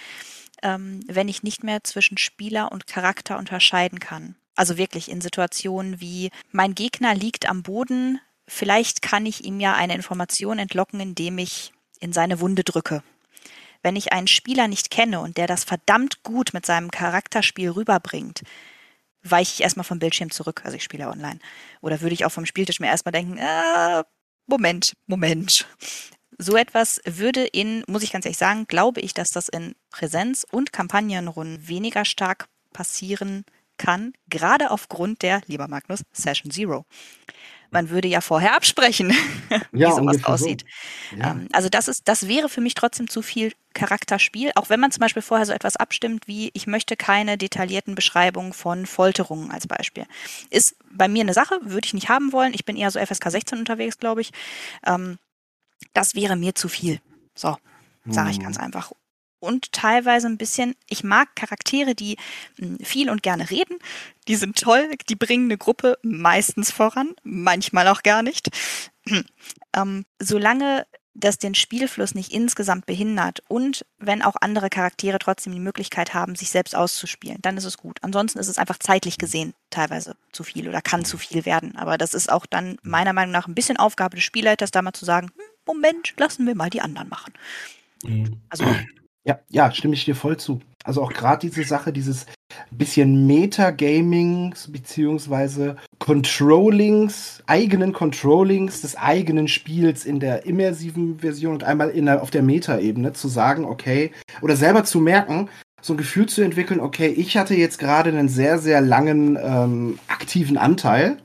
ähm, 0.63 1.01
wenn 1.07 1.29
ich 1.29 1.43
nicht 1.43 1.63
mehr 1.63 1.85
zwischen 1.85 2.19
Spieler 2.19 2.73
und 2.73 2.87
Charakter 2.87 3.39
unterscheiden 3.39 4.01
kann. 4.01 4.37
Also 4.55 4.77
wirklich 4.77 5.11
in 5.11 5.21
Situationen 5.21 6.01
wie 6.01 6.31
mein 6.51 6.75
Gegner 6.75 7.15
liegt 7.15 7.49
am 7.49 7.63
Boden, 7.63 8.21
Vielleicht 8.47 9.03
kann 9.03 9.27
ich 9.27 9.45
ihm 9.45 9.61
ja 9.61 9.75
eine 9.75 9.95
Information 9.95 10.59
entlocken, 10.59 11.01
indem 11.01 11.39
ich 11.39 11.73
in 12.01 12.13
seine 12.13 12.41
Wunde 12.41 12.65
drücke. 12.65 13.03
Wenn 13.83 13.97
ich 13.97 14.13
einen 14.13 14.29
Spieler 14.29 14.69
nicht 14.69 14.91
kenne 14.91 15.21
und 15.21 15.37
der 15.37 15.47
das 15.47 15.65
verdammt 15.65 16.23
gut 16.23 16.53
mit 16.53 16.67
seinem 16.67 16.91
Charakterspiel 16.91 17.71
rüberbringt, 17.71 18.43
weiche 19.23 19.53
ich 19.55 19.63
erstmal 19.63 19.85
vom 19.85 19.99
Bildschirm 19.99 20.31
zurück. 20.31 20.63
Also 20.65 20.77
ich 20.77 20.85
spiele 20.85 21.09
online. 21.09 21.39
Oder 21.81 22.01
würde 22.01 22.15
ich 22.15 22.25
auch 22.25 22.33
vom 22.33 22.47
Spieltisch 22.47 22.81
mir 22.81 22.89
erstmal 22.89 23.13
denken, 23.13 23.39
äh, 23.39 24.05
Moment, 24.47 24.95
Moment. 25.07 25.67
So 26.39 26.57
etwas 26.57 27.01
würde 27.05 27.45
in, 27.45 27.85
muss 27.87 28.03
ich 28.03 28.13
ganz 28.13 28.25
ehrlich 28.25 28.39
sagen, 28.39 28.67
glaube 28.67 29.01
ich, 29.01 29.15
dass 29.15 29.31
das 29.31 29.49
in 29.49 29.75
Präsenz- 29.91 30.47
und 30.51 30.73
Kampagnenrunden 30.73 31.69
weniger 31.69 32.05
stark 32.05 32.49
passieren 32.73 33.45
kann, 33.77 34.13
gerade 34.29 34.71
aufgrund 34.71 35.23
der, 35.23 35.43
lieber 35.47 35.69
Magnus, 35.69 36.05
Session 36.13 36.51
Zero 36.51 36.85
man 37.73 37.91
würde 37.91 38.07
ja 38.09 38.21
vorher 38.21 38.55
absprechen, 38.55 39.11
wie 39.73 39.81
ja, 39.81 39.93
sowas 39.93 40.25
aussieht. 40.25 40.65
So. 41.11 41.17
Ja. 41.17 41.33
Ähm, 41.33 41.49
also 41.53 41.69
das 41.69 41.89
ist, 41.89 42.07
das 42.07 42.29
wäre 42.29 42.49
für 42.49 42.61
mich 42.61 42.75
trotzdem 42.75 43.09
zu 43.09 43.23
viel 43.23 43.53
Charakterspiel, 43.75 44.53
auch 44.55 44.69
wenn 44.69 44.79
man 44.79 44.93
zum 44.93 45.01
Beispiel 45.01 45.23
vorher 45.23 45.47
so 45.47 45.53
etwas 45.53 45.77
abstimmt 45.77 46.29
wie, 46.29 46.51
ich 46.53 46.67
möchte 46.67 46.97
keine 46.97 47.39
detaillierten 47.39 47.95
Beschreibungen 47.95 48.53
von 48.53 48.87
Folterungen 48.87 49.51
als 49.51 49.67
Beispiel. 49.67 50.05
Ist 50.51 50.77
bei 50.91 51.09
mir 51.09 51.23
eine 51.23 51.35
Sache, 51.35 51.59
würde 51.63 51.87
ich 51.87 51.95
nicht 51.95 52.09
haben 52.09 52.33
wollen. 52.33 52.55
Ich 52.55 52.65
bin 52.65 52.77
eher 52.77 52.91
so 52.91 53.01
FSK 53.01 53.31
16 53.31 53.59
unterwegs, 53.59 53.99
glaube 53.99 54.21
ich. 54.21 54.33
Ähm, 54.87 55.19
das 55.95 56.15
wäre 56.15 56.37
mir 56.37 56.55
zu 56.55 56.69
viel. 56.69 57.01
So, 57.35 57.57
sage 58.07 58.31
ich 58.31 58.41
ganz 58.41 58.57
hm. 58.57 58.65
einfach 58.65 58.93
und 59.43 59.73
teilweise 59.73 60.29
ein 60.29 60.39
bisschen, 60.39 60.75
ich 60.89 61.03
mag 61.03 61.35
Charaktere, 61.35 61.95
die 61.95 62.17
hm, 62.59 62.79
viel 62.79 63.11
und 63.11 63.23
gerne 63.23 63.51
reden. 63.51 63.79
Die 64.29 64.37
sind 64.37 64.57
toll, 64.57 64.91
die 65.09 65.17
bringen 65.17 65.47
eine 65.47 65.59
Gruppe 65.59 65.99
meistens 66.03 66.71
voran, 66.71 67.11
manchmal 67.25 67.89
auch 67.89 68.03
gar 68.03 68.23
nicht. 68.23 68.51
ähm, 69.77 70.05
solange 70.21 70.87
das 71.15 71.39
den 71.39 71.55
Spielfluss 71.55 72.15
nicht 72.15 72.33
insgesamt 72.33 72.87
behindert 72.87 73.43
und 73.49 73.85
wenn 73.99 74.23
auch 74.23 74.37
andere 74.41 74.71
Charaktere 74.71 75.19
trotzdem 75.19 75.53
die 75.53 75.61
Möglichkeit 75.61 76.15
haben, 76.15 76.37
sich 76.37 76.51
selbst 76.51 76.75
auszuspielen, 76.75 77.39
dann 77.43 77.57
ist 77.59 77.65
es 77.65 77.77
gut. 77.77 77.99
Ansonsten 78.01 78.39
ist 78.39 78.49
es 78.49 78.59
einfach 78.59 78.79
zeitlich 78.79 79.19
gesehen 79.19 79.53
teilweise 79.71 80.17
zu 80.33 80.43
viel 80.43 80.69
oder 80.69 80.81
kann 80.81 81.05
zu 81.05 81.19
viel 81.19 81.45
werden. 81.45 81.77
Aber 81.77 81.99
das 81.99 82.15
ist 82.15 82.33
auch 82.33 82.47
dann 82.47 82.79
meiner 82.83 83.13
Meinung 83.13 83.33
nach 83.33 83.47
ein 83.47 83.55
bisschen 83.55 83.77
Aufgabe 83.77 84.17
des 84.17 84.25
Spielleiters, 84.25 84.71
da 84.71 84.81
mal 84.81 84.93
zu 84.95 85.05
sagen, 85.05 85.31
hm, 85.35 85.45
Moment, 85.67 86.15
lassen 86.17 86.47
wir 86.47 86.55
mal 86.55 86.71
die 86.71 86.81
anderen 86.81 87.09
machen. 87.09 87.35
Mhm. 88.03 88.41
Also 88.49 88.65
ja, 89.25 89.39
ja, 89.51 89.71
stimme 89.71 89.95
ich 89.95 90.05
dir 90.05 90.17
voll 90.17 90.37
zu. 90.37 90.61
Also 90.85 91.03
auch 91.03 91.13
gerade 91.13 91.49
diese 91.49 91.63
Sache, 91.63 91.93
dieses 91.93 92.27
bisschen 92.71 93.27
Metagamings 93.27 94.71
beziehungsweise 94.71 95.77
Controllings, 96.01 97.43
eigenen 97.47 97.93
Controllings 97.93 98.81
des 98.81 98.97
eigenen 98.97 99.47
Spiels 99.47 100.05
in 100.05 100.19
der 100.19 100.45
immersiven 100.45 101.21
Version 101.21 101.55
und 101.55 101.65
einmal 101.65 101.91
in 101.91 102.07
der, 102.07 102.23
auf 102.23 102.31
der 102.31 102.43
Meta-Ebene 102.43 103.13
zu 103.13 103.29
sagen, 103.29 103.65
okay, 103.65 104.11
oder 104.41 104.57
selber 104.57 104.85
zu 104.85 104.99
merken, 104.99 105.49
so 105.81 105.95
ein 105.95 105.99
Gefühl 105.99 106.27
zu 106.27 106.43
entwickeln, 106.43 106.81
okay, 106.81 107.09
ich 107.09 107.37
hatte 107.37 107.55
jetzt 107.55 107.79
gerade 107.79 108.11
einen 108.11 108.29
sehr, 108.29 108.59
sehr 108.59 108.81
langen 108.81 109.39
ähm, 109.41 109.99
aktiven 110.09 110.57
Anteil. 110.57 111.19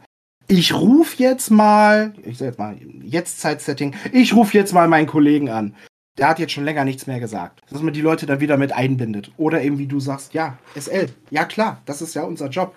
Ich 0.47 0.73
rufe 0.73 1.21
jetzt 1.21 1.49
mal, 1.51 2.13
ich 2.23 2.37
sag 2.37 2.47
jetzt 2.47 2.59
mal, 2.59 2.77
jetzt 3.03 3.39
Zeitsetting, 3.39 3.95
ich 4.11 4.33
rufe 4.33 4.57
jetzt 4.57 4.73
mal 4.73 4.87
meinen 4.87 5.07
Kollegen 5.07 5.49
an 5.49 5.75
der 6.17 6.29
hat 6.29 6.39
jetzt 6.39 6.53
schon 6.53 6.65
länger 6.65 6.83
nichts 6.83 7.07
mehr 7.07 7.19
gesagt. 7.19 7.61
Dass 7.69 7.81
man 7.81 7.93
die 7.93 8.01
Leute 8.01 8.25
dann 8.25 8.39
wieder 8.39 8.57
mit 8.57 8.71
einbindet. 8.71 9.31
Oder 9.37 9.61
eben 9.61 9.77
wie 9.77 9.87
du 9.87 9.99
sagst, 9.99 10.33
ja, 10.33 10.57
SL, 10.75 11.09
ja 11.29 11.45
klar, 11.45 11.81
das 11.85 12.01
ist 12.01 12.13
ja 12.15 12.23
unser 12.23 12.49
Job. 12.49 12.75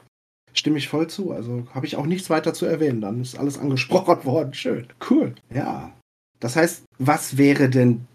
Stimme 0.52 0.78
ich 0.78 0.88
voll 0.88 1.06
zu. 1.06 1.32
Also 1.32 1.66
habe 1.74 1.86
ich 1.86 1.96
auch 1.96 2.06
nichts 2.06 2.28
weiter 2.28 2.52
zu 2.52 2.66
erwähnen. 2.66 3.00
Dann 3.00 3.22
ist 3.22 3.38
alles 3.38 3.58
angesprochen 3.58 4.24
worden. 4.24 4.52
Schön. 4.52 4.88
Cool. 5.08 5.34
Ja. 5.54 5.92
Das 6.40 6.56
heißt, 6.56 6.84
was 6.98 7.36
wäre 7.36 7.68
denn, 7.68 8.06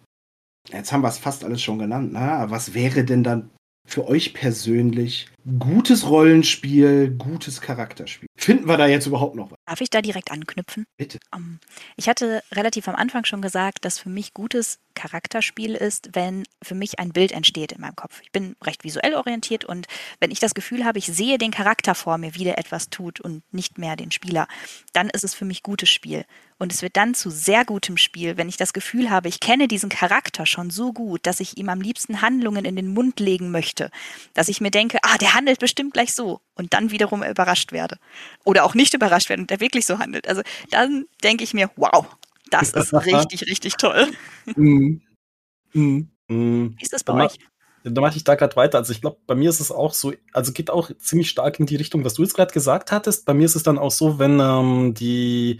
jetzt 0.71 0.91
haben 0.91 1.01
wir 1.01 1.09
es 1.09 1.17
fast 1.17 1.43
alles 1.43 1.61
schon 1.61 1.79
genannt, 1.79 2.09
na, 2.11 2.49
was 2.49 2.73
wäre 2.73 3.03
denn 3.03 3.23
dann 3.23 3.49
für 3.85 4.07
euch 4.07 4.33
persönlich 4.33 5.27
gutes 5.59 6.09
Rollenspiel, 6.09 7.11
gutes 7.11 7.61
Charakterspiel? 7.61 8.27
Finden 8.35 8.67
wir 8.67 8.77
da 8.77 8.87
jetzt 8.87 9.05
überhaupt 9.05 9.35
noch 9.35 9.51
was? 9.51 9.57
Darf 9.65 9.81
ich 9.81 9.89
da 9.89 10.01
direkt 10.01 10.31
anknüpfen? 10.31 10.85
Bitte. 10.97 11.19
Um, 11.33 11.41
ähm, 11.41 11.59
ich 11.95 12.09
hatte 12.09 12.43
relativ 12.51 12.87
am 12.87 12.95
Anfang 12.95 13.25
schon 13.25 13.41
gesagt, 13.41 13.85
dass 13.85 13.99
für 13.99 14.09
mich 14.09 14.33
gutes 14.33 14.79
Charakterspiel 14.95 15.75
ist, 15.75 16.09
wenn 16.13 16.43
für 16.63 16.75
mich 16.75 16.99
ein 16.99 17.11
Bild 17.11 17.31
entsteht 17.31 17.71
in 17.71 17.81
meinem 17.81 17.95
Kopf. 17.95 18.21
Ich 18.23 18.31
bin 18.31 18.55
recht 18.63 18.83
visuell 18.83 19.13
orientiert 19.13 19.65
und 19.65 19.87
wenn 20.19 20.31
ich 20.31 20.39
das 20.39 20.55
Gefühl 20.55 20.85
habe, 20.85 20.99
ich 20.99 21.05
sehe 21.05 21.37
den 21.37 21.51
Charakter 21.51 21.95
vor 21.95 22.17
mir, 22.17 22.35
wie 22.35 22.43
der 22.43 22.57
etwas 22.57 22.89
tut 22.89 23.19
und 23.19 23.43
nicht 23.53 23.77
mehr 23.77 23.95
den 23.95 24.11
Spieler, 24.11 24.47
dann 24.93 25.09
ist 25.09 25.23
es 25.23 25.33
für 25.33 25.45
mich 25.45 25.63
gutes 25.63 25.89
Spiel. 25.89 26.25
Und 26.57 26.71
es 26.71 26.81
wird 26.81 26.95
dann 26.95 27.13
zu 27.13 27.29
sehr 27.29 27.65
gutem 27.65 27.97
Spiel, 27.97 28.37
wenn 28.37 28.47
ich 28.47 28.55
das 28.55 28.71
Gefühl 28.71 29.09
habe, 29.09 29.27
ich 29.27 29.41
kenne 29.41 29.67
diesen 29.67 29.89
Charakter 29.89 30.45
schon 30.45 30.69
so 30.69 30.93
gut, 30.93 31.25
dass 31.27 31.41
ich 31.41 31.57
ihm 31.57 31.67
am 31.67 31.81
liebsten 31.81 32.21
Handlungen 32.21 32.63
in 32.63 32.77
den 32.77 32.93
Mund 32.93 33.19
legen 33.19 33.51
möchte. 33.51 33.91
Dass 34.33 34.47
ich 34.47 34.61
mir 34.61 34.71
denke, 34.71 34.99
ah, 35.03 35.17
der 35.17 35.33
handelt 35.33 35.59
bestimmt 35.59 35.93
gleich 35.93 36.13
so. 36.13 36.39
Und 36.55 36.73
dann 36.73 36.91
wiederum 36.91 37.23
überrascht 37.23 37.73
werde. 37.73 37.97
Oder 38.45 38.63
auch 38.63 38.73
nicht 38.73 38.93
überrascht 38.93 39.27
werde 39.27 39.41
und 39.41 39.49
der 39.49 39.59
wirklich 39.59 39.85
so 39.85 39.99
handelt. 39.99 40.29
Also 40.29 40.43
dann 40.71 41.05
denke 41.23 41.43
ich 41.43 41.53
mir, 41.53 41.69
wow, 41.75 42.05
das 42.49 42.71
ist 42.71 42.93
richtig, 43.05 43.47
richtig 43.47 43.75
toll. 43.75 44.07
Mm. 44.55 45.01
Mm. 45.73 46.07
Wie 46.29 46.81
ist 46.81 46.93
das 46.93 47.03
bei 47.03 47.17
da 47.17 47.25
euch? 47.25 47.37
Da 47.83 48.01
mache 48.01 48.17
ich 48.17 48.23
da 48.23 48.33
gerade 48.33 48.55
weiter. 48.55 48.79
Also 48.79 48.93
ich 48.93 49.01
glaube, 49.01 49.17
bei 49.27 49.35
mir 49.35 49.49
ist 49.49 49.59
es 49.59 49.71
auch 49.71 49.93
so, 49.93 50.13
also 50.33 50.53
geht 50.53 50.71
auch 50.71 50.89
ziemlich 50.97 51.29
stark 51.29 51.59
in 51.59 51.67
die 51.67 51.75
Richtung, 51.75 52.03
was 52.03 52.15
du 52.15 52.23
jetzt 52.23 52.33
gerade 52.33 52.51
gesagt 52.51 52.91
hattest. 52.91 53.25
Bei 53.25 53.33
mir 53.35 53.45
ist 53.45 53.55
es 53.55 53.61
dann 53.61 53.77
auch 53.77 53.91
so, 53.91 54.17
wenn 54.17 54.39
ähm, 54.39 54.95
die 54.95 55.59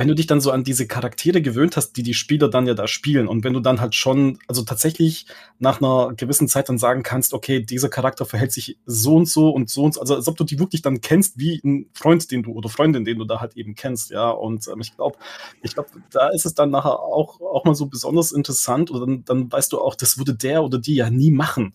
wenn 0.00 0.08
du 0.08 0.14
dich 0.14 0.26
dann 0.26 0.40
so 0.40 0.50
an 0.50 0.64
diese 0.64 0.86
Charaktere 0.86 1.42
gewöhnt 1.42 1.76
hast, 1.76 1.92
die 1.92 2.02
die 2.02 2.14
Spieler 2.14 2.48
dann 2.48 2.66
ja 2.66 2.72
da 2.72 2.88
spielen 2.88 3.28
und 3.28 3.44
wenn 3.44 3.52
du 3.52 3.60
dann 3.60 3.82
halt 3.82 3.94
schon, 3.94 4.38
also 4.48 4.62
tatsächlich 4.62 5.26
nach 5.58 5.82
einer 5.82 6.14
gewissen 6.14 6.48
Zeit 6.48 6.70
dann 6.70 6.78
sagen 6.78 7.02
kannst, 7.02 7.34
okay, 7.34 7.60
dieser 7.60 7.90
Charakter 7.90 8.24
verhält 8.24 8.50
sich 8.50 8.78
so 8.86 9.16
und 9.16 9.28
so 9.28 9.50
und 9.50 9.68
so 9.68 9.82
und 9.82 9.92
so, 9.92 10.00
also 10.00 10.14
als 10.14 10.26
ob 10.26 10.38
du 10.38 10.44
die 10.44 10.58
wirklich 10.58 10.80
dann 10.80 11.02
kennst 11.02 11.38
wie 11.38 11.60
ein 11.62 11.90
Freund, 11.92 12.30
den 12.30 12.42
du 12.42 12.52
oder 12.52 12.70
Freundin, 12.70 13.04
den 13.04 13.18
du 13.18 13.26
da 13.26 13.42
halt 13.42 13.58
eben 13.58 13.74
kennst, 13.74 14.08
ja, 14.10 14.30
und 14.30 14.66
ähm, 14.68 14.80
ich 14.80 14.96
glaube, 14.96 15.18
ich 15.62 15.74
glaube, 15.74 15.90
da 16.10 16.30
ist 16.30 16.46
es 16.46 16.54
dann 16.54 16.70
nachher 16.70 16.98
auch, 16.98 17.38
auch 17.42 17.66
mal 17.66 17.74
so 17.74 17.84
besonders 17.84 18.32
interessant 18.32 18.90
oder 18.90 19.04
dann, 19.04 19.26
dann 19.26 19.52
weißt 19.52 19.70
du 19.70 19.82
auch, 19.82 19.94
das 19.94 20.16
würde 20.16 20.34
der 20.34 20.64
oder 20.64 20.78
die 20.78 20.94
ja 20.94 21.10
nie 21.10 21.30
machen. 21.30 21.74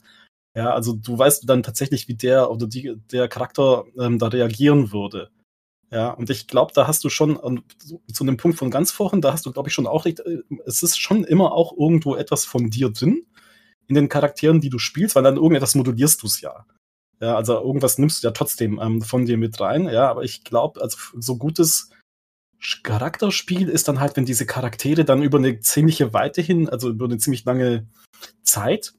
Ja, 0.56 0.74
also 0.74 0.94
du 0.94 1.16
weißt 1.16 1.48
dann 1.48 1.62
tatsächlich, 1.62 2.08
wie 2.08 2.16
der 2.16 2.50
oder 2.50 2.66
die, 2.66 2.96
der 3.12 3.28
Charakter 3.28 3.84
ähm, 4.00 4.18
da 4.18 4.30
reagieren 4.30 4.92
würde. 4.92 5.30
Ja, 5.96 6.10
und 6.10 6.30
ich 6.30 6.48
glaube, 6.48 6.74
da 6.76 6.88
hast 6.88 7.06
du 7.06 7.10
schon 7.10 7.64
zu 8.12 8.26
einem 8.26 8.36
Punkt 8.36 8.58
von 8.58 8.70
ganz 8.70 8.92
vorhin, 8.92 9.22
da 9.22 9.32
hast 9.32 9.46
du, 9.46 9.54
glaube 9.54 9.70
ich, 9.70 9.74
schon 9.74 9.88
auch 9.88 10.04
recht, 10.04 10.20
äh, 10.20 10.40
es 10.66 10.84
ist 10.84 11.00
schon 11.00 11.24
immer 11.24 11.54
auch 11.54 11.72
irgendwo 11.72 12.18
etwas 12.18 12.44
von 12.44 12.70
dir 12.70 12.90
drin 12.90 13.26
in 13.88 13.96
den 13.96 14.10
Charakteren, 14.10 14.60
die 14.60 14.70
du 14.70 14.78
spielst, 14.78 15.16
weil 15.16 15.24
dann 15.24 15.38
irgendetwas 15.38 15.74
modulierst 15.74 16.22
du 16.22 16.28
es 16.28 16.42
ja. 16.42 16.66
Ja, 17.22 17.38
also 17.38 17.54
irgendwas 17.54 17.98
nimmst 17.98 18.22
du 18.22 18.28
ja 18.28 18.34
trotzdem 18.34 18.78
ähm, 18.84 19.02
von 19.04 19.26
dir 19.26 19.38
mit 19.38 19.58
rein, 19.62 19.88
ja, 19.88 20.10
aber 20.10 20.24
ich 20.24 20.44
glaube, 20.44 20.82
also 20.82 20.98
so 21.18 21.38
gutes 21.38 21.92
Charakterspiel 22.84 23.70
ist 23.70 23.88
dann 23.88 24.02
halt, 24.02 24.18
wenn 24.18 24.26
diese 24.26 24.46
Charaktere 24.46 25.06
dann 25.06 25.24
über 25.24 25.38
eine 25.38 25.62
ziemliche 25.62 26.12
Weite 26.12 26.42
hin, 26.42 26.68
also 26.68 26.90
über 26.90 27.06
eine 27.06 27.20
ziemlich 27.20 27.46
lange 27.46 27.88
Zeit, 28.44 28.96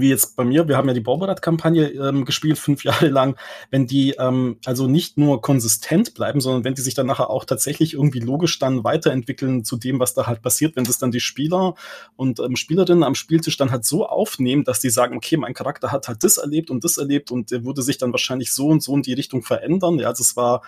wie 0.00 0.08
jetzt 0.08 0.36
bei 0.36 0.44
mir, 0.44 0.68
wir 0.68 0.76
haben 0.76 0.88
ja 0.88 0.94
die 0.94 1.00
Borberat-Kampagne 1.00 1.88
ähm, 1.90 2.24
gespielt, 2.24 2.58
fünf 2.58 2.84
Jahre 2.84 3.08
lang, 3.08 3.36
wenn 3.70 3.86
die 3.86 4.12
ähm, 4.18 4.58
also 4.64 4.86
nicht 4.86 5.18
nur 5.18 5.42
konsistent 5.42 6.14
bleiben, 6.14 6.40
sondern 6.40 6.64
wenn 6.64 6.74
die 6.74 6.82
sich 6.82 6.94
dann 6.94 7.06
nachher 7.06 7.30
auch 7.30 7.44
tatsächlich 7.44 7.94
irgendwie 7.94 8.20
logisch 8.20 8.58
dann 8.58 8.84
weiterentwickeln 8.84 9.64
zu 9.64 9.76
dem, 9.76 10.00
was 10.00 10.14
da 10.14 10.26
halt 10.26 10.42
passiert, 10.42 10.76
wenn 10.76 10.84
das 10.84 10.98
dann 10.98 11.10
die 11.10 11.20
Spieler 11.20 11.74
und 12.16 12.40
ähm, 12.40 12.56
Spielerinnen 12.56 13.04
am 13.04 13.14
Spieltisch 13.14 13.56
dann 13.56 13.70
halt 13.70 13.84
so 13.84 14.06
aufnehmen, 14.06 14.64
dass 14.64 14.80
die 14.80 14.90
sagen, 14.90 15.16
okay, 15.16 15.36
mein 15.36 15.54
Charakter 15.54 15.92
hat 15.92 16.08
halt 16.08 16.24
das 16.24 16.38
erlebt 16.38 16.70
und 16.70 16.84
das 16.84 16.96
erlebt 16.96 17.30
und 17.30 17.50
der 17.50 17.64
würde 17.64 17.82
sich 17.82 17.98
dann 17.98 18.12
wahrscheinlich 18.12 18.52
so 18.52 18.68
und 18.68 18.82
so 18.82 18.94
in 18.96 19.02
die 19.02 19.14
Richtung 19.14 19.42
verändern. 19.42 19.98
Ja, 19.98 20.08
also 20.08 20.22
es 20.22 20.36
war 20.36 20.62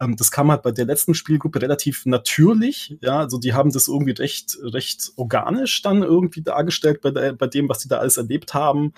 ähm, 0.00 0.16
das 0.16 0.30
kam 0.30 0.50
halt 0.50 0.62
bei 0.62 0.72
der 0.72 0.84
letzten 0.84 1.14
Spielgruppe 1.14 1.62
relativ 1.62 2.04
natürlich. 2.06 2.96
Ja, 3.00 3.20
also 3.20 3.38
die 3.38 3.54
haben 3.54 3.72
das 3.72 3.88
irgendwie 3.88 4.12
recht, 4.12 4.58
recht 4.62 5.12
organisch 5.16 5.82
dann 5.82 6.02
irgendwie 6.02 6.42
dargestellt 6.42 7.00
bei, 7.00 7.10
der, 7.10 7.32
bei 7.32 7.46
dem, 7.46 7.68
was 7.68 7.78
die 7.78 7.88
da 7.88 7.98
alles 7.98 8.16
erlebt 8.16 8.54
haben. 8.54 8.92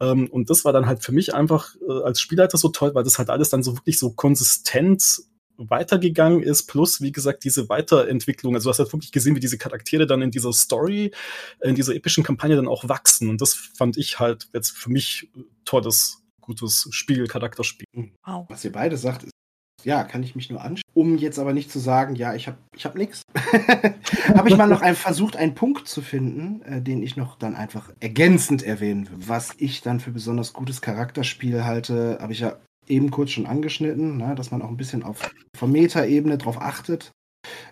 Ähm, 0.00 0.28
und 0.30 0.50
das 0.50 0.64
war 0.64 0.72
dann 0.72 0.86
halt 0.86 1.02
für 1.02 1.12
mich 1.12 1.34
einfach 1.34 1.74
äh, 1.88 2.02
als 2.02 2.20
Spielleiter 2.20 2.58
so 2.58 2.68
toll, 2.68 2.94
weil 2.94 3.04
das 3.04 3.18
halt 3.18 3.30
alles 3.30 3.50
dann 3.50 3.62
so 3.62 3.76
wirklich 3.76 3.98
so 3.98 4.10
konsistent 4.12 5.22
weitergegangen 5.56 6.42
ist, 6.42 6.64
plus, 6.64 7.00
wie 7.00 7.12
gesagt, 7.12 7.44
diese 7.44 7.68
Weiterentwicklung. 7.68 8.54
Also 8.54 8.66
du 8.66 8.70
hast 8.70 8.80
halt 8.80 8.92
wirklich 8.92 9.12
gesehen, 9.12 9.36
wie 9.36 9.40
diese 9.40 9.58
Charaktere 9.58 10.06
dann 10.06 10.22
in 10.22 10.32
dieser 10.32 10.52
Story, 10.52 11.12
in 11.62 11.76
dieser 11.76 11.94
epischen 11.94 12.24
Kampagne 12.24 12.56
dann 12.56 12.66
auch 12.66 12.88
wachsen. 12.88 13.28
Und 13.28 13.40
das 13.40 13.54
fand 13.54 13.96
ich 13.96 14.18
halt 14.18 14.48
jetzt 14.52 14.70
für 14.70 14.90
mich 14.90 15.30
tolles, 15.64 16.22
gutes 16.40 16.88
Spiel, 16.90 17.26
Charakterspiel. 17.28 17.86
Wow. 18.24 18.46
Was 18.48 18.64
ihr 18.64 18.72
beide 18.72 18.96
sagt, 18.96 19.22
ist 19.22 19.30
ja, 19.84 20.04
kann 20.04 20.22
ich 20.22 20.34
mich 20.34 20.50
nur 20.50 20.62
anschauen. 20.62 20.82
Um 20.94 21.16
jetzt 21.18 21.38
aber 21.38 21.52
nicht 21.52 21.70
zu 21.70 21.78
sagen, 21.78 22.14
ja, 22.14 22.34
ich 22.34 22.46
habe 22.46 22.56
ich 22.76 22.84
hab 22.84 22.94
nichts. 22.94 23.22
habe 24.34 24.48
ich 24.48 24.56
mal 24.56 24.68
noch 24.68 24.82
ein, 24.82 24.94
versucht, 24.94 25.36
einen 25.36 25.54
Punkt 25.54 25.88
zu 25.88 26.02
finden, 26.02 26.62
äh, 26.62 26.80
den 26.80 27.02
ich 27.02 27.16
noch 27.16 27.36
dann 27.36 27.54
einfach 27.54 27.90
ergänzend 28.00 28.62
erwähnen 28.62 29.08
will. 29.10 29.18
Was 29.26 29.50
ich 29.58 29.82
dann 29.82 30.00
für 30.00 30.10
besonders 30.10 30.52
gutes 30.52 30.80
Charakterspiel 30.80 31.64
halte, 31.64 32.18
habe 32.20 32.32
ich 32.32 32.40
ja 32.40 32.56
eben 32.88 33.10
kurz 33.10 33.30
schon 33.30 33.46
angeschnitten, 33.46 34.16
ne, 34.18 34.34
dass 34.34 34.50
man 34.50 34.62
auch 34.62 34.68
ein 34.68 34.76
bisschen 34.76 35.02
auf 35.02 35.30
von 35.56 35.72
Meta-Ebene 35.72 36.38
drauf 36.38 36.60
achtet. 36.60 37.12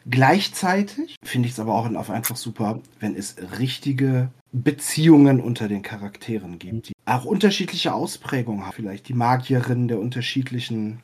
Gleichzeitig 0.08 1.16
finde 1.24 1.46
ich 1.46 1.54
es 1.54 1.60
aber 1.60 1.74
auch 1.74 1.86
einfach 1.86 2.36
super, 2.36 2.80
wenn 3.00 3.14
es 3.14 3.36
richtige 3.58 4.30
Beziehungen 4.52 5.40
unter 5.40 5.68
den 5.68 5.82
Charakteren 5.82 6.58
gibt, 6.58 6.88
die 6.88 6.92
auch 7.06 7.24
unterschiedliche 7.24 7.94
Ausprägungen 7.94 8.66
haben. 8.66 8.74
Vielleicht 8.74 9.08
die 9.08 9.14
Magierin 9.14 9.88
der 9.88 9.98
unterschiedlichen 9.98 11.00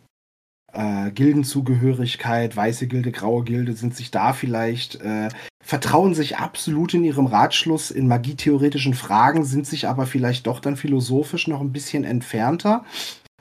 äh, 0.78 1.10
Gildenzugehörigkeit, 1.10 2.56
weiße 2.56 2.86
Gilde, 2.86 3.10
graue 3.10 3.42
Gilde, 3.42 3.72
sind 3.72 3.96
sich 3.96 4.12
da 4.12 4.32
vielleicht, 4.32 5.00
äh, 5.00 5.28
vertrauen 5.62 6.14
sich 6.14 6.38
absolut 6.38 6.94
in 6.94 7.02
ihrem 7.02 7.26
Ratschluss 7.26 7.90
in 7.90 8.06
magietheoretischen 8.06 8.94
Fragen, 8.94 9.44
sind 9.44 9.66
sich 9.66 9.88
aber 9.88 10.06
vielleicht 10.06 10.46
doch 10.46 10.60
dann 10.60 10.76
philosophisch 10.76 11.48
noch 11.48 11.60
ein 11.60 11.72
bisschen 11.72 12.04
entfernter, 12.04 12.84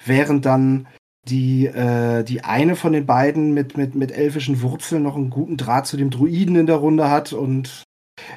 während 0.03 0.45
dann 0.45 0.87
die, 1.29 1.67
äh, 1.67 2.23
die 2.23 2.43
eine 2.43 2.75
von 2.75 2.93
den 2.93 3.05
beiden 3.05 3.53
mit, 3.53 3.77
mit, 3.77 3.93
mit 3.93 4.11
elfischen 4.11 4.61
Wurzeln 4.63 5.03
noch 5.03 5.15
einen 5.15 5.29
guten 5.29 5.57
Draht 5.57 5.85
zu 5.85 5.95
dem 5.95 6.09
Druiden 6.09 6.55
in 6.55 6.65
der 6.65 6.77
Runde 6.77 7.09
hat 7.09 7.33
und 7.33 7.83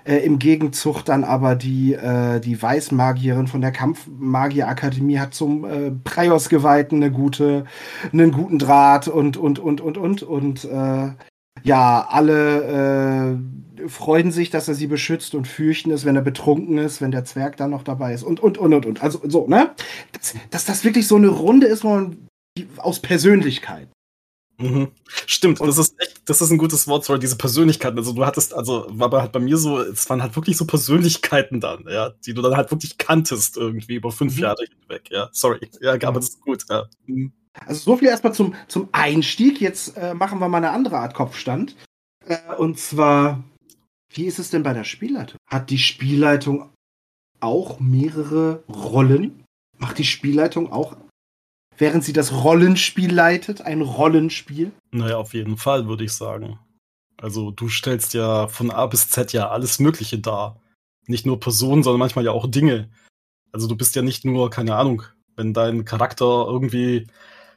äh, 0.05 0.19
Im 0.19 0.38
Gegenzug 0.38 1.03
dann 1.05 1.25
aber 1.25 1.55
die, 1.55 1.95
äh, 1.95 2.40
die 2.40 2.61
Weißmagierin 2.61 3.47
von 3.47 3.61
der 3.61 3.73
Kampfmagierakademie 3.73 5.19
hat 5.19 5.35
zum 5.35 5.64
äh, 5.64 5.90
Preios-Geweihten 6.05 7.03
eine 7.03 7.12
gute, 7.12 7.64
einen 8.12 8.33
guten 8.33 8.59
Draht 8.59 9.09
und, 9.09 9.37
und, 9.37 9.59
und, 9.59 9.81
und, 9.81 9.97
und, 9.97 10.23
und, 10.23 10.64
äh, 10.64 11.11
ja, 11.62 12.07
alle 12.09 13.37
äh, 13.85 13.88
freuen 13.88 14.31
sich, 14.31 14.51
dass 14.51 14.69
er 14.69 14.75
sie 14.75 14.87
beschützt 14.87 15.35
und 15.35 15.47
fürchten 15.47 15.90
es, 15.90 16.05
wenn 16.05 16.16
er 16.16 16.23
betrunken 16.23 16.79
ist, 16.79 17.01
wenn 17.01 17.11
der 17.11 17.25
Zwerg 17.25 17.57
dann 17.57 17.71
noch 17.71 17.83
dabei 17.83 18.14
ist 18.14 18.23
und, 18.23 18.40
und, 18.40 18.59
und, 18.59 18.73
und, 18.73 18.87
und. 18.87 19.03
Also 19.03 19.21
so, 19.25 19.47
ne? 19.47 19.71
Dass, 20.12 20.35
dass 20.51 20.64
das 20.64 20.85
wirklich 20.85 21.07
so 21.07 21.16
eine 21.16 21.29
Runde 21.29 21.66
ist, 21.66 21.85
wo 21.85 21.90
man 21.90 22.29
aus 22.79 23.01
Persönlichkeit. 23.01 23.88
Mhm. 24.61 24.88
Stimmt, 25.27 25.61
und 25.61 25.66
das 25.68 25.79
ist 25.79 25.94
echt, 25.99 26.29
das 26.29 26.42
ist 26.42 26.51
ein 26.51 26.59
gutes 26.59 26.87
Wort, 26.87 27.05
sorry, 27.05 27.18
diese 27.18 27.37
Persönlichkeiten. 27.37 27.99
Also 27.99 28.12
du 28.12 28.27
hattest, 28.27 28.55
also 28.55 28.87
war 28.90 29.11
halt 29.20 29.33
bei 29.33 29.40
mir 29.40 29.57
so, 29.57 29.81
es 29.81 30.09
waren 30.11 30.23
halt 30.23 30.37
wirklich 30.37 30.57
so 30.57 30.66
Persönlichkeiten 30.66 31.61
dann, 31.61 31.85
ja, 31.88 32.11
die 32.27 32.35
du 32.35 32.42
dann 32.42 32.57
halt 32.57 32.70
wirklich 32.70 32.99
kanntest 32.99 33.57
irgendwie 33.57 33.94
über 33.94 34.12
fünf 34.12 34.37
mhm. 34.37 34.42
Jahre 34.42 34.64
hinweg, 34.64 35.11
ja. 35.11 35.31
Sorry. 35.33 35.61
Ja, 35.81 35.94
aber 35.94 36.20
das 36.20 36.31
ist 36.31 36.40
gut, 36.40 36.64
ja. 36.68 36.87
Mhm. 37.07 37.33
Also 37.66 37.81
so 37.81 37.96
viel 37.96 38.09
erstmal 38.09 38.35
zum, 38.35 38.55
zum 38.68 38.88
Einstieg. 38.92 39.61
Jetzt 39.61 39.96
äh, 39.96 40.14
machen 40.14 40.38
wir 40.38 40.49
mal 40.49 40.59
eine 40.59 40.70
andere 40.70 40.99
Art 40.99 41.14
Kopfstand. 41.14 41.77
Äh, 42.27 42.37
und 42.59 42.79
zwar, 42.79 43.42
wie 44.12 44.27
ist 44.27 44.38
es 44.38 44.51
denn 44.51 44.62
bei 44.62 44.73
der 44.73 44.85
Spielleitung? 44.85 45.38
Hat 45.49 45.70
die 45.70 45.79
Spielleitung 45.79 46.70
auch 47.40 47.81
mehrere 47.81 48.62
Rollen? 48.68 49.44
Macht 49.79 49.99
die 49.99 50.05
Spielleitung 50.05 50.70
auch 50.70 50.96
während 51.81 52.05
sie 52.05 52.12
das 52.12 52.33
Rollenspiel 52.33 53.12
leitet, 53.12 53.62
ein 53.62 53.83
Rollenspiel? 53.83 54.71
Naja, 54.90 55.16
auf 55.16 55.35
jeden 55.35 55.57
Fall, 55.57 55.88
würde 55.88 56.05
ich 56.05 56.12
sagen. 56.12 56.59
Also 57.21 57.51
du 57.51 57.69
stellst 57.69 58.14
ja 58.14 58.49
von 58.49 58.71
A 58.71 58.87
bis 58.87 59.09
Z 59.09 59.33
ja 59.33 59.51
alles 59.51 59.79
Mögliche 59.79 60.19
dar. 60.19 60.61
Nicht 61.07 61.27
nur 61.27 61.40
Personen, 61.40 61.83
sondern 61.83 61.99
manchmal 61.99 62.25
ja 62.25 62.33
auch 62.33 62.51
Dinge. 62.51 62.90
Also 63.53 63.66
du 63.66 63.77
bist 63.77 63.97
ja 63.97 64.03
nicht 64.03 64.25
nur, 64.25 64.51
keine 64.51 64.77
Ahnung, 64.77 65.03
wenn 65.37 65.53
dein 65.53 65.85
Charakter 65.85 66.47
irgendwie 66.47 67.07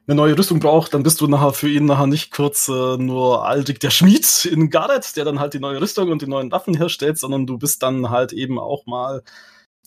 eine 0.05 0.15
neue 0.15 0.37
Rüstung 0.37 0.59
braucht, 0.59 0.93
dann 0.93 1.03
bist 1.03 1.21
du 1.21 1.27
nachher 1.27 1.53
für 1.53 1.69
ihn 1.69 1.85
nachher 1.85 2.07
nicht 2.07 2.31
kurz 2.31 2.67
äh, 2.67 2.97
nur 2.97 3.45
Aldrich 3.45 3.79
der 3.79 3.89
Schmied 3.89 4.45
in 4.45 4.69
Gareth, 4.69 5.15
der 5.15 5.23
dann 5.23 5.39
halt 5.39 5.53
die 5.53 5.59
neue 5.59 5.79
Rüstung 5.79 6.11
und 6.11 6.21
die 6.21 6.27
neuen 6.27 6.51
Waffen 6.51 6.75
herstellt, 6.75 7.17
sondern 7.17 7.45
du 7.45 7.57
bist 7.57 7.83
dann 7.83 8.09
halt 8.09 8.33
eben 8.33 8.59
auch 8.59 8.85
mal, 8.85 9.23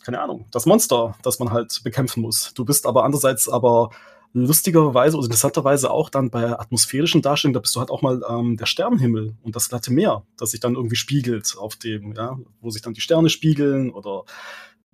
keine 0.04 0.20
Ahnung, 0.20 0.46
das 0.52 0.64
Monster, 0.64 1.16
das 1.22 1.38
man 1.38 1.50
halt 1.50 1.82
bekämpfen 1.84 2.22
muss. 2.22 2.54
Du 2.54 2.64
bist 2.64 2.86
aber 2.86 3.04
andererseits 3.04 3.46
aber 3.48 3.90
lustigerweise 4.32 5.16
oder 5.16 5.26
interessanterweise 5.26 5.90
auch 5.90 6.10
dann 6.10 6.30
bei 6.30 6.58
atmosphärischen 6.58 7.22
Darstellungen, 7.22 7.54
da 7.54 7.60
bist 7.60 7.74
du 7.74 7.80
halt 7.80 7.90
auch 7.90 8.02
mal 8.02 8.22
ähm, 8.28 8.56
der 8.56 8.66
Sternenhimmel 8.66 9.34
und 9.42 9.56
das 9.56 9.68
glatte 9.68 9.92
Meer, 9.92 10.24
das 10.36 10.50
sich 10.50 10.60
dann 10.60 10.74
irgendwie 10.74 10.96
spiegelt 10.96 11.56
auf 11.58 11.76
dem, 11.76 12.14
ja, 12.14 12.38
wo 12.60 12.70
sich 12.70 12.82
dann 12.82 12.94
die 12.94 13.00
Sterne 13.00 13.30
spiegeln 13.30 13.90
oder 13.90 14.24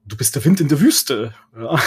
du 0.05 0.17
bist 0.17 0.35
der 0.35 0.45
Wind 0.45 0.61
in 0.61 0.69
der 0.69 0.81
Wüste, 0.81 1.35
ja. 1.57 1.79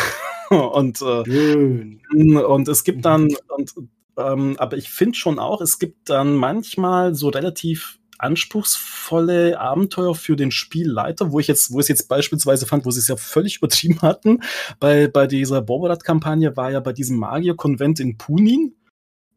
und, 0.49 1.01
äh, 1.01 2.43
und 2.43 2.67
es 2.67 2.83
gibt 2.83 3.05
dann, 3.05 3.35
und, 3.49 3.73
ähm, 4.17 4.55
aber 4.57 4.77
ich 4.77 4.89
finde 4.89 5.17
schon 5.17 5.39
auch, 5.39 5.61
es 5.61 5.79
gibt 5.79 6.09
dann 6.09 6.35
manchmal 6.35 7.15
so 7.15 7.29
relativ 7.29 7.99
anspruchsvolle 8.17 9.59
Abenteuer 9.59 10.15
für 10.15 10.35
den 10.35 10.51
Spielleiter, 10.51 11.31
wo 11.31 11.39
ich 11.39 11.47
jetzt, 11.47 11.71
wo 11.71 11.79
ich 11.79 11.85
es 11.85 11.89
jetzt 11.89 12.07
beispielsweise 12.07 12.65
fand, 12.65 12.85
wo 12.85 12.91
sie 12.91 12.99
es 12.99 13.07
ja 13.07 13.17
völlig 13.17 13.57
übertrieben 13.59 14.01
hatten. 14.01 14.41
Bei, 14.79 15.07
bei 15.07 15.27
dieser 15.27 15.61
Borborat-Kampagne 15.61 16.55
war 16.55 16.71
ja 16.71 16.79
bei 16.79 16.93
diesem 16.93 17.17
Magier-Konvent 17.17 17.99
in 17.99 18.17
Punin. 18.17 18.75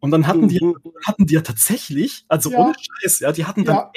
Und 0.01 0.13
dann 0.13 0.27
hatten 0.27 0.49
die, 0.49 0.63
mhm. 0.63 0.77
hatten 1.05 1.27
die 1.27 1.35
ja 1.35 1.41
tatsächlich, 1.41 2.25
also 2.29 2.53
ja. 2.53 2.59
ohne 2.59 2.75
Scheiß, 2.75 3.19
ja, 3.21 3.33
die 3.33 3.47
hatten 3.47 3.65
dann 3.65 3.77
ja. 3.77 3.93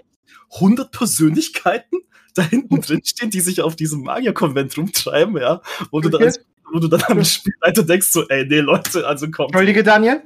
100 0.55 0.91
Persönlichkeiten 0.91 1.99
da 2.33 2.41
hinten 2.41 2.81
drin 2.81 3.01
stehen, 3.03 3.29
die 3.29 3.41
sich 3.41 3.61
auf 3.61 3.75
diesem 3.75 4.01
Magier-Konvent 4.01 4.77
rumtreiben, 4.77 5.37
ja, 5.37 5.61
wo 5.91 5.99
du 5.99 6.09
dann, 6.09 6.33
wo 6.71 6.79
du 6.79 6.87
dann 6.87 7.03
am 7.03 7.23
Spielleiter 7.23 7.83
denkst 7.83 8.07
so, 8.07 8.27
ey, 8.27 8.45
nee, 8.47 8.61
Leute, 8.61 9.05
also 9.05 9.29
komm. 9.29 9.47
Entschuldige, 9.47 9.83
Daniel. 9.83 10.23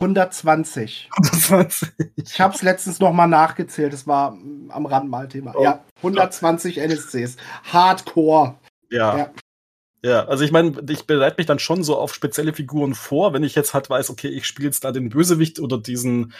120. 0.00 1.10
120. 1.12 1.88
Ich 2.16 2.40
habe 2.40 2.54
es 2.54 2.62
letztens 2.62 3.00
noch 3.00 3.12
mal 3.12 3.26
nachgezählt. 3.26 3.92
Das 3.92 4.06
war 4.06 4.38
am 4.68 4.86
Rand 4.86 5.10
mal 5.10 5.28
Thema. 5.28 5.54
Oh. 5.56 5.62
Ja, 5.62 5.84
120 5.98 6.78
NSCs. 6.78 7.36
Hardcore. 7.64 8.54
Ja. 8.90 9.18
ja. 9.18 9.30
Ja, 10.04 10.26
also 10.26 10.44
ich 10.44 10.52
meine, 10.52 10.80
ich 10.88 11.08
bereite 11.08 11.36
mich 11.38 11.46
dann 11.46 11.58
schon 11.58 11.82
so 11.82 11.98
auf 11.98 12.14
spezielle 12.14 12.52
Figuren 12.52 12.94
vor, 12.94 13.32
wenn 13.32 13.42
ich 13.42 13.56
jetzt 13.56 13.74
halt 13.74 13.90
weiß, 13.90 14.10
okay, 14.10 14.28
ich 14.28 14.46
spiele 14.46 14.68
jetzt 14.68 14.84
da 14.84 14.92
den 14.92 15.08
Bösewicht 15.08 15.58
oder 15.58 15.76
diesen, 15.76 16.32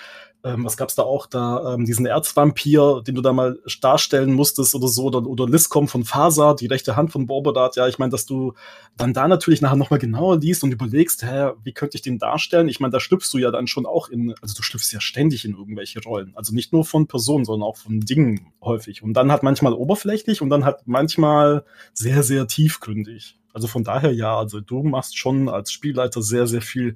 ähm, 0.44 0.64
was 0.64 0.76
gab's 0.76 0.94
da 0.94 1.02
auch 1.02 1.26
da, 1.26 1.74
ähm, 1.74 1.84
diesen 1.84 2.06
Erzvampir, 2.06 3.02
den 3.06 3.16
du 3.16 3.22
da 3.22 3.32
mal 3.32 3.58
darstellen 3.80 4.32
musstest 4.32 4.74
oder 4.74 4.86
so, 4.86 5.06
oder, 5.06 5.26
oder 5.26 5.46
Liscom 5.46 5.88
von 5.88 6.04
Fasa, 6.04 6.54
die 6.54 6.66
rechte 6.66 6.96
Hand 6.96 7.10
von 7.10 7.26
Borbodat, 7.26 7.76
ja, 7.76 7.88
ich 7.88 7.98
meine, 7.98 8.10
dass 8.10 8.24
du 8.24 8.54
dann 8.96 9.12
da 9.12 9.26
natürlich 9.26 9.60
nachher 9.60 9.76
nochmal 9.76 9.98
genauer 9.98 10.38
liest 10.38 10.62
und 10.62 10.72
überlegst, 10.72 11.24
hä, 11.24 11.50
wie 11.64 11.72
könnte 11.72 11.96
ich 11.96 12.02
den 12.02 12.18
darstellen? 12.18 12.68
Ich 12.68 12.78
meine, 12.78 12.92
da 12.92 13.00
schlüpfst 13.00 13.32
du 13.32 13.38
ja 13.38 13.50
dann 13.50 13.66
schon 13.66 13.84
auch 13.84 14.08
in, 14.08 14.34
also 14.40 14.54
du 14.54 14.62
schlüpfst 14.62 14.92
ja 14.92 15.00
ständig 15.00 15.44
in 15.44 15.56
irgendwelche 15.56 16.00
Rollen, 16.02 16.32
also 16.36 16.54
nicht 16.54 16.72
nur 16.72 16.84
von 16.84 17.08
Personen, 17.08 17.44
sondern 17.44 17.68
auch 17.68 17.76
von 17.76 18.00
Dingen 18.00 18.52
häufig 18.62 19.02
und 19.02 19.14
dann 19.14 19.32
halt 19.32 19.42
manchmal 19.42 19.72
oberflächlich 19.72 20.40
und 20.40 20.50
dann 20.50 20.64
halt 20.64 20.78
manchmal 20.86 21.64
sehr, 21.92 22.22
sehr 22.22 22.46
tiefgründig. 22.46 23.38
Also 23.52 23.66
von 23.66 23.82
daher 23.82 24.12
ja, 24.12 24.38
also 24.38 24.60
du 24.60 24.84
machst 24.84 25.18
schon 25.18 25.48
als 25.48 25.72
Spielleiter 25.72 26.22
sehr, 26.22 26.46
sehr 26.46 26.62
viel 26.62 26.94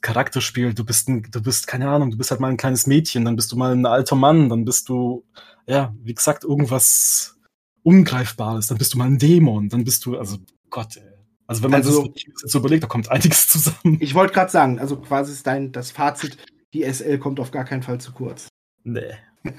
Charakterspiel. 0.00 0.74
Du 0.74 0.84
bist 0.84 1.08
ein, 1.08 1.22
du 1.30 1.42
bist, 1.42 1.66
keine 1.66 1.88
Ahnung, 1.88 2.10
du 2.10 2.18
bist 2.18 2.30
halt 2.30 2.40
mal 2.40 2.48
ein 2.48 2.56
kleines 2.56 2.86
Mädchen, 2.86 3.24
dann 3.24 3.36
bist 3.36 3.52
du 3.52 3.56
mal 3.56 3.72
ein 3.72 3.86
alter 3.86 4.16
Mann, 4.16 4.48
dann 4.48 4.64
bist 4.64 4.88
du, 4.88 5.24
ja, 5.66 5.94
wie 6.02 6.14
gesagt, 6.14 6.44
irgendwas 6.44 7.36
Ungreifbares, 7.82 8.66
dann 8.66 8.78
bist 8.78 8.94
du 8.94 8.98
mal 8.98 9.06
ein 9.06 9.18
Dämon, 9.18 9.68
dann 9.68 9.84
bist 9.84 10.04
du, 10.06 10.18
also 10.18 10.38
Gott, 10.70 10.96
ey. 10.96 11.16
Also 11.46 11.62
wenn 11.62 11.70
man 11.70 11.80
also, 11.80 12.08
das 12.08 12.22
jetzt 12.24 12.48
so 12.50 12.58
überlegt, 12.58 12.82
da 12.82 12.88
kommt 12.88 13.10
einiges 13.10 13.46
zusammen. 13.48 13.98
Ich 14.00 14.14
wollte 14.14 14.34
gerade 14.34 14.50
sagen, 14.50 14.80
also 14.80 14.96
quasi 14.96 15.32
ist 15.32 15.46
dein 15.46 15.70
das 15.72 15.92
Fazit, 15.92 16.36
die 16.74 16.82
SL 16.82 17.18
kommt 17.18 17.38
auf 17.38 17.50
gar 17.50 17.64
keinen 17.64 17.82
Fall 17.82 18.00
zu 18.00 18.12
kurz. 18.12 18.48
Nee. 18.82 19.14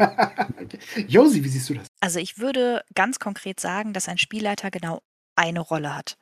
Josi, 1.07 1.43
wie 1.43 1.47
siehst 1.47 1.69
du 1.69 1.75
das? 1.75 1.87
Also 2.01 2.19
ich 2.19 2.39
würde 2.39 2.83
ganz 2.93 3.19
konkret 3.19 3.59
sagen, 3.59 3.93
dass 3.93 4.09
ein 4.09 4.17
Spielleiter 4.17 4.69
genau 4.69 5.01
eine 5.35 5.61
Rolle 5.61 5.95
hat. 5.95 6.17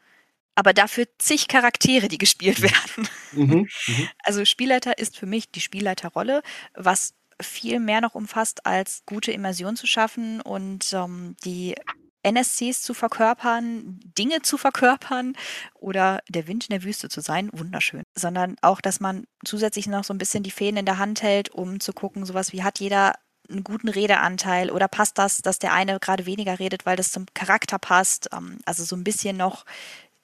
Aber 0.56 0.74
dafür 0.74 1.06
zig 1.18 1.48
Charaktere, 1.48 2.08
die 2.08 2.18
gespielt 2.18 2.62
werden. 2.62 3.08
Mhm. 3.34 3.68
Mhm. 3.88 4.10
Also 4.24 4.46
Spielleiter 4.46 4.98
ist 4.98 5.18
für 5.18 5.26
mich 5.26 5.52
die 5.52 5.62
Spielleiterrolle, 5.62 6.42
was 6.74 7.14
viel 7.42 7.80
mehr 7.80 8.02
noch 8.02 8.16
umfasst, 8.16 8.66
als 8.66 9.04
gute 9.06 9.32
Immersion 9.32 9.76
zu 9.76 9.88
schaffen 9.88 10.42
und 10.42 10.94
ähm, 10.94 11.36
die 11.44 11.76
NSCs 12.24 12.82
zu 12.82 12.94
verkörpern, 12.94 14.00
Dinge 14.18 14.42
zu 14.42 14.58
verkörpern 14.58 15.34
oder 15.76 16.22
der 16.28 16.48
Wind 16.48 16.66
in 16.68 16.74
der 16.74 16.84
Wüste 16.84 17.08
zu 17.08 17.22
sein, 17.22 17.50
wunderschön. 17.54 18.04
Sondern 18.16 18.56
auch, 18.62 18.82
dass 18.82 19.00
man 19.00 19.26
zusätzlich 19.44 19.86
noch 19.88 20.04
so 20.04 20.14
ein 20.14 20.18
bisschen 20.18 20.42
die 20.42 20.52
Fäden 20.52 20.78
in 20.78 20.86
der 20.86 20.98
Hand 20.98 21.22
hält, 21.22 21.50
um 21.50 21.80
zu 21.80 21.94
gucken, 21.94 22.26
sowas 22.26 22.52
wie 22.52 22.64
hat 22.64 22.80
jeder 22.80 23.14
einen 23.48 23.64
guten 23.64 23.90
Redeanteil 23.90 24.72
oder 24.72 24.88
passt 24.88 25.20
das, 25.20 25.44
dass 25.44 25.60
der 25.60 25.72
eine 25.72 26.00
gerade 26.00 26.26
weniger 26.26 26.58
redet, 26.58 26.88
weil 26.88 26.98
das 26.98 27.12
zum 27.12 27.28
Charakter 27.36 27.78
passt. 27.78 28.30
Ähm, 28.34 28.58
also 28.66 28.84
so 28.84 28.96
ein 28.96 29.04
bisschen 29.04 29.38
noch 29.38 29.66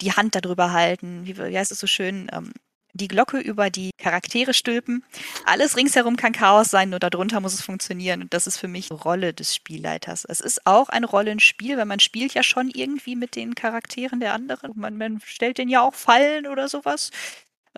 die 0.02 0.14
Hand 0.14 0.36
darüber 0.36 0.72
halten, 0.72 1.26
wie, 1.26 1.38
wie 1.38 1.58
heißt 1.58 1.72
es 1.72 1.80
so 1.80 1.88
schön, 1.88 2.30
ähm, 2.34 2.52
die 2.94 3.08
Glocke 3.08 3.40
über 3.40 3.70
die 3.70 3.92
Charaktere 3.98 4.54
stülpen. 4.54 5.04
Alles 5.46 5.78
ringsherum 5.78 6.18
kann 6.18 6.34
Chaos 6.34 6.70
sein, 6.70 6.90
nur 6.90 7.00
darunter 7.00 7.40
muss 7.40 7.54
es 7.54 7.62
funktionieren. 7.62 8.22
Und 8.22 8.34
das 8.34 8.48
ist 8.48 8.58
für 8.58 8.68
mich 8.68 8.90
die 8.90 8.94
Rolle 8.94 9.34
des 9.34 9.56
Spielleiters. 9.56 10.26
Es 10.26 10.42
ist 10.42 10.66
auch 10.66 10.90
ein 10.90 11.04
Rollenspiel, 11.04 11.78
weil 11.78 11.86
man 11.86 12.00
spielt 12.00 12.34
ja 12.34 12.44
schon 12.44 12.70
irgendwie 12.70 13.16
mit 13.16 13.36
den 13.36 13.56
Charakteren 13.56 14.20
der 14.20 14.34
anderen. 14.34 14.74
Man, 14.76 14.98
man 14.98 15.22
stellt 15.26 15.58
denen 15.58 15.72
ja 15.72 15.82
auch 15.82 15.94
Fallen 15.94 16.48
oder 16.48 16.68
sowas. 16.68 17.12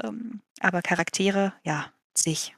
Ähm, 0.04 0.42
aber 0.60 0.82
Charaktere, 0.82 1.54
ja, 1.64 1.92
sich. 2.16 2.56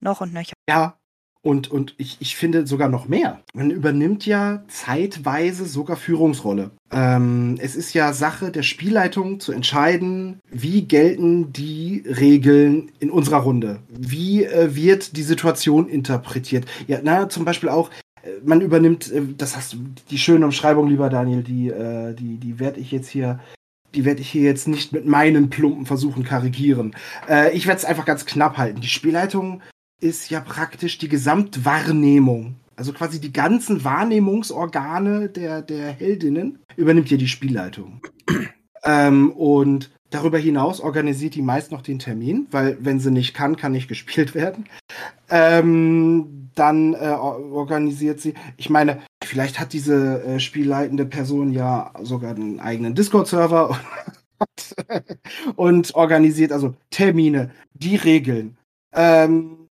Noch 0.00 0.20
und 0.20 0.32
nöcher. 0.32 0.54
Ja, 0.68 0.96
und, 1.42 1.70
und 1.70 1.94
ich, 1.98 2.16
ich 2.20 2.36
finde 2.36 2.66
sogar 2.66 2.88
noch 2.88 3.08
mehr. 3.08 3.40
Man 3.54 3.70
übernimmt 3.70 4.26
ja 4.26 4.64
zeitweise 4.68 5.66
sogar 5.66 5.96
Führungsrolle. 5.96 6.70
Ähm, 6.90 7.56
es 7.60 7.76
ist 7.76 7.94
ja 7.94 8.12
Sache 8.12 8.50
der 8.50 8.62
Spielleitung 8.62 9.40
zu 9.40 9.52
entscheiden, 9.52 10.40
wie 10.50 10.82
gelten 10.82 11.52
die 11.52 12.02
Regeln 12.06 12.90
in 12.98 13.10
unserer 13.10 13.38
Runde. 13.38 13.80
Wie 13.88 14.44
äh, 14.44 14.74
wird 14.74 15.16
die 15.16 15.22
Situation 15.22 15.88
interpretiert. 15.88 16.66
Ja, 16.86 16.98
na, 17.02 17.28
zum 17.28 17.44
Beispiel 17.44 17.68
auch, 17.68 17.90
äh, 18.22 18.30
man 18.44 18.60
übernimmt, 18.60 19.12
äh, 19.12 19.22
das 19.36 19.56
hast 19.56 19.74
du, 19.74 19.78
die 20.10 20.18
schöne 20.18 20.44
Umschreibung, 20.44 20.88
lieber 20.88 21.08
Daniel, 21.08 21.42
die, 21.42 21.68
äh, 21.68 22.14
die, 22.14 22.38
die 22.38 22.58
werde 22.58 22.80
ich 22.80 22.90
jetzt 22.90 23.08
hier 23.08 23.38
die 23.94 24.04
werde 24.04 24.20
ich 24.20 24.30
hier 24.30 24.42
jetzt 24.42 24.68
nicht 24.68 24.92
mit 24.92 25.06
meinen 25.06 25.48
Plumpen 25.48 25.86
versuchen 25.86 26.22
karikieren. 26.22 26.94
Äh, 27.26 27.56
ich 27.56 27.66
werde 27.66 27.78
es 27.78 27.84
einfach 27.86 28.04
ganz 28.04 28.26
knapp 28.26 28.58
halten. 28.58 28.82
Die 28.82 28.88
Spielleitung 28.88 29.62
ist 30.00 30.30
ja 30.30 30.40
praktisch 30.40 30.98
die 30.98 31.08
Gesamtwahrnehmung. 31.08 32.56
Also 32.76 32.92
quasi 32.92 33.20
die 33.20 33.32
ganzen 33.32 33.82
Wahrnehmungsorgane 33.82 35.28
der, 35.28 35.62
der 35.62 35.90
Heldinnen 35.90 36.60
übernimmt 36.76 37.08
hier 37.08 37.18
die 37.18 37.28
Spielleitung. 37.28 38.00
ähm, 38.84 39.32
und 39.32 39.90
darüber 40.10 40.38
hinaus 40.38 40.80
organisiert 40.80 41.34
die 41.34 41.42
meist 41.42 41.72
noch 41.72 41.82
den 41.82 41.98
Termin, 41.98 42.46
weil 42.50 42.78
wenn 42.80 43.00
sie 43.00 43.10
nicht 43.10 43.34
kann, 43.34 43.56
kann 43.56 43.72
nicht 43.72 43.88
gespielt 43.88 44.34
werden. 44.34 44.66
Ähm, 45.28 46.50
dann 46.54 46.94
äh, 46.94 47.10
organisiert 47.10 48.20
sie, 48.20 48.34
ich 48.56 48.70
meine, 48.70 49.02
vielleicht 49.24 49.58
hat 49.58 49.72
diese 49.72 50.22
äh, 50.22 50.40
spielleitende 50.40 51.04
Person 51.04 51.52
ja 51.52 51.92
sogar 52.02 52.34
einen 52.34 52.60
eigenen 52.60 52.94
Discord-Server 52.94 53.78
und 55.56 55.94
organisiert 55.94 56.52
also 56.52 56.74
Termine, 56.90 57.50
die 57.74 57.96
Regeln. 57.96 58.56
Ähm, 58.94 59.67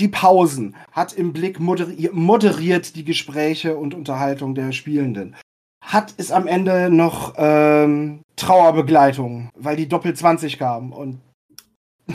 die 0.00 0.08
Pausen, 0.08 0.74
hat 0.92 1.12
im 1.12 1.32
Blick 1.32 1.60
moderiert, 1.60 2.14
moderiert 2.14 2.96
die 2.96 3.04
Gespräche 3.04 3.76
und 3.76 3.94
Unterhaltung 3.94 4.54
der 4.54 4.72
Spielenden. 4.72 5.36
Hat 5.84 6.14
es 6.16 6.32
am 6.32 6.46
Ende 6.46 6.90
noch 6.90 7.34
ähm, 7.36 8.20
Trauerbegleitung, 8.36 9.50
weil 9.56 9.76
die 9.76 9.88
Doppel 9.88 10.14
20 10.14 10.58
kam 10.58 10.92
und, 10.92 11.20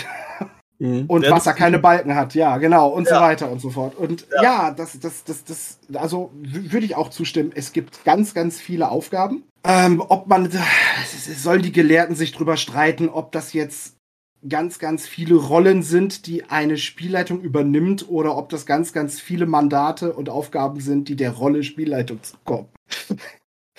mhm. 0.79 1.05
und 1.07 1.29
Wasser 1.29 1.53
keine 1.53 1.79
Balken 1.79 2.15
hat, 2.15 2.35
ja, 2.35 2.57
genau, 2.57 2.89
und 2.89 3.07
ja. 3.07 3.15
so 3.15 3.21
weiter 3.21 3.51
und 3.51 3.59
so 3.59 3.69
fort. 3.69 3.95
Und 3.95 4.27
ja, 4.35 4.43
ja 4.43 4.71
das, 4.71 4.99
das, 4.99 5.23
das, 5.23 5.43
das, 5.43 5.79
also 5.93 6.31
würde 6.33 6.85
ich 6.85 6.95
auch 6.95 7.09
zustimmen, 7.09 7.51
es 7.53 7.73
gibt 7.73 8.03
ganz, 8.03 8.33
ganz 8.33 8.59
viele 8.59 8.89
Aufgaben. 8.89 9.43
Ähm, 9.63 10.01
ob 10.09 10.27
man, 10.27 10.49
sollen 11.37 11.63
die 11.63 11.71
Gelehrten 11.71 12.15
sich 12.15 12.31
drüber 12.33 12.55
streiten, 12.55 13.09
ob 13.09 13.31
das 13.31 13.53
jetzt 13.53 13.95
ganz, 14.47 14.79
ganz 14.79 15.07
viele 15.07 15.35
Rollen 15.35 15.83
sind, 15.83 16.27
die 16.27 16.43
eine 16.45 16.77
Spielleitung 16.77 17.41
übernimmt 17.41 18.07
oder 18.09 18.37
ob 18.37 18.49
das 18.49 18.65
ganz, 18.65 18.93
ganz 18.93 19.19
viele 19.19 19.45
Mandate 19.45 20.13
und 20.13 20.29
Aufgaben 20.29 20.79
sind, 20.79 21.09
die 21.09 21.15
der 21.15 21.31
Rolle 21.31 21.63
Spielleitung 21.63 22.21
zukommen. 22.23 22.69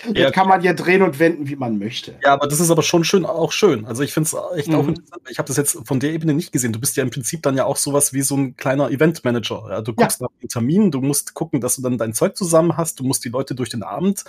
Das 0.03 0.13
ja, 0.15 0.29
kann 0.29 0.47
man 0.47 0.61
ja 0.61 0.73
drehen 0.73 1.01
und 1.01 1.17
wenden, 1.17 1.49
wie 1.49 1.55
man 1.55 1.79
möchte. 1.79 2.19
Ja, 2.23 2.33
aber 2.33 2.47
das 2.47 2.59
ist 2.59 2.69
aber 2.69 2.83
schon 2.83 3.03
schön, 3.03 3.25
auch 3.25 3.51
schön. 3.51 3.85
Also 3.85 4.03
ich 4.03 4.13
finde 4.13 4.27
es 4.27 4.57
echt 4.59 4.67
mhm. 4.67 4.75
auch 4.75 4.87
interessant. 4.87 5.23
Ich 5.27 5.39
habe 5.39 5.47
das 5.47 5.57
jetzt 5.57 5.75
von 5.85 5.99
der 5.99 6.11
Ebene 6.11 6.35
nicht 6.35 6.51
gesehen. 6.51 6.71
Du 6.71 6.79
bist 6.79 6.97
ja 6.97 7.03
im 7.03 7.09
Prinzip 7.09 7.41
dann 7.41 7.57
ja 7.57 7.65
auch 7.65 7.77
sowas 7.77 8.13
wie 8.13 8.21
so 8.21 8.35
ein 8.35 8.55
kleiner 8.55 8.91
Eventmanager. 8.91 9.65
Ja, 9.69 9.81
du 9.81 9.95
guckst 9.95 10.21
ja. 10.21 10.27
nach 10.27 10.39
den 10.39 10.49
Terminen, 10.49 10.91
du 10.91 11.01
musst 11.01 11.33
gucken, 11.33 11.61
dass 11.61 11.77
du 11.77 11.81
dann 11.81 11.97
dein 11.97 12.13
Zeug 12.13 12.37
zusammen 12.37 12.77
hast, 12.77 12.99
du 12.99 13.05
musst 13.05 13.25
die 13.25 13.29
Leute 13.29 13.55
durch 13.55 13.69
den 13.69 13.81
Abend 13.81 14.23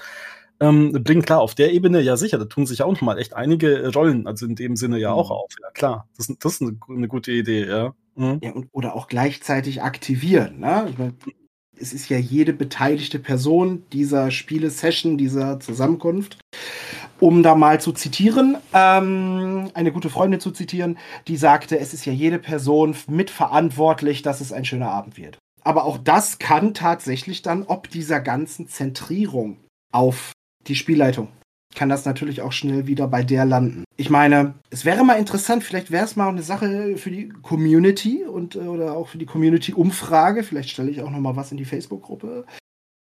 ähm, 0.61 0.93
bringen. 1.05 1.23
Klar, 1.23 1.41
auf 1.41 1.55
der 1.55 1.73
Ebene, 1.73 2.01
ja 2.01 2.17
sicher, 2.17 2.39
da 2.39 2.45
tun 2.45 2.67
sich 2.67 2.83
auch 2.83 2.93
noch 2.93 3.01
mal 3.03 3.19
echt 3.19 3.35
einige 3.35 3.93
Rollen, 3.93 4.27
also 4.27 4.47
in 4.47 4.55
dem 4.55 4.77
Sinne 4.77 4.99
ja 4.99 5.13
auch 5.13 5.31
mhm. 5.31 5.37
auf. 5.37 5.51
Ja 5.63 5.71
klar, 5.71 6.09
das, 6.17 6.33
das 6.39 6.55
ist 6.55 6.63
eine, 6.63 6.79
eine 6.89 7.09
gute 7.09 7.33
Idee, 7.33 7.67
ja. 7.67 7.95
Mhm. 8.17 8.39
ja 8.43 8.53
und, 8.53 8.69
oder 8.73 8.95
auch 8.95 9.09
gleichzeitig 9.09 9.83
aktivieren. 9.83 10.61
Ne? 10.61 11.15
Es 11.81 11.93
ist 11.93 12.09
ja 12.09 12.19
jede 12.19 12.53
beteiligte 12.53 13.21
Person 13.21 13.85
dieser 13.93 14.31
Spiele-Session, 14.31 15.17
dieser 15.17 15.61
Zusammenkunft. 15.61 16.39
Um 17.21 17.43
da 17.43 17.57
mal 17.57 17.81
zu 17.81 17.91
zitieren, 17.93 18.57
ähm, 18.73 19.71
eine 19.75 19.93
gute 19.93 20.09
Freundin 20.09 20.39
zu 20.39 20.53
zitieren, 20.53 20.99
die 21.27 21.37
sagte, 21.37 21.77
es 21.79 21.93
ist 21.93 22.05
ja 22.05 22.13
jede 22.13 22.39
Person 22.39 22.95
mitverantwortlich, 23.09 24.23
dass 24.23 24.41
es 24.41 24.53
ein 24.53 24.65
schöner 24.65 24.91
Abend 24.91 25.17
wird. 25.17 25.39
Aber 25.65 25.85
auch 25.85 25.99
das 25.99 26.39
kann 26.39 26.75
tatsächlich 26.75 27.43
dann 27.43 27.65
ob 27.65 27.91
dieser 27.91 28.21
ganzen 28.21 28.69
Zentrierung 28.69 29.59
auf 29.93 30.33
die 30.69 30.75
Spielleitung 30.75 31.29
kann 31.75 31.89
das 31.89 32.05
natürlich 32.05 32.43
auch 32.43 32.53
schnell 32.53 32.87
wieder 32.87 33.07
bei 33.09 33.23
der 33.23 33.45
landen. 33.45 33.85
Ich 33.97 34.11
meine, 34.11 34.55
es 34.71 34.85
wäre 34.85 35.05
mal 35.05 35.19
interessant, 35.19 35.63
vielleicht 35.63 35.91
wäre 35.91 36.05
es 36.05 36.17
mal 36.17 36.29
eine 36.29 36.43
Sache 36.43 36.97
für 36.97 37.11
die 37.11 37.29
Community 37.29 38.25
und 38.25 38.57
äh, 38.57 38.61
oder 38.61 38.97
auch 38.97 39.09
für 39.09 39.19
die 39.19 39.27
Community-Umfrage. 39.27 40.43
Vielleicht 40.43 40.71
stelle 40.71 40.91
ich 40.91 41.03
auch 41.03 41.11
noch 41.11 41.21
mal 41.21 41.37
was 41.37 41.53
in 41.53 41.59
die 41.59 41.65
Facebook-Gruppe 41.65 42.47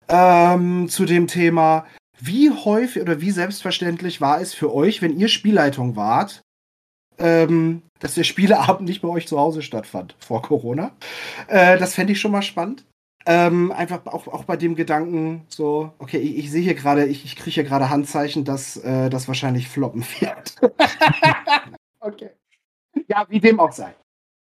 ähm, 0.09 0.88
zu 0.89 1.05
dem 1.05 1.28
Thema. 1.28 1.86
Wie 2.20 2.49
häufig 2.49 3.01
oder 3.01 3.22
wie 3.22 3.32
selbstverständlich 3.32 4.22
war 4.22 4.41
es 4.41 4.53
für 4.53 4.74
euch, 4.74 5.01
wenn 5.01 5.18
ihr 5.18 5.28
Spielleitung 5.28 5.95
wart, 5.95 6.41
ähm, 7.20 7.82
dass 7.99 8.16
der 8.16 8.24
Spieleabend 8.24 8.89
nicht 8.89 9.01
bei 9.01 9.09
euch 9.09 9.28
zu 9.28 9.39
Hause 9.39 9.61
stattfand 9.61 10.16
vor 10.20 10.41
Corona? 10.41 10.91
Äh, 11.47 11.78
das 11.78 11.93
fände 11.93 12.13
ich 12.13 12.20
schon 12.20 12.32
mal 12.32 12.41
spannend. 12.41 12.86
Ähm, 13.28 13.71
einfach 13.71 14.05
auch, 14.05 14.28
auch 14.28 14.43
bei 14.43 14.55
dem 14.55 14.76
Gedanken, 14.76 15.45
so, 15.47 15.91
okay, 15.97 16.17
ich, 16.17 16.38
ich 16.38 16.51
sehe 16.51 16.61
hier 16.61 16.76
gerade, 16.76 17.05
ich, 17.05 17.26
ich 17.26 17.36
kriege 17.36 17.55
hier 17.55 17.63
gerade 17.63 17.89
Handzeichen, 17.89 18.45
dass 18.45 18.78
äh, 18.78 19.09
das 19.09 19.28
wahrscheinlich 19.28 19.67
floppen 19.67 20.05
wird. 20.19 20.55
okay. 21.99 22.30
Ja, 23.07 23.26
wie 23.30 23.39
dem 23.39 23.59
auch 23.59 23.71
sei. 23.71 23.95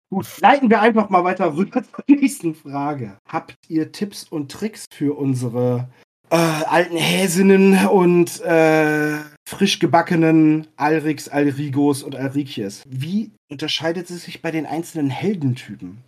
Gut, 0.09 0.28
leiten 0.39 0.70
wir 0.70 0.82
einfach 0.82 1.09
mal 1.09 1.24
weiter 1.24 1.55
rüber 1.55 1.84
zur 1.95 2.03
nächsten 2.07 2.55
Frage. 2.55 3.18
Habt 3.28 3.55
ihr 3.68 3.91
Tipps 3.91 4.24
und 4.24 4.51
Tricks 4.51 4.86
für 4.91 5.18
unsere 5.18 5.88
äh, 6.30 6.36
alten 6.36 6.97
Häsinnen 6.97 7.88
und 7.88 8.41
äh, 8.41 9.18
frisch 9.47 9.80
gebackenen 9.80 10.68
Alriks, 10.76 11.30
Alrigos 11.30 12.01
und 12.01 12.16
Alrikjes? 12.16 12.84
Wie 12.88 13.32
unterscheidet 13.51 14.09
es 14.09 14.24
sich 14.24 14.41
bei 14.41 14.51
den 14.51 14.66
einzelnen 14.66 15.09
Heldentypen? 15.09 16.03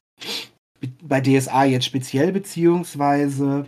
Bei 1.02 1.22
DSA 1.22 1.66
jetzt 1.66 1.86
speziell, 1.86 2.32
beziehungsweise 2.32 3.66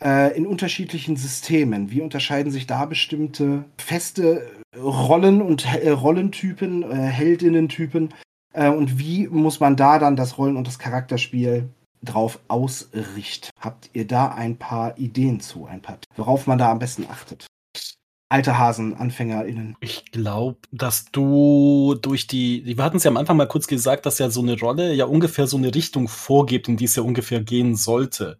äh, 0.00 0.36
in 0.36 0.46
unterschiedlichen 0.46 1.16
Systemen. 1.16 1.90
Wie 1.90 2.00
unterscheiden 2.00 2.52
sich 2.52 2.66
da 2.66 2.84
bestimmte 2.84 3.64
feste 3.78 4.50
Rollen 4.76 5.42
und 5.42 5.66
äh, 5.74 5.90
Rollentypen, 5.90 6.82
äh, 6.82 6.94
Heldinnentypen? 6.94 8.14
Äh, 8.52 8.68
und 8.68 8.98
wie 8.98 9.28
muss 9.28 9.60
man 9.60 9.76
da 9.76 9.98
dann 9.98 10.16
das 10.16 10.38
Rollen- 10.38 10.56
und 10.56 10.66
das 10.66 10.78
Charakterspiel 10.78 11.68
drauf 12.02 12.38
ausrichten? 12.48 13.50
Habt 13.60 13.90
ihr 13.92 14.06
da 14.06 14.28
ein 14.28 14.56
paar 14.56 14.98
Ideen 14.98 15.40
zu, 15.40 15.66
ein 15.66 15.80
paar, 15.80 15.98
worauf 16.16 16.46
man 16.46 16.58
da 16.58 16.70
am 16.70 16.78
besten 16.78 17.06
achtet? 17.10 17.46
Alte 18.28 18.58
Hasen, 18.58 18.94
AnfängerInnen. 18.94 19.76
Ich 19.80 20.10
glaube, 20.10 20.58
dass 20.72 21.06
du 21.12 21.94
durch 22.00 22.26
die, 22.26 22.64
wir 22.64 22.82
hatten 22.82 22.96
es 22.96 23.04
ja 23.04 23.10
am 23.10 23.16
Anfang 23.16 23.36
mal 23.36 23.46
kurz 23.46 23.66
gesagt, 23.66 24.06
dass 24.06 24.18
ja 24.18 24.30
so 24.30 24.42
eine 24.42 24.58
Rolle 24.58 24.94
ja 24.94 25.04
ungefähr 25.04 25.46
so 25.46 25.56
eine 25.56 25.74
Richtung 25.74 26.08
vorgibt, 26.08 26.68
in 26.68 26.76
die 26.76 26.86
es 26.86 26.96
ja 26.96 27.02
ungefähr 27.02 27.40
gehen 27.40 27.76
sollte. 27.76 28.38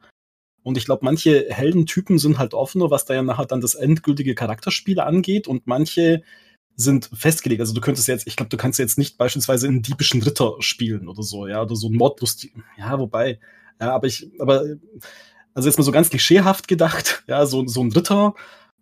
Und 0.62 0.78
ich 0.78 0.86
glaube, 0.86 1.04
manche 1.04 1.46
Heldentypen 1.50 2.18
sind 2.18 2.38
halt 2.38 2.54
offener, 2.54 2.90
was 2.90 3.04
da 3.04 3.14
ja 3.14 3.22
nachher 3.22 3.46
dann 3.46 3.60
das 3.60 3.74
endgültige 3.74 4.34
Charakterspiel 4.34 4.98
angeht 4.98 5.46
und 5.46 5.66
manche 5.66 6.22
sind 6.76 7.10
festgelegt. 7.12 7.60
Also 7.60 7.74
du 7.74 7.80
könntest 7.80 8.08
jetzt, 8.08 8.26
ich 8.26 8.36
glaube, 8.36 8.48
du 8.48 8.56
kannst 8.56 8.78
jetzt 8.78 8.98
nicht 8.98 9.18
beispielsweise 9.18 9.68
einen 9.68 9.82
diebischen 9.82 10.22
Ritter 10.22 10.54
spielen 10.60 11.08
oder 11.08 11.22
so, 11.22 11.46
ja, 11.46 11.62
oder 11.62 11.76
so 11.76 11.88
ein 11.88 11.94
Mordlust, 11.94 12.48
ja, 12.78 12.98
wobei, 12.98 13.38
Ja, 13.80 13.94
aber 13.94 14.06
ich, 14.06 14.28
aber, 14.40 14.64
also 15.54 15.68
jetzt 15.68 15.78
mal 15.78 15.84
so 15.84 15.92
ganz 15.92 16.10
klischeehaft 16.10 16.68
gedacht, 16.68 17.24
ja, 17.26 17.46
so, 17.46 17.66
so 17.66 17.82
ein 17.82 17.92
Ritter 17.92 18.34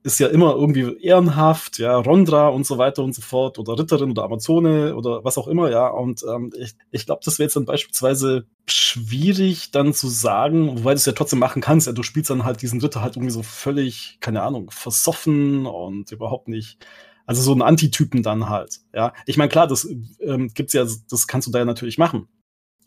ist 0.05 0.19
ja 0.19 0.29
immer 0.29 0.55
irgendwie 0.55 0.97
ehrenhaft, 1.01 1.79
ja, 1.79 1.97
Rondra 1.97 2.49
und 2.49 2.67
so 2.67 2.79
weiter 2.79 3.05
und 3.05 3.15
so 3.15 3.23
fort, 3.23 3.59
oder 3.59 3.79
Ritterin 3.79 4.11
oder 4.11 4.25
Amazone 4.25 4.97
oder 4.97 5.25
was 5.25 5.39
auch 5.39 5.47
immer, 5.47 5.71
ja. 5.71 5.87
Und 5.89 6.25
ähm, 6.29 6.53
ich, 6.59 6.75
ich 6.91 7.07
glaube, 7.07 7.23
das 7.25 7.39
wäre 7.39 7.47
jetzt 7.47 7.57
dann 7.57 7.67
beispielsweise 7.67 8.47
schwierig 8.67 9.71
dann 9.71 9.95
zu 9.95 10.09
sagen, 10.09 10.79
wobei 10.79 10.93
du 10.93 10.97
es 10.97 11.07
ja 11.07 11.13
trotzdem 11.13 11.39
machen 11.39 11.63
kannst, 11.63 11.87
ja, 11.87 11.93
du 11.93 12.03
spielst 12.03 12.31
dann 12.31 12.45
halt 12.45 12.63
diesen 12.63 12.81
Ritter 12.81 13.03
halt 13.03 13.17
irgendwie 13.17 13.33
so 13.33 13.43
völlig, 13.43 14.19
keine 14.21 14.43
Ahnung, 14.43 14.71
versoffen 14.71 15.67
und 15.67 16.11
überhaupt 16.11 16.49
nicht. 16.49 16.79
Also 17.25 17.41
so 17.43 17.53
einen 17.53 17.63
Antitypen 17.63 18.23
dann 18.25 18.49
halt, 18.49 18.81
ja. 18.93 19.13
Ich 19.27 19.37
meine, 19.37 19.49
klar, 19.49 19.69
das 19.69 19.89
ähm, 20.21 20.51
gibt's 20.55 20.73
ja, 20.73 20.85
das 21.11 21.27
kannst 21.29 21.47
du 21.47 21.53
da 21.53 21.61
ja 21.61 21.65
natürlich 21.65 21.99
machen. 21.99 22.29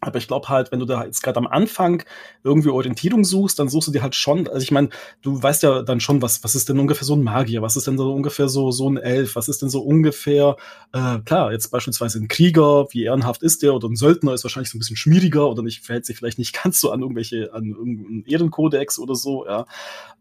Aber 0.05 0.19
ich 0.19 0.27
glaube 0.27 0.49
halt, 0.49 0.71
wenn 0.71 0.79
du 0.79 0.85
da 0.85 1.03
jetzt 1.03 1.23
gerade 1.23 1.37
am 1.37 1.47
Anfang 1.47 2.03
irgendwie 2.43 2.69
Orientierung 2.69 3.23
suchst, 3.23 3.57
dann 3.57 3.69
suchst 3.69 3.87
du 3.87 3.91
dir 3.91 4.03
halt 4.03 4.13
schon, 4.13 4.47
also 4.47 4.61
ich 4.61 4.71
meine, 4.71 4.89
du 5.23 5.41
weißt 5.41 5.63
ja 5.63 5.81
dann 5.81 5.99
schon, 5.99 6.21
was, 6.21 6.43
was 6.43 6.53
ist 6.53 6.69
denn 6.69 6.79
ungefähr 6.79 7.05
so 7.05 7.15
ein 7.15 7.23
Magier, 7.23 7.63
was 7.63 7.75
ist 7.75 7.87
denn 7.87 7.97
so 7.97 8.13
ungefähr 8.13 8.47
so, 8.47 8.69
so 8.69 8.87
ein 8.87 8.97
Elf, 8.97 9.35
was 9.35 9.49
ist 9.49 9.63
denn 9.63 9.69
so 9.69 9.81
ungefähr, 9.81 10.57
äh, 10.93 11.19
klar, 11.25 11.51
jetzt 11.51 11.69
beispielsweise 11.69 12.19
ein 12.19 12.27
Krieger, 12.27 12.85
wie 12.91 13.03
ehrenhaft 13.03 13.41
ist 13.41 13.63
der, 13.63 13.73
oder 13.73 13.89
ein 13.89 13.95
Söldner 13.95 14.33
ist 14.33 14.43
wahrscheinlich 14.43 14.69
so 14.69 14.77
ein 14.77 14.79
bisschen 14.79 14.95
schmieriger 14.95 15.49
oder 15.49 15.63
nicht, 15.63 15.83
verhält 15.83 16.05
sich 16.05 16.17
vielleicht 16.17 16.37
nicht 16.37 16.53
ganz 16.63 16.79
so 16.79 16.91
an 16.91 17.01
irgendwelche, 17.01 17.51
an 17.53 17.71
irgendeinen 17.71 18.25
Ehrenkodex 18.25 18.99
oder 18.99 19.15
so, 19.15 19.45
ja. 19.47 19.65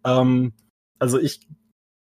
Ähm, 0.02 0.54
also 0.98 1.18
ich 1.18 1.40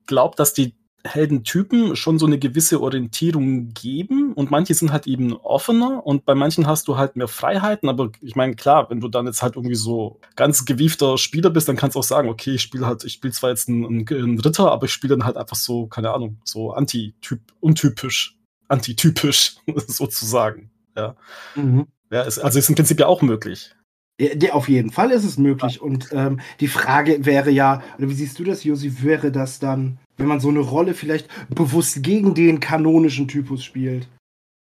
glaube, 0.06 0.36
dass 0.36 0.54
die 0.54 0.76
Heldentypen 1.04 1.96
schon 1.96 2.18
so 2.18 2.26
eine 2.26 2.38
gewisse 2.38 2.80
Orientierung 2.80 3.74
geben 3.74 4.32
und 4.34 4.50
manche 4.50 4.74
sind 4.74 4.92
halt 4.92 5.06
eben 5.06 5.32
offener 5.32 6.06
und 6.06 6.24
bei 6.24 6.34
manchen 6.34 6.66
hast 6.66 6.86
du 6.86 6.96
halt 6.96 7.16
mehr 7.16 7.28
Freiheiten, 7.28 7.88
aber 7.88 8.10
ich 8.20 8.36
meine, 8.36 8.54
klar, 8.54 8.88
wenn 8.88 9.00
du 9.00 9.08
dann 9.08 9.26
jetzt 9.26 9.42
halt 9.42 9.56
irgendwie 9.56 9.74
so 9.74 10.20
ganz 10.36 10.64
gewiefter 10.64 11.18
Spieler 11.18 11.50
bist, 11.50 11.68
dann 11.68 11.76
kannst 11.76 11.96
du 11.96 12.00
auch 12.00 12.04
sagen, 12.04 12.28
okay, 12.28 12.52
ich 12.54 12.62
spiele 12.62 12.86
halt, 12.86 13.04
ich 13.04 13.14
spiele 13.14 13.32
zwar 13.32 13.50
jetzt 13.50 13.68
einen, 13.68 14.06
einen, 14.08 14.40
Ritter, 14.40 14.70
aber 14.70 14.86
ich 14.86 14.92
spiele 14.92 15.16
dann 15.16 15.26
halt 15.26 15.36
einfach 15.36 15.56
so, 15.56 15.86
keine 15.86 16.12
Ahnung, 16.12 16.38
so 16.44 16.72
antityp, 16.72 17.40
untypisch, 17.60 18.38
antitypisch 18.68 19.56
sozusagen, 19.86 20.70
ja. 20.96 21.16
Mhm. 21.56 21.86
ja 22.10 22.22
ist, 22.22 22.38
also 22.38 22.58
ist 22.58 22.68
im 22.68 22.76
Prinzip 22.76 23.00
ja 23.00 23.06
auch 23.06 23.22
möglich. 23.22 23.74
Ja, 24.20 24.52
auf 24.52 24.68
jeden 24.68 24.90
Fall 24.90 25.10
ist 25.10 25.24
es 25.24 25.38
möglich. 25.38 25.80
Und 25.80 26.08
ähm, 26.12 26.40
die 26.60 26.68
Frage 26.68 27.24
wäre 27.24 27.50
ja, 27.50 27.82
oder 27.98 28.08
wie 28.08 28.14
siehst 28.14 28.38
du 28.38 28.44
das, 28.44 28.64
Josi, 28.64 29.02
wäre 29.02 29.32
das 29.32 29.58
dann, 29.58 29.98
wenn 30.16 30.26
man 30.26 30.40
so 30.40 30.48
eine 30.48 30.60
Rolle 30.60 30.94
vielleicht 30.94 31.28
bewusst 31.48 32.02
gegen 32.02 32.34
den 32.34 32.60
kanonischen 32.60 33.26
Typus 33.26 33.64
spielt? 33.64 34.08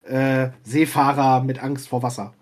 Äh, 0.05 0.51
Seefahrer 0.63 1.43
mit 1.43 1.61
Angst 1.61 1.89
vor 1.89 2.03
Wasser. 2.03 2.33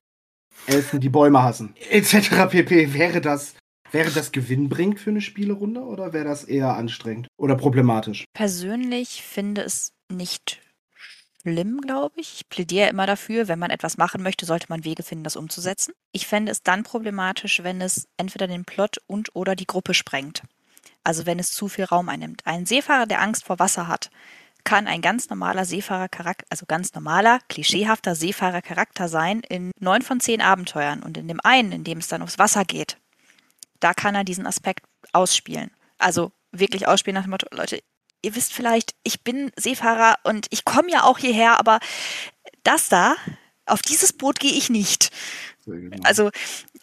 Elfen, 0.68 0.99
die 0.99 1.10
Bäume 1.10 1.43
hassen. 1.43 1.74
Etc. 1.89 2.30
pp. 2.49 2.93
Wäre 2.93 3.22
das, 3.22 3.55
wäre 3.91 4.12
das 4.12 4.32
gewinnbringend 4.32 4.99
für 4.99 5.12
eine 5.12 5.22
Spielerunde 5.22 5.82
oder 5.82 6.14
wäre 6.14 6.26
das 6.26 6.43
eher 6.43 6.76
anstrengend 6.76 7.28
oder 7.39 7.55
problematisch? 7.55 8.26
Persönlich 8.34 9.24
finde 9.24 9.62
es 9.62 9.91
nicht 10.12 10.62
schlimm, 11.48 11.80
glaube 11.82 12.20
ich. 12.20 12.36
Ich 12.36 12.50
plädiere 12.50 12.89
immer 12.89 13.06
dafür, 13.06 13.48
wenn 13.48 13.60
man 13.60 13.72
etwas 13.72 13.98
machen 13.98 14.22
möchte, 14.22 14.45
sollte 14.45 14.68
man 14.70 14.84
Wege 14.84 15.04
finden, 15.04 15.24
das 15.24 15.38
umzusetzen. 15.38 15.93
Ich 16.12 16.28
fände 16.28 16.52
es 16.52 16.62
dann 16.62 16.84
problematisch, 16.84 17.64
wenn 17.64 17.80
es 17.82 18.08
entweder 18.18 18.48
den 18.48 18.66
Plot 18.66 18.98
und 19.08 19.34
oder 19.34 19.56
die 19.56 19.68
Gruppe 19.68 19.93
sprengt. 19.93 20.43
Also 21.04 21.26
wenn 21.26 21.39
es 21.39 21.52
zu 21.52 21.70
viel 21.70 21.86
Raum 21.86 22.10
einnimmt. 22.10 22.41
Ein 22.45 22.66
Seefahrer, 22.66 23.06
der 23.06 23.22
Angst 23.22 23.45
vor 23.45 23.60
Wasser 23.60 23.88
hat, 23.88 24.10
kann 24.66 24.88
ein 24.88 25.02
ganz 25.02 25.30
normaler 25.30 25.64
Seefahrercharakter, 25.64 26.45
also 26.50 26.66
ganz 26.66 26.93
normaler, 26.93 27.39
klischeehafter 27.48 28.16
Seefahrercharakter 28.16 29.08
sein 29.08 29.39
in 29.39 29.72
neun 29.80 30.02
von 30.02 30.20
zehn 30.20 30.41
Abenteuern. 30.41 31.02
Und 31.02 31.18
in 31.18 31.30
dem 31.30 31.39
einen, 31.41 31.72
in 31.72 31.86
dem 31.86 32.00
es 32.00 32.10
dann 32.10 32.22
aufs 32.22 32.39
Wasser 32.39 32.66
geht, 32.66 32.98
da 33.80 33.93
kann 33.93 34.16
er 34.16 34.26
diesen 34.26 34.45
Aspekt 34.45 34.86
ausspielen. 35.14 35.72
Also 35.98 36.34
wirklich 36.52 36.88
ausspielen 36.89 37.16
nach 37.16 37.24
dem 37.24 37.32
Motto, 37.32 37.48
Leute, 37.52 37.80
ihr 38.28 38.36
wisst 38.36 38.53
vielleicht, 38.53 38.93
ich 39.03 39.23
bin 39.23 39.51
Seefahrer 39.55 40.15
und 40.23 40.47
ich 40.49 40.65
komme 40.65 40.91
ja 40.91 41.03
auch 41.03 41.17
hierher, 41.17 41.59
aber 41.59 41.80
das 42.63 42.89
da, 42.89 43.15
auf 43.65 43.82
dieses 43.82 44.11
Boot 44.13 44.39
gehe 44.39 44.51
ich 44.51 44.69
nicht. 44.69 45.11
Genau. 45.65 45.97
Also 46.03 46.30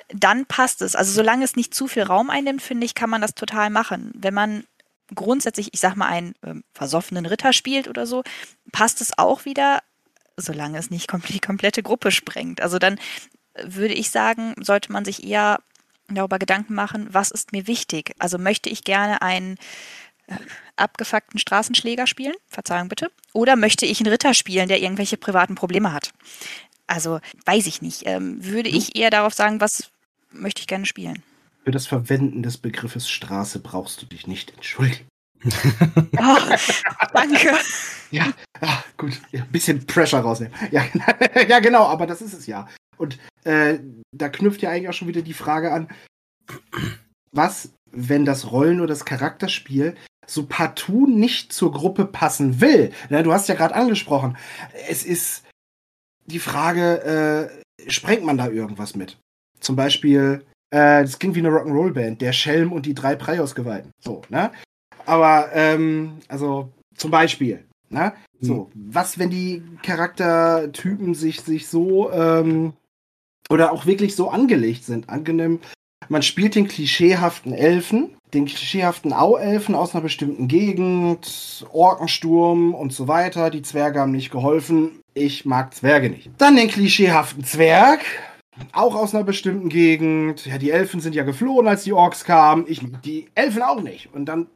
dann 0.08 0.46
passt 0.46 0.80
es. 0.82 0.96
Also 0.96 1.12
solange 1.12 1.44
es 1.44 1.54
nicht 1.54 1.74
zu 1.74 1.86
viel 1.86 2.02
Raum 2.02 2.30
einnimmt, 2.30 2.62
finde 2.62 2.86
ich, 2.86 2.94
kann 2.94 3.10
man 3.10 3.20
das 3.20 3.34
total 3.34 3.68
machen. 3.68 4.10
Wenn 4.14 4.34
man 4.34 4.64
grundsätzlich, 5.14 5.72
ich 5.72 5.80
sag 5.80 5.96
mal, 5.96 6.08
einen 6.08 6.34
äh, 6.42 6.54
versoffenen 6.72 7.26
Ritter 7.26 7.52
spielt 7.52 7.88
oder 7.88 8.06
so, 8.06 8.22
passt 8.72 9.02
es 9.02 9.18
auch 9.18 9.44
wieder, 9.44 9.82
solange 10.38 10.78
es 10.78 10.90
nicht 10.90 11.12
die 11.28 11.40
komplette 11.40 11.82
Gruppe 11.82 12.10
sprengt. 12.10 12.62
Also 12.62 12.78
dann 12.78 12.98
würde 13.62 13.94
ich 13.94 14.10
sagen, 14.10 14.54
sollte 14.60 14.92
man 14.92 15.04
sich 15.04 15.24
eher 15.24 15.60
darüber 16.08 16.38
Gedanken 16.38 16.74
machen, 16.74 17.08
was 17.10 17.30
ist 17.30 17.52
mir 17.52 17.66
wichtig? 17.66 18.14
Also 18.18 18.38
möchte 18.38 18.68
ich 18.68 18.84
gerne 18.84 19.22
einen 19.22 19.58
abgefuckten 20.76 21.38
Straßenschläger 21.38 22.06
spielen, 22.06 22.34
Verzeihung 22.48 22.88
bitte, 22.88 23.10
oder 23.32 23.56
möchte 23.56 23.86
ich 23.86 24.00
einen 24.00 24.10
Ritter 24.10 24.34
spielen, 24.34 24.68
der 24.68 24.80
irgendwelche 24.80 25.16
privaten 25.16 25.54
Probleme 25.54 25.92
hat? 25.92 26.12
Also 26.86 27.20
weiß 27.46 27.66
ich 27.66 27.82
nicht. 27.82 28.02
Ähm, 28.06 28.44
würde 28.44 28.68
ich 28.68 28.96
eher 28.96 29.10
darauf 29.10 29.34
sagen, 29.34 29.60
was 29.60 29.90
möchte 30.30 30.60
ich 30.60 30.66
gerne 30.66 30.86
spielen? 30.86 31.22
Für 31.64 31.70
das 31.70 31.86
Verwenden 31.86 32.42
des 32.42 32.58
Begriffes 32.58 33.08
Straße 33.08 33.60
brauchst 33.60 34.02
du 34.02 34.06
dich 34.06 34.26
nicht 34.26 34.52
entschuldigen. 34.54 35.06
oh, 35.44 36.36
danke. 37.12 37.52
Ja, 38.10 38.32
ach, 38.60 38.84
gut. 38.96 39.12
Ein 39.12 39.38
ja, 39.38 39.44
bisschen 39.50 39.86
Pressure 39.86 40.20
rausnehmen. 40.20 40.54
Ja, 40.70 40.84
ja, 41.48 41.60
genau, 41.60 41.84
aber 41.84 42.06
das 42.06 42.22
ist 42.22 42.32
es 42.32 42.46
ja. 42.46 42.68
Und 42.96 43.18
äh, 43.44 43.78
da 44.12 44.28
knüpft 44.28 44.62
ja 44.62 44.70
eigentlich 44.70 44.88
auch 44.88 44.94
schon 44.94 45.08
wieder 45.08 45.22
die 45.22 45.34
Frage 45.34 45.72
an, 45.72 45.88
was, 47.32 47.72
wenn 47.90 48.24
das 48.24 48.50
Rollen- 48.52 48.80
oder 48.80 48.88
das 48.88 49.04
Charakterspiel 49.04 49.96
so 50.26 50.46
partout 50.46 51.06
nicht 51.06 51.52
zur 51.52 51.72
Gruppe 51.72 52.04
passen 52.04 52.60
will. 52.60 52.92
Ja, 53.10 53.22
du 53.22 53.32
hast 53.32 53.48
ja 53.48 53.54
gerade 53.54 53.74
angesprochen, 53.74 54.36
es 54.88 55.04
ist 55.04 55.44
die 56.26 56.38
Frage, 56.38 57.50
äh, 57.78 57.90
sprengt 57.90 58.24
man 58.24 58.38
da 58.38 58.48
irgendwas 58.48 58.96
mit? 58.96 59.18
Zum 59.60 59.76
Beispiel, 59.76 60.44
äh, 60.70 61.02
das 61.02 61.18
klingt 61.18 61.34
wie 61.36 61.40
eine 61.40 61.50
Rock'n'Roll-Band, 61.50 62.20
der 62.20 62.32
Schelm 62.32 62.72
und 62.72 62.86
die 62.86 62.94
drei 62.94 63.14
Preiausgeweihten. 63.14 63.90
So, 64.02 64.22
ne? 64.28 64.50
Aber, 65.06 65.50
ähm, 65.52 66.18
also, 66.28 66.72
zum 66.96 67.10
Beispiel, 67.10 67.64
ne? 67.90 68.14
So, 68.40 68.70
mhm. 68.74 68.94
was, 68.94 69.18
wenn 69.18 69.30
die 69.30 69.62
Charaktertypen 69.82 71.14
sich, 71.14 71.40
sich 71.40 71.68
so, 71.68 72.10
ähm, 72.12 72.74
oder 73.50 73.72
auch 73.72 73.86
wirklich 73.86 74.16
so 74.16 74.30
angelegt 74.30 74.84
sind? 74.84 75.08
Angenehm, 75.08 75.60
man 76.08 76.22
spielt 76.22 76.54
den 76.54 76.68
klischeehaften 76.68 77.52
Elfen, 77.52 78.16
den 78.34 78.46
klischeehaften 78.46 79.12
Auelfen 79.12 79.74
aus 79.74 79.94
einer 79.94 80.02
bestimmten 80.02 80.48
Gegend, 80.48 81.66
Orkensturm 81.72 82.74
und 82.74 82.92
so 82.92 83.08
weiter. 83.08 83.50
Die 83.50 83.62
Zwerge 83.62 84.00
haben 84.00 84.12
nicht 84.12 84.30
geholfen. 84.30 85.00
Ich 85.14 85.44
mag 85.44 85.74
Zwerge 85.74 86.10
nicht. 86.10 86.30
Dann 86.38 86.56
den 86.56 86.68
klischeehaften 86.68 87.44
Zwerg, 87.44 88.00
auch 88.72 88.94
aus 88.94 89.14
einer 89.14 89.24
bestimmten 89.24 89.68
Gegend. 89.68 90.46
Ja, 90.46 90.58
die 90.58 90.70
Elfen 90.70 91.00
sind 91.00 91.14
ja 91.14 91.22
geflohen, 91.22 91.68
als 91.68 91.84
die 91.84 91.92
Orks 91.92 92.24
kamen. 92.24 92.64
Ich 92.68 92.82
mag 92.82 93.02
die 93.02 93.28
Elfen 93.34 93.62
auch 93.62 93.80
nicht. 93.80 94.12
Und 94.12 94.26
dann 94.26 94.48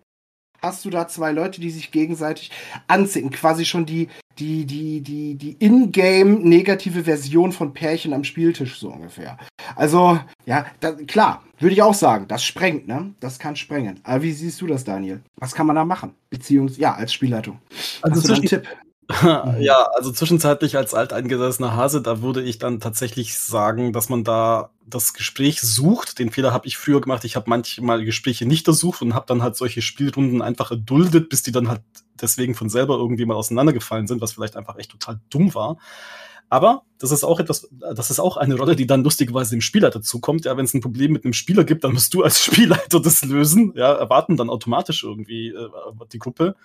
hast 0.60 0.84
du 0.84 0.90
da 0.90 1.06
zwei 1.06 1.30
Leute, 1.30 1.60
die 1.60 1.70
sich 1.70 1.92
gegenseitig 1.92 2.50
anziehen. 2.88 3.30
Quasi 3.30 3.64
schon 3.64 3.86
die, 3.86 4.08
die, 4.38 4.64
die, 4.64 5.00
die, 5.00 5.34
die 5.34 5.52
in-game 5.52 6.42
negative 6.42 7.04
Version 7.04 7.52
von 7.52 7.72
Pärchen 7.72 8.12
am 8.12 8.24
Spieltisch, 8.24 8.78
so 8.78 8.90
ungefähr. 8.90 9.36
Also, 9.76 10.20
ja, 10.46 10.66
da, 10.80 10.92
klar, 10.92 11.42
würde 11.58 11.74
ich 11.74 11.82
auch 11.82 11.94
sagen, 11.94 12.26
das 12.28 12.44
sprengt, 12.44 12.86
ne? 12.86 13.14
Das 13.20 13.38
kann 13.38 13.56
sprengen. 13.56 14.00
Aber 14.04 14.22
wie 14.22 14.32
siehst 14.32 14.60
du 14.60 14.66
das, 14.66 14.84
Daniel? 14.84 15.20
Was 15.36 15.54
kann 15.54 15.66
man 15.66 15.76
da 15.76 15.84
machen? 15.84 16.14
Beziehungsweise, 16.30 16.80
ja, 16.80 16.94
als 16.94 17.12
Spielleitung. 17.12 17.58
Also 18.02 18.20
Hast 18.20 18.28
du 18.28 18.34
einen 18.34 18.42
Tipp? 18.44 18.68
ja, 19.58 19.88
also 19.94 20.12
zwischenzeitlich 20.12 20.76
als 20.76 20.92
alteingesessener 20.92 21.74
Hase, 21.74 22.02
da 22.02 22.20
würde 22.20 22.42
ich 22.42 22.58
dann 22.58 22.78
tatsächlich 22.78 23.38
sagen, 23.38 23.94
dass 23.94 24.10
man 24.10 24.22
da 24.22 24.70
das 24.86 25.14
Gespräch 25.14 25.62
sucht. 25.62 26.18
Den 26.18 26.30
Fehler 26.30 26.52
habe 26.52 26.66
ich 26.66 26.76
früher 26.76 27.00
gemacht. 27.00 27.24
Ich 27.24 27.34
habe 27.34 27.48
manchmal 27.48 28.04
Gespräche 28.04 28.44
nicht 28.44 28.68
ersucht 28.68 29.00
und 29.00 29.14
habe 29.14 29.24
dann 29.26 29.42
halt 29.42 29.56
solche 29.56 29.80
Spielrunden 29.80 30.42
einfach 30.42 30.70
erduldet, 30.70 31.30
bis 31.30 31.42
die 31.42 31.52
dann 31.52 31.68
halt 31.68 31.80
deswegen 32.20 32.54
von 32.54 32.68
selber 32.68 32.96
irgendwie 32.96 33.24
mal 33.24 33.34
auseinandergefallen 33.34 34.06
sind, 34.06 34.20
was 34.20 34.32
vielleicht 34.32 34.56
einfach 34.56 34.76
echt 34.76 34.90
total 34.90 35.20
dumm 35.30 35.54
war. 35.54 35.78
Aber 36.50 36.82
das 36.98 37.10
ist 37.10 37.24
auch 37.24 37.40
etwas, 37.40 37.68
das 37.70 38.10
ist 38.10 38.20
auch 38.20 38.36
eine 38.36 38.56
Rolle, 38.56 38.76
die 38.76 38.86
dann 38.86 39.04
lustigerweise 39.04 39.50
dem 39.54 39.60
Spielleiter 39.60 40.02
zukommt. 40.02 40.44
Ja, 40.44 40.56
wenn 40.56 40.64
es 40.64 40.74
ein 40.74 40.80
Problem 40.80 41.12
mit 41.12 41.24
einem 41.24 41.34
Spieler 41.34 41.64
gibt, 41.64 41.84
dann 41.84 41.92
musst 41.92 42.12
du 42.12 42.22
als 42.22 42.40
Spielleiter 42.44 43.00
das 43.00 43.24
lösen. 43.24 43.72
Ja, 43.74 43.92
erwarten 43.92 44.36
dann 44.36 44.50
automatisch 44.50 45.04
irgendwie 45.04 45.48
äh, 45.48 45.68
die 46.12 46.18
Gruppe. 46.18 46.56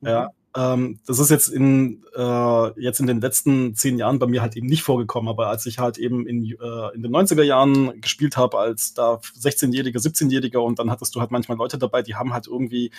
Ja, 0.00 0.24
mhm. 0.24 0.37
Ähm, 0.58 0.98
das 1.06 1.20
ist 1.20 1.30
jetzt 1.30 1.48
in, 1.48 2.04
äh, 2.16 2.80
jetzt 2.80 2.98
in 2.98 3.06
den 3.06 3.20
letzten 3.20 3.76
zehn 3.76 3.96
Jahren 3.96 4.18
bei 4.18 4.26
mir 4.26 4.42
halt 4.42 4.56
eben 4.56 4.66
nicht 4.66 4.82
vorgekommen, 4.82 5.28
aber 5.28 5.46
als 5.46 5.66
ich 5.66 5.78
halt 5.78 5.98
eben 5.98 6.26
in, 6.26 6.44
äh, 6.44 6.94
in 6.94 7.02
den 7.02 7.12
90er 7.12 7.44
Jahren 7.44 8.00
gespielt 8.00 8.36
habe, 8.36 8.58
als 8.58 8.92
da 8.92 9.20
16-Jähriger, 9.40 9.98
17-Jähriger 9.98 10.58
und 10.58 10.80
dann 10.80 10.90
hattest 10.90 11.14
du 11.14 11.20
halt 11.20 11.30
manchmal 11.30 11.58
Leute 11.58 11.78
dabei, 11.78 12.02
die 12.02 12.16
haben 12.16 12.32
halt 12.32 12.48
irgendwie 12.48 12.90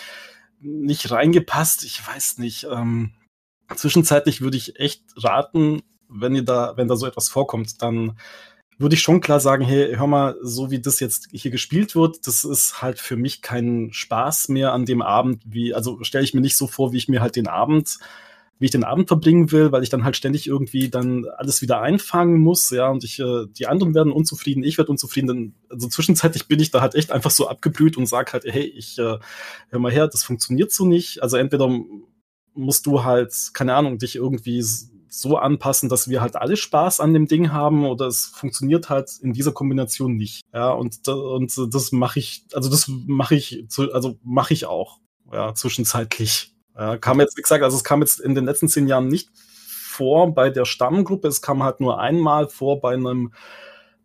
nicht 0.61 1.11
reingepasst. 1.11 1.83
Ich 1.83 2.07
weiß 2.07 2.37
nicht. 2.37 2.65
Ähm, 2.71 3.11
zwischenzeitlich 3.75 4.39
würde 4.39 4.55
ich 4.55 4.79
echt 4.79 5.03
raten, 5.17 5.81
wenn 6.07 6.35
ihr 6.35 6.45
da, 6.45 6.77
wenn 6.77 6.87
da 6.87 6.95
so 6.95 7.07
etwas 7.07 7.27
vorkommt, 7.27 7.81
dann 7.81 8.17
würde 8.79 8.95
ich 8.95 9.01
schon 9.01 9.21
klar 9.21 9.39
sagen, 9.39 9.63
hey, 9.63 9.95
hör 9.95 10.07
mal, 10.07 10.35
so 10.41 10.71
wie 10.71 10.79
das 10.79 10.99
jetzt 10.99 11.27
hier 11.31 11.51
gespielt 11.51 11.95
wird, 11.95 12.25
das 12.25 12.43
ist 12.45 12.81
halt 12.81 12.99
für 12.99 13.17
mich 13.17 13.41
kein 13.41 13.89
Spaß 13.91 14.49
mehr 14.49 14.73
an 14.73 14.85
dem 14.85 15.01
Abend, 15.01 15.43
wie, 15.45 15.73
also 15.73 16.01
stelle 16.03 16.23
ich 16.23 16.33
mir 16.33 16.41
nicht 16.41 16.57
so 16.57 16.65
vor, 16.65 16.91
wie 16.93 16.97
ich 16.97 17.09
mir 17.09 17.21
halt 17.21 17.35
den 17.35 17.47
Abend 17.47 17.99
wie 18.59 18.65
ich 18.65 18.71
den 18.71 18.83
Abend 18.83 19.07
verbringen 19.07 19.51
will, 19.51 19.71
weil 19.71 19.83
ich 19.83 19.89
dann 19.89 20.03
halt 20.03 20.17
ständig 20.17 20.45
irgendwie 20.45 20.89
dann 20.89 21.25
alles 21.37 21.61
wieder 21.61 21.81
einfangen 21.81 22.39
muss, 22.39 22.69
ja, 22.69 22.89
und 22.89 23.05
ich, 23.05 23.19
äh, 23.19 23.45
die 23.57 23.67
anderen 23.67 23.95
werden 23.95 24.11
unzufrieden, 24.11 24.63
ich 24.63 24.77
werde 24.77 24.91
unzufrieden, 24.91 25.27
dann, 25.27 25.55
also 25.69 25.87
zwischenzeitlich 25.87 26.47
bin 26.47 26.59
ich 26.59 26.69
da 26.69 26.81
halt 26.81 26.93
echt 26.93 27.11
einfach 27.11 27.31
so 27.31 27.47
abgeblüht 27.47 27.95
und 27.95 28.05
sag 28.05 28.33
halt, 28.33 28.43
hey, 28.45 28.65
ich, 28.65 28.99
äh, 28.99 29.17
hör 29.69 29.79
mal 29.79 29.91
her, 29.91 30.07
das 30.07 30.25
funktioniert 30.25 30.73
so 30.73 30.85
nicht, 30.85 31.23
also 31.23 31.37
entweder 31.37 31.69
musst 32.53 32.85
du 32.85 33.05
halt, 33.05 33.33
keine 33.53 33.75
Ahnung, 33.75 33.97
dich 33.97 34.17
irgendwie 34.17 34.61
so 35.09 35.37
anpassen, 35.37 35.89
dass 35.89 36.09
wir 36.09 36.21
halt 36.21 36.35
alle 36.35 36.57
Spaß 36.57 36.99
an 36.99 37.13
dem 37.13 37.27
Ding 37.27 37.51
haben 37.51 37.85
oder 37.85 38.07
es 38.07 38.25
funktioniert 38.25 38.89
halt 38.89 39.11
in 39.21 39.33
dieser 39.33 39.51
Kombination 39.51 40.15
nicht. 40.15 40.41
Ja, 40.53 40.71
und, 40.71 41.07
und 41.07 41.53
das 41.73 41.91
mache 41.91 42.19
ich, 42.19 42.45
also 42.53 42.69
das 42.69 42.87
mache 42.87 43.35
ich, 43.35 43.65
also 43.93 44.17
mache 44.23 44.53
ich 44.53 44.65
auch, 44.65 44.99
ja, 45.31 45.53
zwischenzeitlich. 45.53 46.53
Ja, 46.77 46.97
kam 46.97 47.19
jetzt, 47.19 47.37
wie 47.37 47.41
gesagt, 47.41 47.63
also 47.63 47.75
es 47.75 47.83
kam 47.83 48.01
jetzt 48.01 48.19
in 48.19 48.35
den 48.35 48.45
letzten 48.45 48.69
zehn 48.69 48.87
Jahren 48.87 49.07
nicht 49.07 49.29
vor 49.35 50.33
bei 50.33 50.49
der 50.49 50.65
Stammgruppe, 50.65 51.27
es 51.27 51.41
kam 51.41 51.63
halt 51.63 51.79
nur 51.81 51.99
einmal 51.99 52.47
vor 52.47 52.79
bei 52.79 52.93
einem 52.93 53.33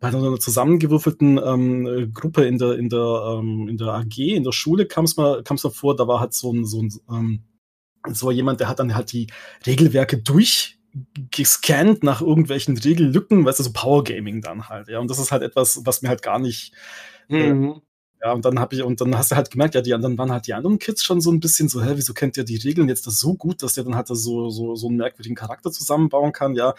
bei 0.01 0.09
einer 0.09 0.37
zusammengewürfelten 0.37 1.39
ähm, 1.43 2.11
Gruppe 2.13 2.45
in 2.45 2.57
der 2.57 2.73
in 2.73 2.89
der 2.89 3.39
ähm, 3.39 3.69
in 3.69 3.77
der 3.77 3.87
AG 3.87 4.17
in 4.17 4.43
der 4.43 4.51
Schule 4.51 4.87
kam 4.87 5.05
es 5.05 5.15
mal 5.15 5.41
kam 5.43 5.55
es 5.55 5.63
mal 5.63 5.69
vor, 5.69 5.95
da 5.95 6.05
war 6.05 6.19
halt 6.19 6.33
so 6.33 6.51
ein 6.51 6.65
so 6.65 6.81
ein 6.81 6.93
ähm, 7.09 7.43
so 8.13 8.31
jemand, 8.31 8.59
der 8.59 8.67
hat 8.67 8.79
dann 8.79 8.95
halt 8.95 9.11
die 9.11 9.27
Regelwerke 9.65 10.17
durchgescannt 10.95 12.03
nach 12.03 12.21
irgendwelchen 12.21 12.77
Regellücken, 12.77 13.45
weißt 13.45 13.59
du, 13.59 13.63
so 13.63 13.73
Power 13.73 14.03
Gaming 14.03 14.41
dann 14.41 14.69
halt, 14.69 14.87
ja. 14.87 14.99
Und 14.99 15.09
das 15.09 15.19
ist 15.19 15.31
halt 15.31 15.43
etwas, 15.43 15.81
was 15.83 16.01
mir 16.01 16.09
halt 16.09 16.21
gar 16.21 16.39
nicht, 16.39 16.73
äh, 17.29 17.53
mhm. 17.53 17.81
Ja, 18.23 18.31
und 18.31 18.43
dann 18.43 18.59
habe 18.59 18.73
ich, 18.73 18.81
und 18.81 19.01
dann 19.01 19.15
hast 19.15 19.31
du 19.31 19.35
halt 19.35 19.51
gemerkt, 19.51 19.75
ja, 19.75 19.81
die 19.81 19.93
anderen 19.93 20.17
waren 20.17 20.31
halt 20.31 20.47
die 20.47 20.53
anderen 20.55 20.79
Kids 20.79 21.03
schon 21.03 21.21
so 21.21 21.31
ein 21.31 21.39
bisschen 21.39 21.69
so, 21.69 21.83
hä, 21.83 21.91
wieso 21.93 22.13
kennt 22.13 22.37
ihr 22.37 22.43
die 22.43 22.55
Regeln 22.55 22.89
jetzt 22.89 23.05
das 23.05 23.19
so 23.19 23.35
gut, 23.35 23.61
dass 23.61 23.75
der 23.75 23.83
dann 23.83 23.95
halt 23.95 24.07
so, 24.07 24.15
so, 24.49 24.75
so 24.75 24.87
einen 24.87 24.97
merkwürdigen 24.97 25.35
Charakter 25.35 25.71
zusammenbauen 25.71 26.31
kann, 26.31 26.55
ja. 26.55 26.73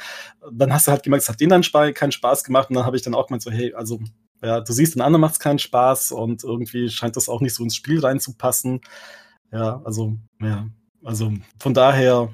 Dann 0.50 0.72
hast 0.72 0.88
du 0.88 0.90
halt 0.90 1.04
gemerkt, 1.04 1.22
es 1.22 1.28
hat 1.28 1.40
denen 1.40 1.50
dann 1.50 1.60
Sp 1.62 1.92
keinen 1.92 2.10
Spaß 2.10 2.42
gemacht 2.42 2.70
und 2.70 2.74
dann 2.74 2.84
habe 2.84 2.96
ich 2.96 3.02
dann 3.02 3.14
auch 3.14 3.28
gemeint 3.28 3.42
so, 3.42 3.50
hey, 3.50 3.74
also, 3.74 4.00
ja, 4.42 4.60
du 4.60 4.72
siehst, 4.72 4.96
den 4.96 5.02
anderen 5.02 5.20
macht 5.20 5.34
es 5.34 5.38
keinen 5.38 5.60
Spaß 5.60 6.12
und 6.12 6.42
irgendwie 6.42 6.88
scheint 6.88 7.16
das 7.16 7.28
auch 7.28 7.40
nicht 7.40 7.54
so 7.54 7.62
ins 7.62 7.76
Spiel 7.76 8.00
reinzupassen. 8.00 8.80
Ja, 9.52 9.80
also, 9.84 10.16
ja, 10.40 10.66
also 11.04 11.32
von 11.60 11.74
daher 11.74 12.30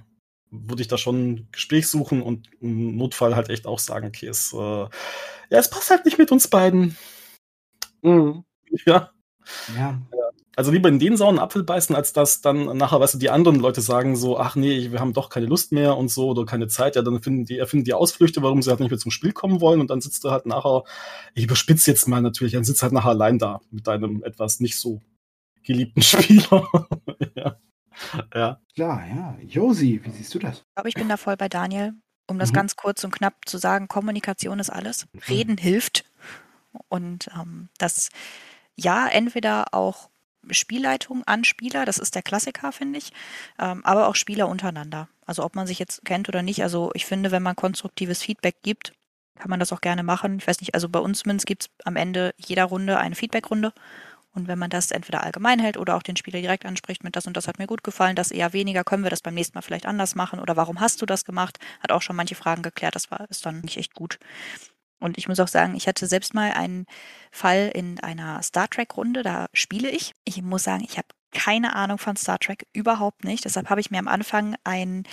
würde 0.53 0.83
ich 0.83 0.89
da 0.89 0.99
schon 0.99 1.33
ein 1.33 1.49
Gespräch 1.51 1.89
suchen 1.89 2.23
und 2.23 2.49
im 2.61 2.97
Notfall 2.97 3.35
halt 3.35 3.49
echt 3.49 3.67
auch 3.67 3.79
sagen, 3.79 4.07
okay, 4.07 4.29
es, 4.29 4.53
äh, 4.53 4.57
ja, 4.59 4.89
es 5.51 5.71
passt 5.71 5.91
halt 5.91 6.05
nicht 6.05 6.19
mit 6.19 6.31
uns 6.31 6.49
beiden. 6.49 6.97
Mhm. 8.03 8.45
Ja. 8.87 9.11
Ja. 9.77 10.01
Also 10.55 10.71
lieber 10.71 10.89
in 10.89 10.99
den 10.99 11.17
sauren 11.17 11.39
Apfel 11.39 11.63
beißen, 11.65 11.97
als 11.97 12.13
dass 12.13 12.43
dann 12.43 12.77
nachher, 12.77 13.01
weißt 13.01 13.15
du, 13.15 13.19
die 13.19 13.31
anderen 13.31 13.59
Leute 13.59 13.81
sagen 13.81 14.17
so, 14.17 14.39
ach 14.39 14.55
nee, 14.55 14.93
wir 14.93 15.01
haben 15.01 15.15
doch 15.15 15.31
keine 15.31 15.47
Lust 15.47 15.73
mehr 15.73 15.97
und 15.97 16.09
so 16.11 16.29
oder 16.31 16.45
keine 16.45 16.69
Zeit. 16.69 16.95
Ja, 16.97 17.03
dann 17.03 17.23
finden 17.23 17.45
die, 17.47 17.59
erfinden 17.59 17.85
die 17.85 17.95
Ausflüchte, 17.95 18.43
warum 18.43 18.63
sie 18.63 18.71
halt 18.71 18.81
nicht 18.81 18.91
mehr 18.91 18.99
zum 18.99 19.11
Spiel 19.11 19.33
kommen 19.33 19.61
wollen 19.61 19.81
und 19.81 19.91
dann 19.91 20.01
sitzt 20.01 20.25
du 20.25 20.31
halt 20.31 20.47
nachher, 20.47 20.85
ich 21.35 21.45
überspitze 21.45 21.91
jetzt 21.91 22.07
mal 22.07 22.23
natürlich, 22.23 22.53
dann 22.53 22.65
sitzt 22.65 22.83
halt 22.83 22.93
nachher 22.93 23.11
allein 23.11 23.39
da 23.39 23.61
mit 23.71 23.87
deinem 23.87 24.23
etwas 24.25 24.61
nicht 24.61 24.79
so 24.79 25.01
geliebten 25.65 26.03
Spieler. 26.03 26.69
ja. 27.35 27.57
ja. 28.35 28.61
Klar, 28.75 29.07
ja. 29.07 29.37
Josi, 29.43 30.01
wie 30.03 30.11
siehst 30.11 30.35
du 30.35 30.39
das? 30.39 30.59
Ich 30.59 30.75
glaube, 30.75 30.89
ich 30.89 30.95
bin 30.95 31.09
da 31.09 31.17
voll 31.17 31.37
bei 31.37 31.49
Daniel. 31.49 31.95
Um 32.29 32.39
das 32.39 32.51
mhm. 32.51 32.55
ganz 32.57 32.77
kurz 32.77 33.05
und 33.05 33.11
knapp 33.11 33.35
zu 33.47 33.59
sagen, 33.59 33.89
Kommunikation 33.89 34.59
ist 34.59 34.71
alles. 34.71 35.07
Mhm. 35.13 35.21
Reden 35.29 35.57
hilft. 35.59 36.05
Und 36.89 37.29
ähm, 37.37 37.69
das 37.79 38.09
ja, 38.77 39.07
entweder 39.09 39.75
auch 39.75 40.09
Spielleitung 40.51 41.23
an 41.25 41.45
Spieler, 41.45 41.85
das 41.85 41.99
ist 41.99 42.15
der 42.15 42.23
Klassiker, 42.23 42.73
finde 42.73 42.99
ich, 42.99 43.13
ähm, 43.59 43.85
aber 43.85 44.09
auch 44.09 44.17
Spieler 44.17 44.49
untereinander. 44.49 45.09
Also 45.25 45.45
ob 45.45 45.55
man 45.55 45.67
sich 45.67 45.79
jetzt 45.79 46.05
kennt 46.05 46.29
oder 46.29 46.43
nicht. 46.43 46.63
Also 46.63 46.91
ich 46.95 47.07
finde, 47.07 47.31
wenn 47.31 47.43
man 47.43 47.55
konstruktives 47.55 48.23
Feedback 48.23 48.57
gibt, 48.63 48.93
kann 49.39 49.51
man 49.51 49.61
das 49.61 49.73
auch 49.73 49.81
gerne 49.81 50.03
machen. 50.03 50.39
Ich 50.39 50.47
weiß 50.47 50.61
nicht, 50.61 50.75
also 50.75 50.89
bei 50.89 50.99
uns 50.99 51.21
zumindest 51.21 51.47
gibt 51.47 51.63
es 51.63 51.71
am 51.85 51.97
Ende 51.97 52.35
jeder 52.37 52.65
Runde 52.65 52.99
eine 52.99 53.15
Feedbackrunde. 53.15 53.73
Und 54.35 54.49
wenn 54.49 54.59
man 54.59 54.71
das 54.71 54.91
entweder 54.91 55.23
allgemein 55.23 55.59
hält 55.59 55.77
oder 55.77 55.97
auch 55.97 56.03
den 56.03 56.17
Spieler 56.17 56.41
direkt 56.41 56.65
anspricht 56.65 57.05
mit 57.05 57.17
das 57.17 57.27
und 57.27 57.37
das 57.37 57.49
hat 57.49 57.59
mir 57.59 57.67
gut 57.67 57.85
gefallen, 57.85 58.17
das 58.17 58.31
eher 58.31 58.53
weniger, 58.53 58.85
können 58.85 59.03
wir 59.03 59.11
das 59.11 59.21
beim 59.21 59.35
nächsten 59.35 59.57
Mal 59.57 59.63
vielleicht 59.63 59.87
anders 59.87 60.15
machen 60.15 60.41
oder 60.41 60.57
warum 60.57 60.81
hast 60.81 61.03
du 61.03 61.07
das 61.07 61.25
gemacht, 61.25 61.59
hat 61.81 61.93
auch 61.93 62.03
schon 62.03 62.17
manche 62.17 62.35
Fragen 62.35 62.63
geklärt, 62.63 62.95
das 62.95 63.11
war 63.11 63.29
ist 63.31 63.45
dann 63.45 63.61
nicht 63.61 63.77
echt 63.77 63.95
gut. 63.95 64.19
Und 65.01 65.19
ich 65.19 65.29
muss 65.29 65.41
auch 65.41 65.49
sagen, 65.49 65.75
ich 65.75 65.89
hatte 65.89 66.07
selbst 66.07 66.33
mal 66.33 66.53
einen 66.53 66.87
Fall 67.33 67.71
in 67.75 67.99
einer 68.01 68.41
Star 68.43 68.69
Trek-Runde, 68.69 69.23
da 69.23 69.47
spiele 69.53 69.91
ich. 69.91 70.13
Ich 70.25 70.41
muss 70.43 70.63
sagen, 70.63 70.85
ich 70.85 70.97
habe 70.97 71.09
keine 71.33 71.75
Ahnung 71.75 71.99
von 71.99 72.17
Star 72.17 72.39
Trek, 72.39 72.67
überhaupt 72.73 73.25
nicht. 73.25 73.45
Deshalb 73.45 73.69
habe 73.71 73.81
ich 73.81 73.91
mir 73.91 73.99
am 73.99 74.09
Anfang 74.09 74.55
ein, 74.65 75.05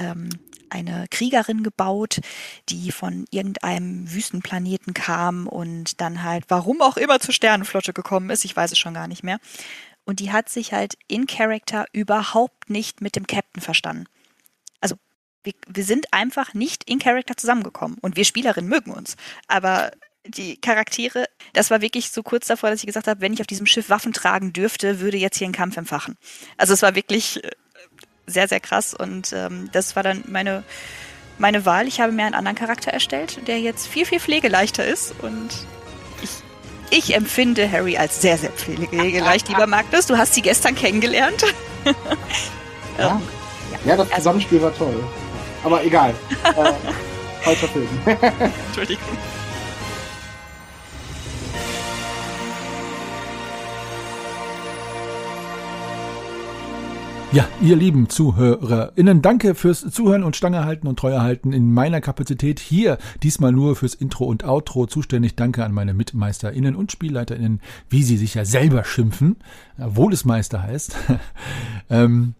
ähm, 0.00 0.30
eine 0.68 1.06
Kriegerin 1.10 1.62
gebaut, 1.62 2.20
die 2.68 2.92
von 2.92 3.26
irgendeinem 3.30 4.12
Wüstenplaneten 4.12 4.94
kam 4.94 5.46
und 5.46 6.00
dann 6.00 6.22
halt, 6.22 6.44
warum 6.48 6.80
auch 6.80 6.96
immer 6.96 7.20
zur 7.20 7.34
Sternenflotte 7.34 7.92
gekommen 7.92 8.30
ist, 8.30 8.44
ich 8.44 8.56
weiß 8.56 8.72
es 8.72 8.78
schon 8.78 8.94
gar 8.94 9.08
nicht 9.08 9.22
mehr. 9.22 9.38
Und 10.04 10.20
die 10.20 10.32
hat 10.32 10.48
sich 10.48 10.72
halt 10.72 10.94
in 11.08 11.26
Character 11.26 11.86
überhaupt 11.92 12.70
nicht 12.70 13.00
mit 13.00 13.16
dem 13.16 13.26
Captain 13.26 13.62
verstanden 13.62 14.06
wir, 15.42 15.54
wir 15.66 15.84
sind 15.84 16.12
einfach 16.12 16.54
nicht 16.54 16.88
in 16.88 16.98
Character 16.98 17.36
zusammengekommen. 17.36 17.98
Und 18.00 18.16
wir 18.16 18.24
Spielerinnen 18.24 18.68
mögen 18.68 18.92
uns. 18.92 19.16
Aber 19.48 19.90
die 20.26 20.60
Charaktere, 20.60 21.26
das 21.54 21.70
war 21.70 21.80
wirklich 21.80 22.10
so 22.10 22.22
kurz 22.22 22.46
davor, 22.46 22.70
dass 22.70 22.80
ich 22.80 22.86
gesagt 22.86 23.06
habe, 23.06 23.20
wenn 23.20 23.32
ich 23.32 23.40
auf 23.40 23.46
diesem 23.46 23.66
Schiff 23.66 23.88
Waffen 23.88 24.12
tragen 24.12 24.52
dürfte, 24.52 25.00
würde 25.00 25.16
jetzt 25.16 25.38
hier 25.38 25.48
ein 25.48 25.52
Kampf 25.52 25.76
entfachen. 25.76 26.16
Also 26.58 26.74
es 26.74 26.82
war 26.82 26.94
wirklich 26.94 27.42
äh, 27.42 27.50
sehr, 28.30 28.48
sehr 28.48 28.60
krass 28.60 28.94
und 28.94 29.32
ähm, 29.32 29.68
das 29.72 29.96
war 29.96 30.02
dann 30.02 30.24
meine, 30.26 30.62
meine 31.38 31.64
Wahl. 31.66 31.88
Ich 31.88 32.00
habe 32.00 32.12
mir 32.12 32.24
einen 32.24 32.34
anderen 32.34 32.56
Charakter 32.56 32.92
erstellt, 32.92 33.46
der 33.46 33.60
jetzt 33.60 33.86
viel, 33.86 34.06
viel 34.06 34.20
pflegeleichter 34.20 34.84
ist 34.84 35.14
und 35.22 35.50
ich, 36.22 36.30
ich 36.90 37.14
empfinde 37.14 37.70
Harry 37.70 37.96
als 37.96 38.20
sehr, 38.20 38.38
sehr 38.38 38.50
pflegeleicht, 38.50 39.48
lieber 39.48 39.66
Magnus. 39.66 40.06
Du 40.06 40.16
hast 40.16 40.34
sie 40.34 40.42
gestern 40.42 40.74
kennengelernt. 40.74 41.42
ja. 41.84 41.92
Ähm, 43.10 43.22
ja. 43.84 43.90
ja, 43.90 43.96
das 43.96 44.10
Zusammenspiel 44.10 44.62
war 44.62 44.74
toll. 44.74 45.02
Aber 45.64 45.84
egal. 45.84 46.14
äh, 46.44 46.72
falscher 47.42 47.68
Film. 47.68 47.88
Entschuldigung. 48.68 49.18
Ja, 57.32 57.48
ihr 57.62 57.76
lieben 57.76 58.08
ZuhörerInnen, 58.08 59.22
danke 59.22 59.54
fürs 59.54 59.88
Zuhören 59.88 60.24
und 60.24 60.34
Stange 60.34 60.64
halten 60.64 60.88
und 60.88 60.98
Treue 60.98 61.22
halten 61.22 61.52
in 61.52 61.72
meiner 61.72 62.00
Kapazität 62.00 62.58
hier. 62.58 62.98
Diesmal 63.22 63.52
nur 63.52 63.76
fürs 63.76 63.94
Intro 63.94 64.24
und 64.24 64.42
Outro 64.42 64.86
zuständig. 64.86 65.36
Danke 65.36 65.64
an 65.64 65.72
meine 65.72 65.94
MitmeisterInnen 65.94 66.74
und 66.74 66.90
SpielleiterInnen, 66.90 67.60
wie 67.88 68.02
sie 68.02 68.16
sich 68.16 68.34
ja 68.34 68.44
selber 68.44 68.84
schimpfen, 68.84 69.36
obwohl 69.78 70.12
es 70.12 70.24
Meister 70.24 70.60
heißt. 70.60 70.96
ähm, 71.90 72.34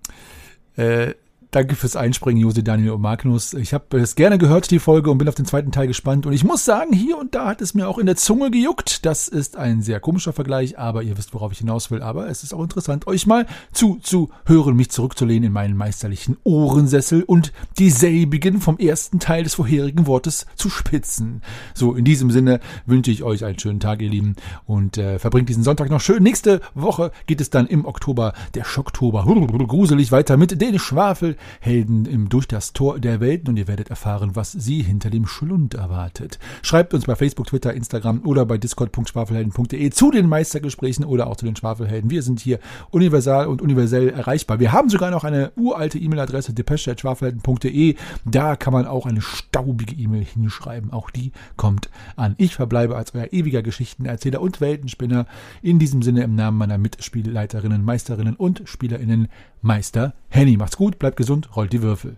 äh, 0.77 1.15
Danke 1.53 1.75
fürs 1.75 1.97
Einspringen, 1.97 2.41
Jose 2.41 2.63
Daniel 2.63 2.93
und 2.93 3.01
Magnus. 3.01 3.55
Ich 3.55 3.75
habe 3.75 3.99
es 3.99 4.15
gerne 4.15 4.39
gehört, 4.39 4.71
die 4.71 4.79
Folge, 4.79 5.11
und 5.11 5.19
bin 5.19 5.29
auf 5.29 5.35
den 5.35 5.47
zweiten 5.47 5.73
Teil 5.73 5.89
gespannt. 5.89 6.25
Und 6.25 6.33
ich 6.33 6.45
muss 6.45 6.65
sagen, 6.65 6.93
hier 6.93 7.19
und 7.19 7.35
da 7.35 7.49
hat 7.49 7.61
es 7.61 7.75
mir 7.75 7.89
auch 7.89 7.99
in 7.99 8.07
der 8.07 8.15
Zunge 8.15 8.53
gejuckt. 8.53 9.05
Das 9.05 9.27
ist 9.27 9.57
ein 9.57 9.83
sehr 9.83 9.99
komischer 9.99 10.33
Vergleich, 10.33 10.79
aber 10.79 11.03
ihr 11.03 11.19
wisst, 11.19 11.35
worauf 11.35 11.51
ich 11.51 11.59
hinaus 11.59 11.91
will. 11.91 12.03
Aber 12.03 12.29
es 12.29 12.45
ist 12.45 12.55
auch 12.55 12.63
interessant, 12.63 13.09
euch 13.09 13.27
mal 13.27 13.47
zuzuhören, 13.73 14.77
mich 14.77 14.91
zurückzulehnen 14.91 15.49
in 15.49 15.53
meinen 15.53 15.77
meisterlichen 15.77 16.37
Ohrensessel 16.45 17.25
und 17.25 17.53
die 17.81 17.91
selbigen 17.91 18.61
vom 18.61 18.79
ersten 18.79 19.19
Teil 19.19 19.43
des 19.43 19.57
vorherigen 19.57 20.07
Wortes 20.07 20.47
zu 20.55 20.71
spitzen. 20.71 21.43
So, 21.75 21.95
in 21.97 22.05
diesem 22.05 22.31
Sinne 22.31 22.61
wünsche 22.87 23.11
ich 23.11 23.25
euch 23.25 23.45
einen 23.45 23.59
schönen 23.59 23.81
Tag, 23.81 24.03
ihr 24.03 24.11
Lieben, 24.11 24.37
und 24.67 24.99
äh, 24.99 25.19
verbringt 25.19 25.49
diesen 25.49 25.65
Sonntag 25.65 25.91
noch 25.91 26.01
schön. 26.01 26.23
Nächste 26.23 26.61
Woche 26.75 27.11
geht 27.27 27.41
es 27.41 27.51
dann 27.51 27.67
im 27.67 27.87
Oktober, 27.87 28.35
der 28.55 28.63
Schocktober, 28.63 29.25
gruselig 29.67 30.13
weiter 30.13 30.37
mit 30.37 30.61
den 30.61 30.79
Schwafel 30.79 31.37
Helden 31.61 32.07
im 32.07 32.29
Durch 32.29 32.49
das 32.49 32.73
Tor 32.73 32.99
der 32.99 33.21
Welten 33.21 33.49
und 33.49 33.57
ihr 33.57 33.69
werdet 33.69 33.91
erfahren, 33.91 34.35
was 34.35 34.53
sie 34.53 34.83
hinter 34.83 35.11
dem 35.11 35.27
Schlund 35.27 35.75
erwartet. 35.75 36.39
Schreibt 36.63 36.95
uns 36.95 37.07
bei 37.07 37.17
Facebook, 37.17 37.47
Twitter, 37.47 37.75
Instagram 37.75 38.23
oder 38.25 38.47
bei 38.47 38.59
discord.schwafelhelden.de 38.59 39.91
zu 39.91 40.11
den 40.11 40.29
Meistergesprächen 40.29 41.05
oder 41.05 41.27
auch 41.27 41.37
zu 41.37 41.45
den 41.45 41.57
Schwafelhelden. 41.57 42.11
Wir 42.11 42.23
sind 42.23 42.41
hier 42.41 42.59
universal 42.91 43.47
und 43.47 43.63
universell 43.63 44.11
erreichbar. 44.11 44.61
Wir 44.61 44.73
haben 44.73 44.89
sogar 44.89 45.11
noch 45.11 45.25
eine 45.25 45.53
uralte 45.57 45.99
E-Mail-Adresse 45.99 46.53
depesche.schwafelhelden.de. 46.53 47.97
Da 48.25 48.57
kann 48.57 48.73
man 48.73 48.87
auch 48.87 49.07
eine 49.07 49.21
staubige 49.21 49.95
E-Mail 49.95 50.25
hinschreiben. 50.25 50.93
Auch 50.93 51.11
die 51.11 51.33
kommt 51.57 51.91
an. 52.17 52.35
Ich 52.39 52.55
verbleibe 52.55 52.97
als 52.97 53.15
euer 53.15 53.33
ewiger 53.33 53.63
Geschichtenerzähler 53.63 54.41
und 54.41 54.61
Weltenspinner. 54.61 55.27
In 55.63 55.79
diesem 55.79 56.03
Sinne 56.03 56.23
im 56.23 56.35
Namen 56.35 56.59
meiner 56.59 56.79
Mitspielleiterinnen, 56.79 57.85
Meisterinnen 57.85 58.37
und 58.37 58.63
SpielerInnen 58.65 59.29
Meister 59.63 60.15
Henny. 60.29 60.57
Macht's 60.57 60.77
gut, 60.77 60.99
bleibt 60.99 61.17
gesund, 61.31 61.55
rollt 61.55 61.73
die 61.73 61.83
Würfel. 61.83 62.17